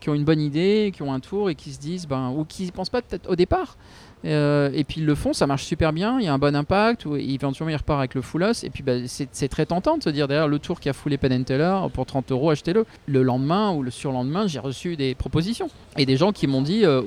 [0.00, 2.44] qui ont une bonne idée, qui ont un tour et qui se disent, ben, ou
[2.44, 3.76] qui pensent pas peut-être au départ.
[4.24, 6.54] Euh, et puis ils le font, ça marche super bien, il y a un bon
[6.54, 8.64] impact, ou éventuellement ils repartent avec le Full Us.
[8.64, 11.18] Et puis ben, c'est très tentant de se dire derrière le tour qui a foulé
[11.18, 12.86] Penn Teller, pour 30 euros, achetez-le.
[13.06, 15.68] Le lendemain ou le surlendemain, j'ai reçu des propositions.
[15.96, 17.02] Et des gens qui m'ont dit, euh,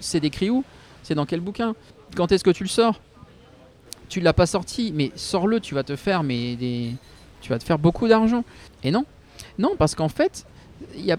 [0.00, 0.64] c'est décrit où
[1.02, 1.74] C'est dans quel bouquin?
[2.16, 3.00] Quand est-ce que tu le sors?
[4.10, 6.58] Tu l'as pas sorti, mais sors-le, tu vas te faire, mais
[7.40, 8.44] tu vas te faire beaucoup d'argent.
[8.82, 9.06] Et non,
[9.58, 10.44] non, parce qu'en fait,
[10.96, 11.18] il n'y a,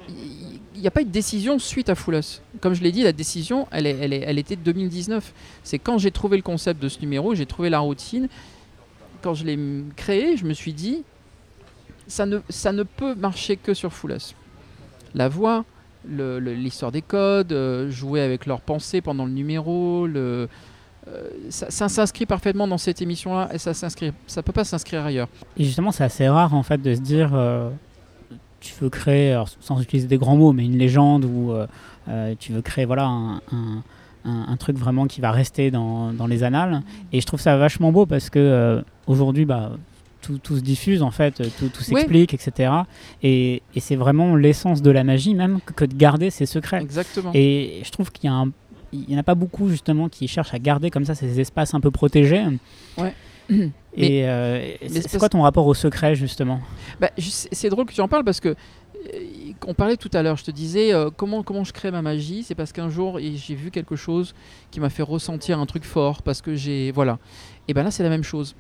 [0.86, 2.20] a pas eu de décision suite à Full.
[2.60, 3.88] Comme je l'ai dit, la décision, elle,
[4.38, 5.34] était de 2019.
[5.64, 8.28] C'est quand j'ai trouvé le concept de ce numéro, j'ai trouvé la routine.
[9.22, 9.58] Quand je l'ai
[9.96, 11.04] créé, je me suis dit,
[12.08, 14.18] ça ne, peut marcher que sur Full.
[15.16, 15.64] La voix,
[16.06, 20.50] l'histoire des codes, euh, jouer avec leurs pensées pendant le numéro, le,
[21.49, 25.28] ça, ça s'inscrit parfaitement dans cette émission-là et ça s'inscrit, ça peut pas s'inscrire ailleurs.
[25.58, 27.70] Et justement, c'est assez rare en fait de se dire euh,
[28.60, 31.66] tu veux créer, alors, sans utiliser des grands mots, mais une légende ou euh,
[32.10, 33.84] euh, tu veux créer voilà un, un-
[34.26, 36.84] un- un truc vraiment qui va rester dans, dans les annales.
[37.12, 39.72] Et je trouve ça vachement beau parce que euh, aujourd'hui, bah,
[40.22, 42.72] tout, tout se diffuse en fait, tout, tout s'explique, etc.
[43.24, 46.80] Et, et c'est vraiment l'essence de la magie même que, que de garder ses secrets.
[46.82, 47.32] Exactement.
[47.34, 48.52] Et je trouve qu'il y a un-
[48.94, 51.74] il y en a pas beaucoup justement qui cherchent à garder comme ça ces espaces
[51.74, 52.44] un peu protégés.
[52.98, 53.14] Ouais.
[53.98, 56.62] Et euh, c'est quoi ton rapport au secret justement?
[57.00, 60.38] Bah, c'est drôle que tu en parles parce que euh, on parlait tout à l'heure.
[60.38, 62.44] Je te disais euh, comment comment je crée ma magie?
[62.44, 64.34] C'est parce qu'un jour j'ai vu quelque chose
[64.72, 67.20] qui m'a fait ressentir un truc fort parce que j'ai voilà.
[67.68, 68.56] Et ben là c'est la même chose.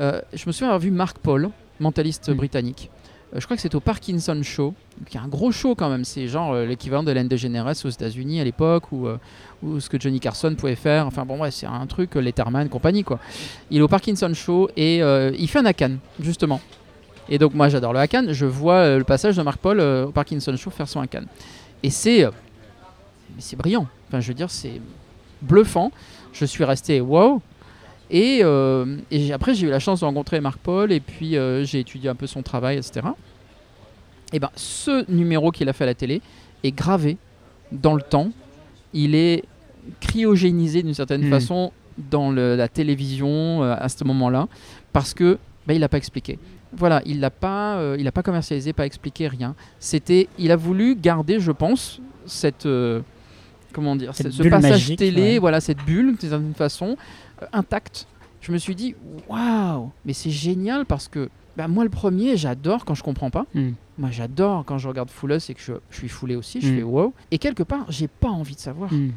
[0.00, 2.90] Euh, je me souviens avoir vu Mark Paul, mentaliste britannique.
[3.34, 4.74] Euh, je crois que c'est au Parkinson Show,
[5.08, 6.04] qui est un gros show quand même.
[6.04, 9.18] C'est genre euh, l'équivalent de DeGeneres aux États-Unis à l'époque, ou, euh,
[9.62, 11.06] ou ce que Johnny Carson pouvait faire.
[11.06, 13.18] Enfin bon, ouais, c'est un truc, Letterman, compagnie quoi.
[13.70, 16.60] Il est au Parkinson Show et il fait un Hakan, justement.
[17.28, 18.26] Et donc moi j'adore le Hakan.
[18.30, 21.24] Je vois le passage de Mark Paul au Parkinson Show faire son Hakan.
[21.82, 22.26] Et c'est
[23.38, 23.86] c'est brillant.
[24.08, 24.80] Enfin, je veux dire, c'est
[25.42, 25.90] bluffant.
[26.32, 27.40] Je suis resté wow.
[28.10, 31.64] Et, euh, et après, j'ai eu la chance de rencontrer Marc Paul et puis euh,
[31.64, 33.06] j'ai étudié un peu son travail, etc.
[34.32, 36.20] Et ben, ce numéro qu'il a fait à la télé
[36.62, 37.16] est gravé
[37.72, 38.30] dans le temps.
[38.92, 39.42] Il est
[40.00, 41.30] cryogénisé d'une certaine Hmm.
[41.30, 41.72] façon
[42.10, 44.48] dans le- la télévision euh, à ce moment-là
[44.92, 46.38] parce que ben, il l'a pas expliqué.
[46.76, 49.54] Voilà, il l'a pas, il a pas commercialisé, pas expliqué rien.
[49.78, 52.66] C'était, il a voulu garder, je pense, cette
[53.72, 55.38] comment dire, Cette ce- passage magique, télé, ouais.
[55.38, 56.96] voilà cette bulle d'une certaine façon
[57.44, 58.06] euh, intacte.
[58.40, 58.94] Je me suis dit
[59.28, 63.46] waouh, mais c'est génial parce que bah, moi le premier, j'adore quand je comprends pas.
[63.54, 63.70] Hmm.
[63.96, 66.72] Moi j'adore quand je regarde Full Us et que je, je suis foulé aussi, je
[66.72, 66.76] Mm.
[66.76, 67.14] fais wow.
[67.30, 68.92] Et quelque part, j'ai pas envie de savoir.
[68.92, 69.12] Hmm.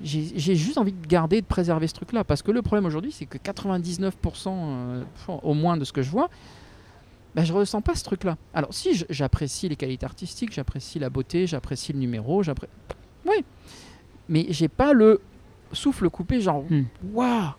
[0.00, 2.22] J'ai juste envie de garder, de préserver ce truc-là.
[2.22, 4.12] Parce que le problème aujourd'hui, c'est que 99%
[4.46, 5.02] euh,
[5.42, 6.30] au moins de ce que je vois,
[7.34, 8.36] bah, je ressens pas ce truc-là.
[8.54, 12.72] Alors si j'apprécie les qualités artistiques, j'apprécie la beauté, j'apprécie le numéro, j'apprécie...
[13.26, 13.44] Oui.
[14.28, 15.20] Mais j'ai pas le
[15.72, 16.82] souffle coupé, genre Hmm.
[17.12, 17.50] waouh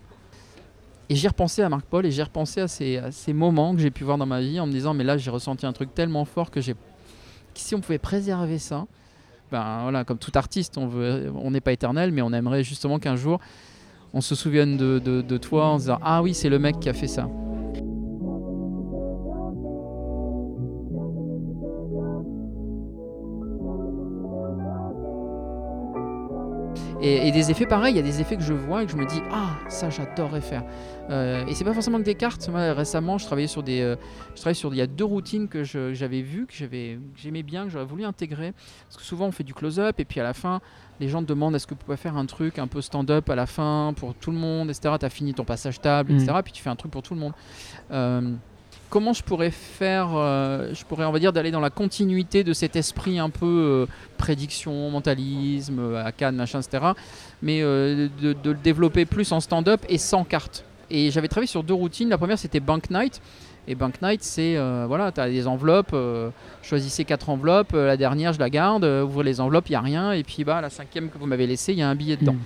[1.10, 3.82] Et j'ai repensé à Marc Paul et j'ai repensé à ces, à ces moments que
[3.82, 5.94] j'ai pu voir dans ma vie en me disant mais là j'ai ressenti un truc
[5.96, 6.76] tellement fort que j'ai
[7.56, 8.86] si on pouvait préserver ça
[9.52, 13.00] ben voilà comme tout artiste on veut on n'est pas éternel mais on aimerait justement
[13.00, 13.40] qu'un jour
[14.14, 16.80] on se souvienne de, de- de toi en se disant ah oui c'est le mec
[16.80, 17.28] qui a fait ça
[27.02, 28.92] Et, et des effets pareils, il y a des effets que je vois et que
[28.92, 30.64] je me dis ah ça j'adorerais faire.
[31.10, 32.50] Euh, et c'est pas forcément que des cartes.
[32.50, 33.96] Moi récemment je travaillais sur des, euh,
[34.36, 37.64] je travaille sur il y a deux routines que j'avais vues que j'avais j'aimais bien
[37.64, 38.54] que j'aurais voulu intégrer
[38.86, 40.60] parce que souvent on fait du close-up et puis à la fin
[41.00, 43.36] les gens te demandent est-ce que vous pouvez faire un truc un peu stand-up à
[43.36, 44.96] la fin pour tout le monde etc.
[45.00, 46.34] T'as fini ton passage table etc.
[46.44, 47.34] Puis tu fais un truc pour tout le monde.
[47.92, 48.34] Euh,
[48.90, 52.54] comment je pourrais faire, euh, je pourrais on va dire d'aller dans la continuité de
[52.54, 53.86] cet esprit un peu euh,
[54.18, 56.94] prédiction, mentalisme, euh, à Cannes, machin, etc.
[57.42, 60.66] Mais euh, de, de le développer plus en stand-up et sans carte.
[60.90, 62.10] Et j'avais travaillé sur deux routines.
[62.10, 63.22] La première c'était Bank Night.
[63.68, 65.96] Et Bank Night, c'est voilà, tu as des enveloppes,
[66.64, 70.12] choisissez quatre enveloppes, la dernière je la garde, ouvrez les enveloppes, il n'y a rien,
[70.12, 72.34] et puis bah, la cinquième que vous m'avez laissée, il y a un billet dedans.
[72.34, 72.40] Hmm.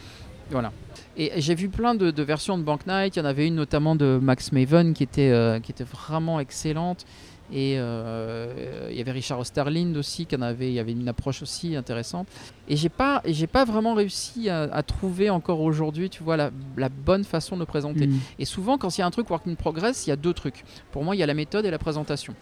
[0.52, 0.74] Voilà.
[1.16, 3.16] Et j'ai vu plein de, de versions de Bank Night.
[3.16, 6.40] Il y en avait une notamment de Max Maven qui était, euh, qui était vraiment
[6.40, 7.06] excellente.
[7.52, 11.08] Et euh, il y avait Richard Osterlind aussi, qui en avait, il y avait une
[11.08, 12.28] approche aussi intéressante.
[12.68, 16.50] Et j'ai pas, j'ai pas vraiment réussi à, trouver encore aujourd'hui, tu vois, la,
[16.90, 18.08] bonne façon de le présenter.
[18.08, 18.20] Mm.
[18.40, 20.34] Et souvent, quand il y a un truc work in progress, il y a deux
[20.34, 20.64] trucs.
[20.92, 22.34] Pour moi, il y a la méthode et la présentation.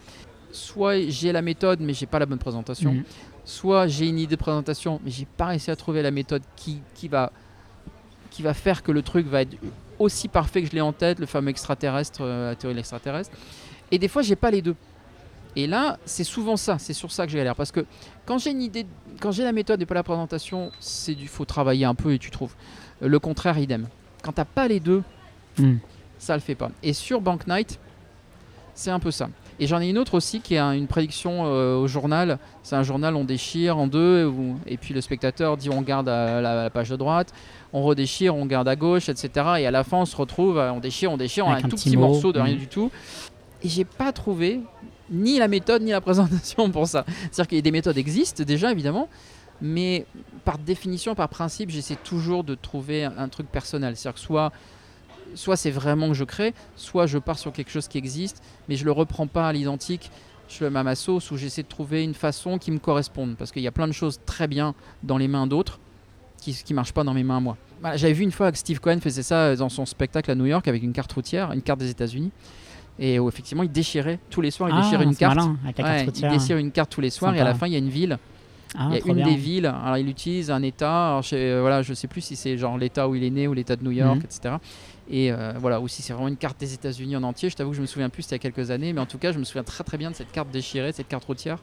[0.50, 2.94] Soit j'ai la méthode, mais j'ai pas la bonne présentation.
[2.94, 3.02] Mm.
[3.44, 6.80] Soit j'ai une idée de présentation, mais j'ai pas réussi à trouver la méthode qui,
[6.94, 7.32] qui va
[8.32, 9.56] qui va faire que le truc va être
[9.98, 13.36] aussi parfait que je l'ai en tête, le fameux extraterrestre, euh, la théorie de l'extraterrestre.
[13.90, 14.74] Et des fois, j'ai pas les deux.
[15.54, 17.54] Et là, c'est souvent ça, c'est sur ça que j'ai galère.
[17.54, 17.84] Parce que
[18.24, 18.86] quand j'ai une idée,
[19.20, 22.18] quand j'ai la méthode et pas la présentation, c'est du faut travailler un peu et
[22.18, 22.54] tu trouves.
[23.02, 23.86] Le contraire, idem.
[24.22, 25.02] Quand t'as pas les deux,
[25.58, 25.76] hmm.
[26.18, 26.70] ça le fait pas.
[26.82, 27.78] Et sur Bank Night,
[28.74, 29.28] c'est un peu ça.
[29.60, 32.38] Et j'en ai une autre aussi qui est une prédiction euh, au journal.
[32.62, 34.32] C'est un journal, on déchire en deux,
[34.66, 37.32] et puis le spectateur dit on garde à la, page de droite,
[37.72, 39.30] on redéchire, on garde à gauche, etc.
[39.58, 41.68] Et à la fin, on se retrouve, on déchire, on déchire, on a un, tout
[41.76, 42.58] petit, morceau de rien hmm.
[42.58, 42.90] du tout.
[43.62, 44.60] Et j'ai pas trouvé
[45.10, 47.04] ni la méthode ni la présentation pour ça.
[47.30, 49.08] C'est-à-dire que des méthodes existent déjà évidemment,
[49.60, 50.06] mais
[50.44, 53.96] par définition, par principe, j'essaie toujours de trouver un, truc personnel.
[53.96, 54.52] C'est-à-dire que soit,
[55.34, 58.76] soit c'est vraiment que je crée, soit je pars sur quelque chose qui existe, mais
[58.76, 60.10] je le reprends pas à l'identique.
[60.48, 63.36] Je à ma sauce ou j'essaie de trouver une façon qui me corresponde.
[63.36, 65.80] Parce qu'il y a plein de choses très bien dans les mains d'autres
[66.42, 67.56] qui ne marchent pas dans mes mains à moi.
[67.94, 70.66] J'avais vu une fois que Steve Cohen faisait ça dans son spectacle à New York
[70.68, 72.30] avec une carte routière, une carte des États-Unis.
[72.98, 75.38] Et où effectivement, il déchirait tous les soirs, il ah, déchirait une carte.
[76.16, 77.88] il déchire une carte tous les soirs et à la fin, il y a une
[77.88, 78.18] ville.
[78.76, 79.66] Ah, il y a une des villes.
[79.66, 81.08] Alors, il utilise un État.
[81.08, 83.46] Alors, je, euh, voilà, je sais plus si c'est genre l'État où il est né
[83.46, 84.24] ou l'État de New York, mhm.
[84.24, 84.54] etc.
[85.10, 87.50] Et euh, voilà, ou si c'est vraiment une carte des États-Unis en entier.
[87.50, 89.06] Je t'avoue que je me souviens plus, c'était il y a quelques années, mais en
[89.06, 91.58] tout cas, je me souviens très très bien de cette carte déchirée, cette carte routière.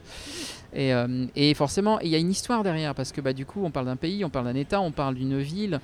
[0.73, 3.63] Et, euh, et forcément, il y a une histoire derrière parce que bah, du coup,
[3.63, 5.79] on parle d'un pays, on parle d'un État, on parle d'une ville.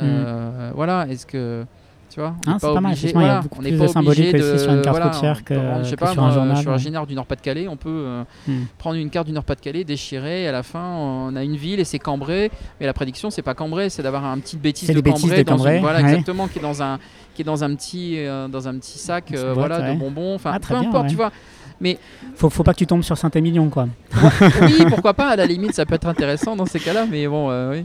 [0.00, 0.72] Mhm.
[0.74, 1.64] Voilà, est-ce que
[2.10, 2.96] tu vois, ah, c'est pas, mal.
[2.96, 6.12] y a beaucoup plus de symbolique aussi sur une carte routière que, je sais pas,
[6.12, 6.56] sur un journal.
[6.56, 7.68] Je suis originaire du Nord-Pas-de-Calais.
[7.68, 8.64] On peut euh, hmm.
[8.78, 11.84] prendre une carte du Nord-Pas-de-Calais, déchirer, et à la fin, on a une ville et
[11.84, 12.50] c'est Cambrai.
[12.80, 15.44] Mais la prédiction, c'est pas Cambrai, c'est d'avoir un petit bêtise de Cambrai.
[15.44, 15.80] Dans Cambrai.
[15.80, 16.98] voilà, exactement, qui est dans un,
[17.34, 20.34] qui est dans un petit, euh, dans un petit sac, euh, voilà, de bonbons.
[20.34, 21.30] Enfin, ah, peu importe, tu vois.
[21.80, 21.98] Mais
[22.34, 23.86] faut, faut pas que tu tombes sur Saint-Émilion, quoi.
[24.62, 25.28] oui, pourquoi pas.
[25.28, 27.06] À la limite, ça peut être intéressant dans ces cas-là.
[27.08, 27.84] Mais bon, oui.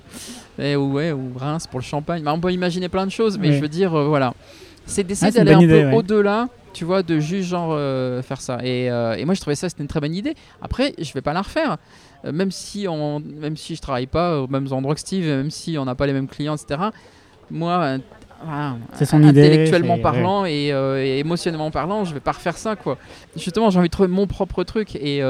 [0.59, 2.23] Et, ou, ouais, ou Reims pour le champagne.
[2.23, 4.33] Bah, on peut imaginer plein de choses, mais je veux dire, voilà
[4.85, 8.57] c'est d'essayer ah, d'aller un peu au-delà tu vois, de juste genre euh, faire ça.
[8.63, 10.33] Et, euh, et, moi, je trouvais ça c'était une très bonne idée.
[10.59, 11.77] Après, je vais pas la refaire,
[12.25, 15.51] euh, même si on, même si je travaille pas aux mêmes endroits que Steve, même
[15.51, 16.81] si on n'a pas les mêmes clients, etc.
[17.51, 17.97] Moi,
[18.93, 20.69] c'est son intellectuellement parlant et,
[21.19, 22.97] émotionnellement parlant, je vais pas refaire ça, quoi.
[23.37, 25.21] Justement, j'ai envie de trouver mon propre truc et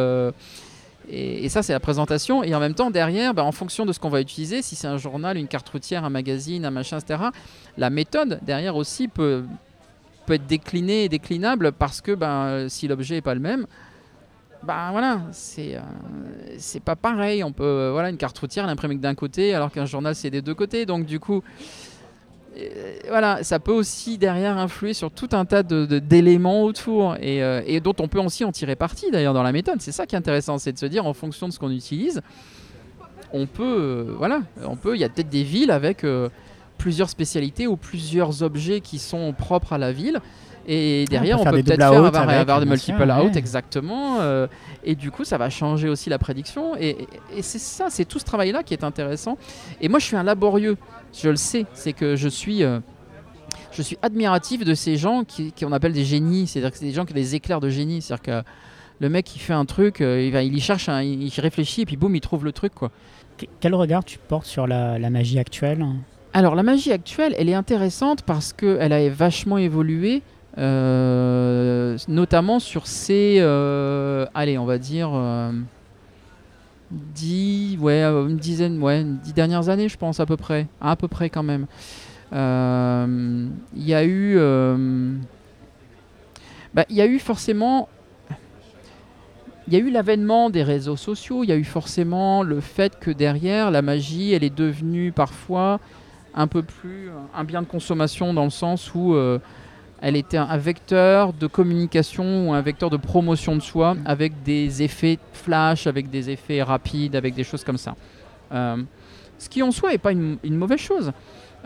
[1.09, 2.43] et, ça, c'est la présentation.
[2.43, 4.87] Et en même temps, derrière, bah, en fonction de ce qu'on va utiliser, si c'est
[4.87, 7.23] un journal, une carte routière, un magazine, un machin, etc.,
[7.77, 9.43] la méthode derrière aussi peut,
[10.25, 13.67] peut être déclinée et déclinable parce que ben, si l'objet n'est pas le même,
[14.63, 15.81] ben voilà, c'est euh,
[16.57, 17.43] c'est pas pareil.
[17.43, 20.41] On peut, voilà, une carte routière, l'imprimer que d'un côté, alors qu'un journal, c'est des
[20.41, 20.85] deux côtés.
[20.85, 21.41] Donc, du coup, euh,
[23.07, 27.79] voilà, ça peut aussi derrière influer sur tout un tas d'éléments de, autour euh, et,
[27.79, 29.81] dont on peut aussi en tirer parti d'ailleurs dans la méthode.
[29.81, 32.21] C'est ça qui est intéressant, c'est de se dire en fonction de ce qu'on utilise,
[33.31, 34.95] on peut, euh, voilà, on peut.
[34.95, 36.05] Il y a peut-être des villes avec
[36.77, 40.19] plusieurs spécialités ou plusieurs objets qui sont propres à la ville.
[40.65, 44.19] Et derrière, on, peut peut-être faire avoir, des multiple out, exactement.
[44.83, 46.75] et du coup, ça va changer aussi la prédiction.
[46.79, 49.37] Et, et c'est ça, c'est tout ce travail-là qui est intéressant.
[49.81, 50.77] Et moi, je suis un laborieux
[51.13, 52.79] je le sais, c'est que je suis, euh,
[53.71, 56.91] je suis admiratif de ces gens qui, on appelle des génies, c'est-à-dire que c'est des
[56.91, 58.49] gens qui ont des éclairs de génie, c'est-à-dire que
[58.99, 61.85] le mec il fait un truc, euh, il, va, il y cherche, il réfléchit et
[61.85, 62.91] puis boum, il trouve le truc quoi.
[63.59, 65.85] Quel regard tu portes sur la, magie actuelle?
[66.33, 70.21] Alors la magie actuelle, elle est intéressante parce qu'elle a vachement évolué.
[70.57, 73.39] Euh, notamment sur ces,
[74.33, 75.11] allez, on va dire,
[76.93, 80.95] dix, ouais, euh, une dizaine, ouais, dix dernières années, je pense à peu près, à
[80.95, 81.65] peu près quand même.
[82.33, 85.13] Euh, il y a eu, euh,
[86.73, 87.89] bah, il y a eu forcément,
[89.67, 91.43] il y a eu l'avènement des réseaux sociaux.
[91.43, 95.79] Il y a eu forcément le fait que derrière la magie, elle est devenue parfois
[96.35, 99.15] un peu plus un bien de consommation dans le sens où
[100.03, 104.83] elle était un vecteur de communication ou un vecteur de promotion de soi avec des
[104.83, 107.95] effets flash, avec des effets rapides, avec des choses comme ça.
[108.51, 108.83] Euh,
[109.37, 111.13] ce qui en soi n'est pas une, mauvaise chose.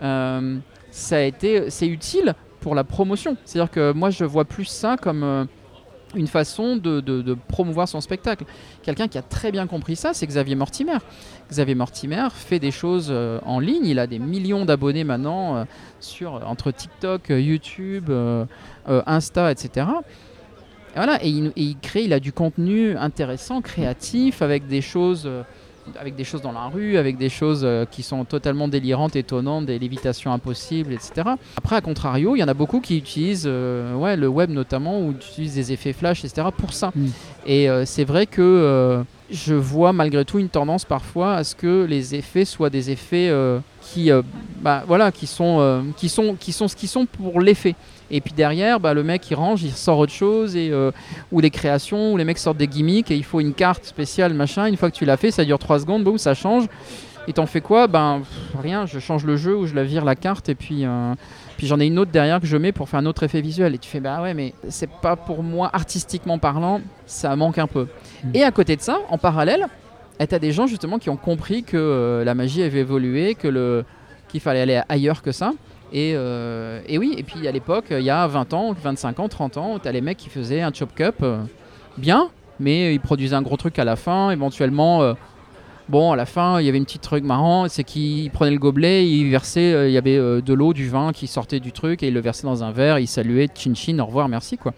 [0.00, 0.56] Euh,
[0.92, 3.36] ça a été, c'est utile pour la promotion.
[3.44, 5.44] C'est-à-dire que moi je vois plus ça comme euh,
[6.14, 8.44] une façon de, promouvoir son spectacle.
[8.82, 10.98] Quelqu'un qui a très bien compris ça, c'est Xavier Mortimer.
[11.50, 13.86] Xavier Mortimer fait des choses euh, en ligne.
[13.86, 15.64] Il a des millions d'abonnés maintenant euh,
[16.00, 18.10] sur, entre TikTok, YouTube,
[18.88, 19.86] euh, Insta, etc.
[20.94, 25.42] voilà, et il, il, crée, il a du contenu intéressant, créatif, avec des choses, euh,
[26.00, 29.66] avec des choses dans la rue, avec des choses euh, qui sont totalement délirantes, étonnantes,
[29.66, 31.30] des lévitations impossibles, etc.
[31.56, 35.00] Après, à contrario, il y en a beaucoup qui utilisent, euh, ouais, le web notamment,
[35.00, 36.48] ou utilisent des effets flash, etc.
[36.56, 36.92] pour ça.
[36.94, 37.06] Mm.
[37.46, 42.14] Et c'est vrai que je vois malgré tout une tendance parfois à ce que les
[42.14, 43.32] effets soient des effets
[43.80, 44.10] qui,
[44.60, 47.74] bah, voilà, qui sont, qui sont, qui sont ce qu'ils sont pour l'effet.
[48.10, 50.90] Et puis derrière, bah, le mec il range, il sort autre chose, et, euh,
[51.30, 54.34] ou des créations, ou les mecs sortent des gimmicks, et il faut une carte spéciale,
[54.34, 54.66] machin.
[54.66, 56.66] Une fois que tu l'as fait, ça dure 3 secondes, boum, ça change.
[57.26, 57.86] Et t'en fais quoi?
[57.88, 58.22] Ben
[58.58, 61.14] rien, je change le jeu ou je la vire la carte, et puis, euh,
[61.58, 63.74] puis j'en ai une autre derrière que je mets pour faire un autre effet visuel.
[63.74, 67.66] Et tu fais, bah ouais, mais c'est pas pour moi, artistiquement parlant, ça manque un
[67.66, 67.86] peu.
[68.24, 68.30] Mm.
[68.32, 69.66] Et à côté de ça, en parallèle,
[70.20, 73.48] eh, t'as des gens justement qui ont compris que euh, la magie avait évolué, que
[73.48, 73.84] le
[74.28, 75.52] qu'il fallait aller ailleurs que ça.
[75.94, 79.56] Euh, et, oui, et puis à l'époque, il y a 20 ans, 25 ans, 30
[79.56, 81.38] ans, tu as les mecs qui faisaient un chop cup euh,
[81.96, 82.28] bien,
[82.60, 85.02] mais ils produisaient un gros truc à la fin, éventuellement.
[85.02, 85.14] Euh,
[85.88, 88.58] bon, à la fin, il y avait une petite truc marrant, c'est qu'ils prenaient le
[88.58, 92.08] gobelet, ils versaient, il y avait de l'eau, du vin qui sortait du truc, et
[92.08, 94.74] ils le versaient dans un verre, ils saluaient, chin chin, au revoir, merci quoi.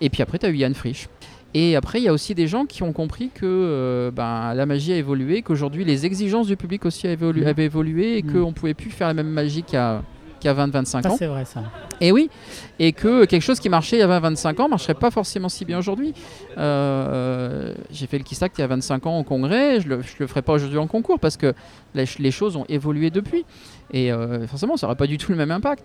[0.00, 1.08] Et puis après, tu as eu Yann Frisch.
[1.56, 4.92] Et après, il y a aussi des gens qui ont compris que ben, la magie
[4.92, 7.46] a évolué, qu'aujourd'hui les exigences du public aussi avaient évolué, mmh.
[7.46, 8.32] avaient évolué et mmh.
[8.32, 10.02] qu'on ne pouvait plus faire la même magie qu'à
[10.44, 11.16] il y a 20-25 ans.
[11.18, 11.62] C'est vrai ça.
[12.00, 12.30] Et oui,
[12.78, 15.48] et que quelque chose qui marchait il y a 20-25 ans ne marcherait pas forcément
[15.48, 16.14] si bien aujourd'hui.
[16.58, 20.02] Euh, j'ai fait le Kiss il y a 25 ans au congrès, je ne le,
[20.18, 21.54] le, ferai pas aujourd'hui en concours parce que
[21.94, 23.44] les, choses ont évolué depuis.
[23.92, 25.84] Et euh, forcément, ça n'aurait pas du tout le même impact.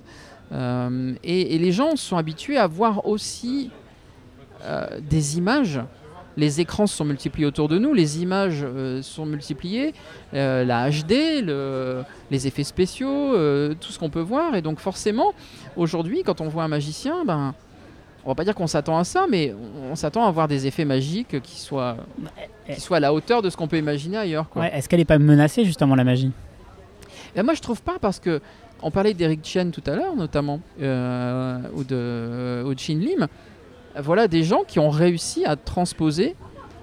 [0.51, 3.71] Euh, et, et, les gens sont habitués à voir aussi
[5.09, 5.79] des images
[6.39, 9.93] les écrans sont multipliés autour de nous, les images euh, sont multipliées,
[10.33, 11.43] euh, la HD,
[12.31, 14.55] les effets spéciaux, euh, tout ce qu'on peut voir.
[14.55, 15.33] Et donc forcément,
[15.75, 17.53] aujourd'hui, quand on voit un magicien, ben,
[18.25, 19.53] on va pas dire qu'on s'attend à ça, mais
[19.91, 21.97] on s'attend à voir des effets magiques qui soient,
[22.73, 24.47] qui soient à la hauteur de ce qu'on peut imaginer ailleurs.
[24.73, 26.31] Est-ce qu'elle n'est pas menacée justement la magie?
[27.35, 28.41] Ben, Moi je trouve pas parce que
[28.81, 33.27] on parlait d'Eric Chen tout à l'heure notamment, ou, de, ou de Shin Lim
[33.97, 36.35] voilà des gens qui ont réussi à transposer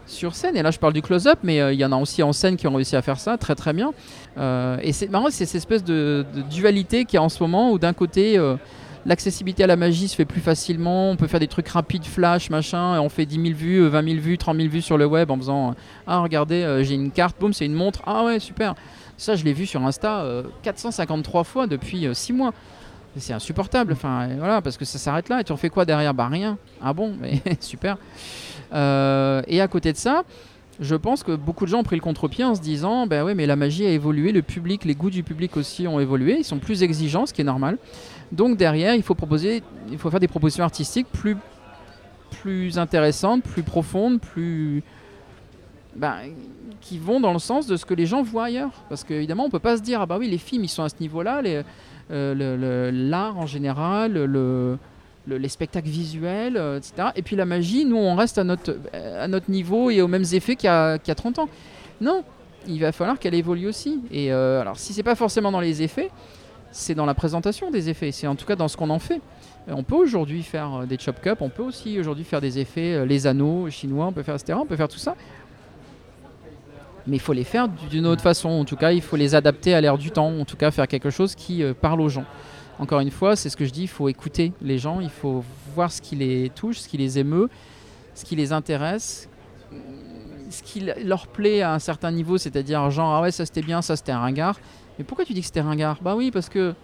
[0.07, 0.57] sur scène.
[0.57, 2.57] Et là, je parle du close-up, mais euh, il y en a aussi en scène
[2.57, 3.93] qui ont réussi à faire ça très très bien.
[4.39, 7.73] Euh, et c'est marrant, c'est cette espèce de, dualité qui y a en ce moment
[7.73, 8.57] où d'un côté, euh,
[9.05, 11.11] l'accessibilité à la magie se fait plus facilement.
[11.11, 12.97] On peut faire des trucs rapides, flash, machin.
[12.97, 15.31] Et on fait 10 000 vues, 20 000 vues, 30 000 vues sur le web
[15.31, 15.75] en faisant
[16.07, 18.03] Ah, regardez, j'ai une carte, boum, c'est une montre.
[18.07, 18.75] Ah ouais, super.
[19.17, 20.25] Ça, je l'ai vu sur Insta
[20.63, 22.53] 453 fois depuis 6 mois
[23.19, 23.93] c'est insupportable.
[23.93, 25.41] Enfin, voilà, parce que ça s'arrête là.
[25.41, 26.15] Et tu en fais quoi derrière?
[26.15, 26.59] Bah rien.
[26.83, 27.99] Ah bon, mais super.
[28.73, 30.23] Euh, et à côté de ça,
[30.81, 33.35] je pense que beaucoup de gens ont pris le contre-pied en se disant, ben ouais,
[33.35, 36.45] mais la magie a évolué, le public, les goûts du public aussi ont évolué, ils
[36.45, 37.79] sont plus exigeants, ce qui est normal.
[38.33, 41.37] Donc derrière, il faut proposer, il faut faire des propositions artistiques plus,
[42.43, 44.83] plus intéressantes, plus profondes, plus,
[45.95, 46.17] ben,
[46.81, 48.73] qui vont dans le sens de ce que les gens voient ailleurs.
[48.89, 50.89] Parce qu'évidemment, on peut pas se dire, ah bah oui, les films, ils sont à
[50.89, 51.41] ce niveau-là,
[52.11, 54.79] l'art en général, le,
[55.27, 57.09] les spectacles visuels, euh, etc.
[57.17, 60.25] Et puis la magie, nous, on reste à notre, à notre niveau et aux mêmes
[60.33, 61.49] effets qu'il y, a 30 ans.
[62.01, 62.25] Non,
[62.69, 64.01] il va falloir qu'elle évolue aussi.
[64.11, 66.11] Et euh, alors, si c'est pas forcément dans les effets,
[66.71, 68.13] c'est dans la présentation des effets.
[68.13, 69.21] C'est en tout cas dans ce qu'on en fait.
[69.69, 73.27] On peut aujourd'hui faire des chop cup, on peut aussi aujourd'hui faire des effets, les
[73.27, 74.57] anneaux chinois, on peut faire etc.
[74.63, 75.17] On peut faire tout ça
[77.07, 78.49] mais il faut les faire d'une autre façon.
[78.49, 80.39] En tout cas, il faut les adapter à l'ère du temps.
[80.39, 82.25] En tout cas, faire quelque chose qui euh, parle aux gens.
[82.79, 85.43] Encore une fois, c'est ce que je dis, il faut écouter les gens, il faut
[85.75, 87.49] voir ce qui les touche, ce qui les émeut,
[88.15, 89.31] ce qui les intéresse,
[90.51, 93.81] ce qui leur plaît à un certain niveau, c'est-à-dire genre, ah ouais, ça c'était bien,
[93.81, 94.61] ça c'était un ringard.
[94.99, 95.99] Mais pourquoi tu dis que c'était ringard?
[96.03, 96.75] Bah oui, parce que...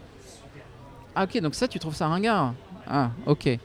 [1.14, 2.54] Ah ok, donc ça, tu trouves ça ringard?
[2.86, 3.58] Ah, ok.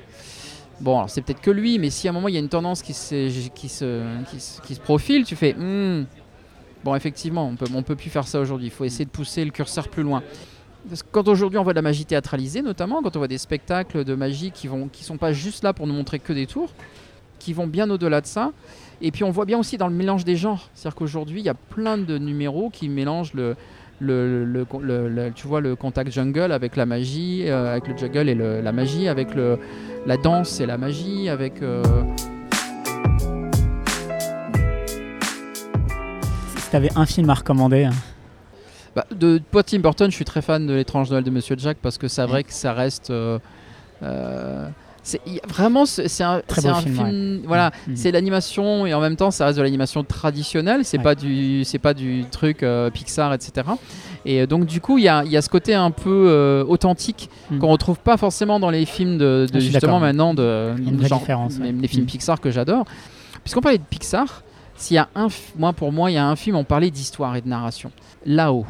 [0.79, 2.49] Bon, alors c'est peut-être que lui, mais si à un moment il y a une
[2.49, 4.03] tendance qui se, qui se,
[4.65, 5.53] qui se, profile, tu fais...
[5.53, 6.05] Hmm,
[6.83, 8.67] Bon, effectivement, on peut, peut plus faire ça aujourd'hui.
[8.67, 10.23] Il faut essayer de pousser le curseur plus loin.
[11.11, 14.15] quand aujourd'hui on voit de la magie théâtralisée, notamment quand on voit des spectacles de
[14.15, 16.71] magie qui vont, qui sont pas juste là pour nous montrer que des tours,
[17.39, 18.51] qui vont bien au-delà de ça.
[19.01, 21.49] Et puis on voit bien aussi dans le mélange des genres, c'est-à-dire qu'aujourd'hui il y
[21.49, 23.55] a plein de numéros qui mélangent le,
[25.35, 29.07] tu vois le contact jungle avec la magie, euh, avec le jungle et la magie,
[29.07, 31.83] avec la danse et la magie, avec euh,
[36.69, 37.93] tu avais un film à recommander hein.
[38.95, 41.77] bah, De pour Tim Burton, je suis très fan de L'étrange Noël de Monsieur Jack
[41.81, 43.09] parce que c'est vrai que ça reste.
[43.09, 43.39] Euh,
[44.03, 44.67] euh,
[45.03, 47.95] c'est vraiment c'est un, Très un film, film, voilà Mhm.
[47.95, 51.03] c'est l'animation et en même temps ça reste de l'animation traditionnelle c'est Ouais.
[51.03, 53.65] pas du c'est pas du truc euh, Pixar etc
[54.25, 57.29] et donc du coup il y a, y a ce côté un peu euh, authentique
[57.51, 57.59] Mhm.
[57.59, 60.73] qu'on retrouve pas forcément dans les films de, de Ah, justement maintenant de
[61.07, 61.71] genre, ouais.
[61.81, 62.07] les films Mhm.
[62.09, 62.83] Pixar que j'adore
[63.45, 64.43] puisqu'on parlait de Pixar
[64.77, 65.27] s'il y a un
[65.57, 67.91] moi pour moi il y a un film on parlait d'histoire et de narration
[68.25, 68.65] là-haut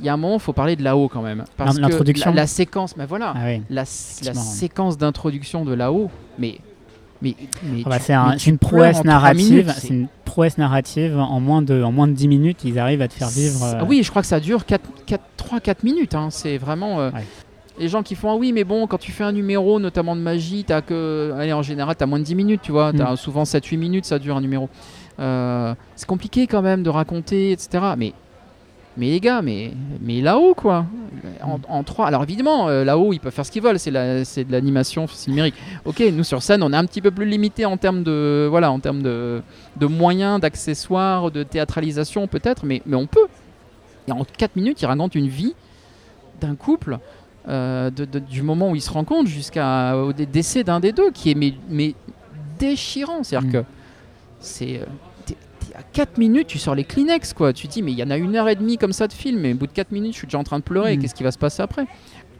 [0.00, 2.30] il y a un moment il faut parler de là-haut quand même parce que L'introduction.
[2.30, 3.62] la, la séquence mais voilà Ah oui.
[3.70, 6.58] la, séquence d'introduction de là-haut, mais.
[7.20, 9.72] mais, mais Ah bah, c'est un- une prouesse narrative.
[9.78, 13.06] C'est une prouesse narrative en moins de en moins de 10 minutes, ils arrivent à
[13.06, 13.62] te faire vivre.
[13.62, 16.14] euh, Oui, je crois que ça dure 3-4 minutes.
[16.16, 16.98] hein, C'est vraiment.
[17.00, 17.24] euh, Ouais.
[17.78, 20.20] Les gens qui font Ah oui, mais bon, quand tu fais un numéro, notamment de
[20.20, 21.32] magie, t'as que.
[21.38, 22.92] Allez, en général, t'as moins de 10 minutes, tu vois.
[22.92, 23.16] T'as Mm.
[23.16, 24.68] souvent 7-8 minutes, ça dure un numéro.
[25.20, 27.84] Euh, c'est compliqué quand même de raconter, etc.
[27.96, 28.12] Mais.
[28.98, 29.72] Mais les gars, mais,
[30.02, 30.84] mais là-haut quoi,
[31.42, 32.06] en, en 3.
[32.08, 35.06] Alors évidemment, euh, là-haut ils peuvent faire ce qu'ils veulent, c'est la- c'est de l'animation
[35.28, 35.54] numérique.
[35.86, 38.70] Ok, nous sur scène on est un petit peu plus limité en termes de, voilà,
[38.70, 39.40] en termes de,
[39.78, 43.28] de moyens, d'accessoires, de théâtralisation peut-être, mais, mais on peut.
[44.08, 45.54] Et en 4 minutes, il raconte une vie
[46.42, 46.98] d'un couple,
[47.48, 51.10] euh, de- de- du moment où ils se rencontrent jusqu'au dé- décès d'un des deux,
[51.12, 51.94] qui est mais, mais
[52.58, 53.22] déchirant.
[53.22, 53.52] C'est-à-dire Mm.
[53.52, 53.64] que
[54.42, 54.80] c'est.
[54.80, 54.84] euh,
[55.74, 57.52] à 4 minutes, tu sors les Kleenex, quoi.
[57.54, 59.12] Tu te dis, mais il y en a une heure et demie comme ça de
[59.12, 60.96] film, mais au bout de 4 minutes, je suis déjà en train de pleurer.
[60.96, 61.00] Mm.
[61.00, 61.86] Qu'est-ce qui va se passer après?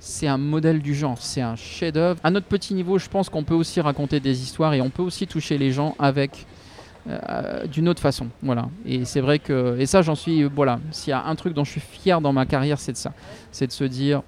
[0.01, 2.21] C'est un modèle du genre, c'est un chef-d'œuvre.
[2.25, 5.03] À notre petit niveau, je pense qu'on peut aussi raconter des histoires et on peut
[5.03, 6.45] aussi toucher les gens avec
[7.09, 8.27] euh, d'une autre façon.
[8.43, 8.69] Voilà.
[8.85, 10.81] Et c'est vrai que et ça, j'en suis voilà.
[10.91, 13.13] S'il y a un truc dont je suis fier dans ma carrière, c'est de ça,
[13.53, 14.23] c'est de se dire,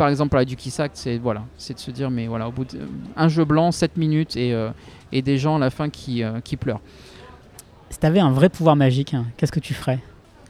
[0.00, 2.52] par exemple, à du Kiss Act, c'est voilà, c'est de se dire, mais voilà, au
[2.52, 4.70] bout d'un jeu blanc, 7 minutes et euh,
[5.12, 6.80] et des gens à la fin qui euh, qui pleurent.
[7.90, 9.98] Si t'avais un vrai pouvoir magique, hein, qu'est-ce que tu ferais?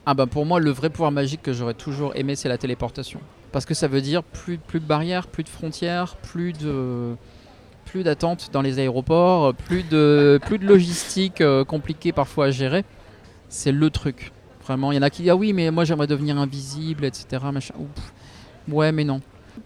[0.07, 3.21] Ah bah pour moi le vrai pouvoir magique que j'aurais toujours aimé c'est la téléportation.
[3.51, 7.17] Parce que ça veut dire plus, plus de barrières, plus de frontières, plus de
[7.87, 12.85] plus d'attente dans les aéroports, plus de plus de logistique euh, compliquée parfois à gérer.
[13.49, 14.31] C'est le truc.
[14.65, 17.43] Vraiment, il y en a qui disent ah oui mais moi j'aimerais devenir invisible etc.
[17.53, 17.75] Machin.
[17.81, 18.13] Ouf.
[18.69, 19.21] Ouais mais non.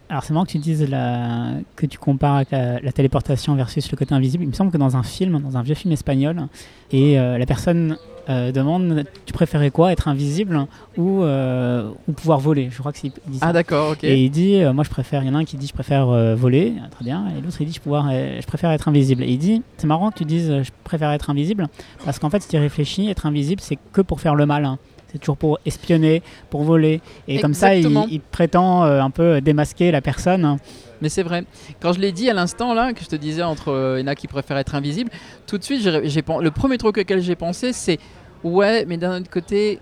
[0.09, 1.51] Alors c'est marrant que tu dises la...
[1.75, 4.43] que tu compares avec la, la téléportation versus le côté invisible.
[4.43, 6.47] Il me semble que dans un film, dans un vieux film espagnol,
[6.91, 7.97] et euh, la personne
[8.27, 10.65] euh, demande tu préférais quoi, être invisible
[10.97, 12.69] ou, euh, ou pouvoir voler?
[12.71, 13.11] Je crois que c'est.
[13.41, 14.03] Ah d'accord ok.
[14.03, 15.73] Et il dit, euh, moi je préfère, il y en a un qui dit je
[15.73, 19.23] préfère voler, ah, très bien, et l'autre il dit je, pouvoir, je préfère être invisible.
[19.23, 21.67] Et il dit, c'est marrant que tu dises je préfère être invisible,
[22.03, 24.65] parce qu'en fait si tu réfléchis, être invisible c'est que pour faire le mal.
[24.65, 24.77] hein.
[25.15, 26.99] C'est toujours pour espionner, pour voler.
[27.29, 30.57] Et comme ça, il, prétend euh, un peu démasquer la personne.
[30.99, 31.45] Mais c'est vrai.
[31.79, 34.03] Quand je l'ai dit à l'instant là, que je te disais entre euh, il y
[34.03, 35.09] en a qui préfèrent être invisible,
[35.47, 37.97] tout de suite, le premier truc auquel j'ai pensé, c'est
[38.43, 39.79] ouais, mais d'un autre côté,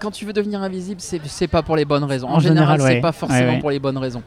[0.00, 2.28] quand tu veux devenir invisible, c'est, c'est pas pour les bonnes raisons.
[2.28, 3.00] En, En général, général, c'est ouais.
[3.02, 3.60] pas forcément Ouais, ouais.
[3.60, 4.22] pour les bonnes raisons.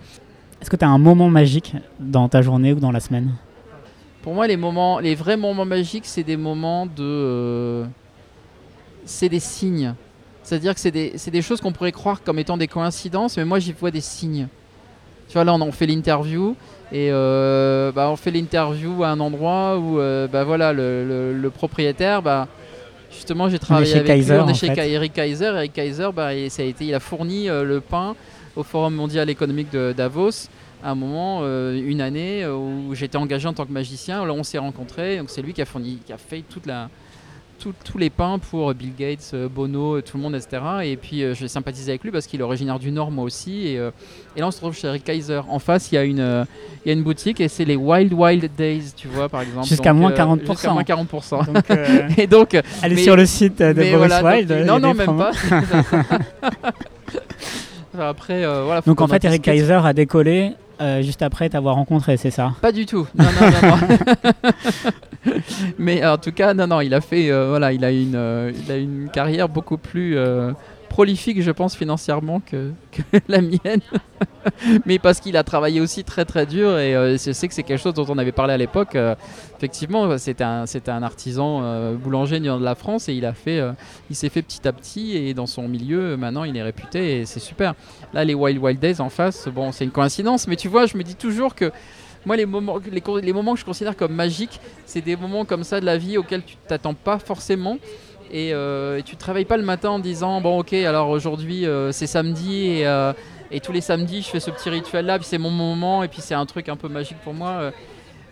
[0.61, 3.31] Est-ce que tu as un moment magique dans ta journée ou dans la semaine?
[4.21, 7.85] Pour moi, les moments, les vrais moments magiques, c'est des moments de, euh,
[9.05, 9.93] c'est des signes.
[10.53, 13.73] C'est-à-dire que c'est des, choses qu'on pourrait croire comme étant des coïncidences, mais moi j'y
[13.73, 14.47] vois des signes.
[15.27, 16.55] Tu vois, là on fait l'interview
[16.91, 21.33] et euh, bah, on fait l'interview à un endroit où euh, bah, voilà, le, le-
[21.33, 22.47] le propriétaire, bah,
[23.11, 24.89] justement j'ai travaillé chez avec Kaiser, lui, on est en chez fait.
[24.91, 25.45] Eric Kaiser.
[25.45, 28.15] Eric Kaiser, et ça a été, il a fourni euh, le pain
[28.55, 30.49] au Forum mondial économique de Davos
[30.83, 34.25] à un moment, euh, une année euh, où j'étais engagé en tant que magicien.
[34.25, 35.17] Là, on s'est rencontrés.
[35.17, 36.89] Donc, c'est lui qui a fourni, qui a fait toute la,
[37.63, 40.61] tout- tous les pains pour Bill Gates, euh, Bono, euh, tout le monde, etc.
[40.83, 43.67] Et puis, euh, j'ai sympathisé avec lui parce qu'il est originaire du Nord, moi aussi.
[43.69, 43.91] Et, euh,
[44.35, 45.39] et là, on se retrouve chez Eric Kaiser.
[45.49, 46.43] En face, il y a une, euh,
[46.85, 49.65] il y a une boutique et c'est les Wild Wild Days, tu vois, par exemple.
[49.67, 50.51] Jusqu'à moins euh, 40%.
[50.51, 51.45] Jusqu'à moins 40%.
[51.53, 51.63] Donc,
[52.17, 55.05] Et donc, allez Mais- sur le site de Boris voilà, donc, a non, non, même
[55.07, 55.23] promos.
[55.23, 56.51] pas.
[58.09, 58.81] Après, voilà.
[58.85, 59.41] Donc en fait, Eric.
[59.43, 60.51] Kaiser a décollé
[60.83, 62.53] euh, juste après t'avoir rencontré, c'est ça?
[62.61, 63.07] Pas du tout.
[63.15, 65.31] Non, non, non.
[65.79, 68.51] Mais en tout cas, non, non, il a fait, euh, voilà, il a une, euh,
[68.65, 70.17] il a une carrière beaucoup plus
[70.93, 72.69] prolifique, je pense, financièrement que,
[73.27, 73.81] la mienne.
[74.85, 77.63] Mais parce qu'il a travaillé aussi très très dur et euh, je sais que c'est
[77.63, 78.93] quelque chose dont on avait parlé à l'époque.
[78.93, 79.15] euh,
[79.57, 83.71] effectivement, c'était un, un artisan euh, boulanger de la France et il a fait, euh,
[84.11, 87.25] il s'est fait petit à petit et dans son milieu, maintenant, il est réputé et
[87.25, 87.73] c'est super.
[88.13, 90.95] Là, les Wild Wild Days en face, bon, c'est une coïncidence, mais tu vois, je
[90.95, 91.71] me dis toujours que
[92.25, 92.77] moi, les moments,
[93.21, 96.17] les moments que je considère comme magiques, c'est des moments comme ça de la vie
[96.19, 97.79] auxquels tu t'attends pas forcément.
[98.33, 101.91] Et, euh, et tu travailles pas le matin en disant bon ok alors aujourd'hui euh,
[101.91, 103.13] c'est samedi et, euh,
[103.51, 106.07] et tous les samedis je fais ce petit rituel là puis c'est mon moment et
[106.07, 107.71] puis c'est un truc un peu magique pour moi.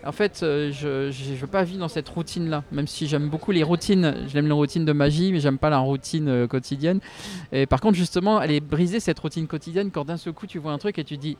[0.03, 3.29] En fait je, je, je veux pas vivre dans cette routine là même si j'aime
[3.29, 6.99] beaucoup les routines j'aime les routines de magie mais j'aime pas la routine quotidienne
[7.51, 10.57] et par contre justement elle est brisée cette routine quotidienne quand d'un seul coup tu
[10.57, 11.37] vois un truc et tu dis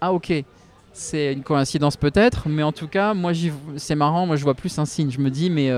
[0.00, 0.44] ah ok
[0.92, 3.32] c'est une coïncidence peut-être, mais en tout cas, moi,
[3.78, 5.10] c'est marrant, moi je vois plus un signe.
[5.10, 5.70] Je me dis, mais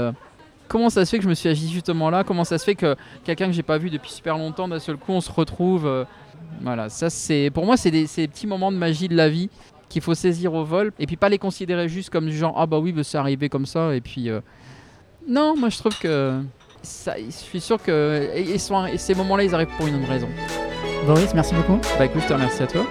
[0.69, 2.25] comment ça se fait que je me suis agi justement là?
[2.25, 4.97] Comment ça se fait que quelqu'un que j'ai pas vu depuis super longtemps, d'un seul
[4.97, 6.05] coup, on se retrouve euh,
[6.63, 9.51] Voilà, ça c'est pour moi, c'est des, petits moments de magie de la vie
[9.89, 12.67] qu'il faut saisir au vol et puis pas les considérer juste comme du genre ah
[12.67, 14.41] bah oui, bah, c'est arrivé comme ça et puis euh,
[15.29, 16.41] non, moi je trouve que
[16.83, 20.29] ça, je suis sûr que et, et ces moments-là, ils arrivent pour une raison.
[21.07, 21.79] Boris, merci beaucoup.
[21.99, 22.87] Bah écoute, je te remercie à toi.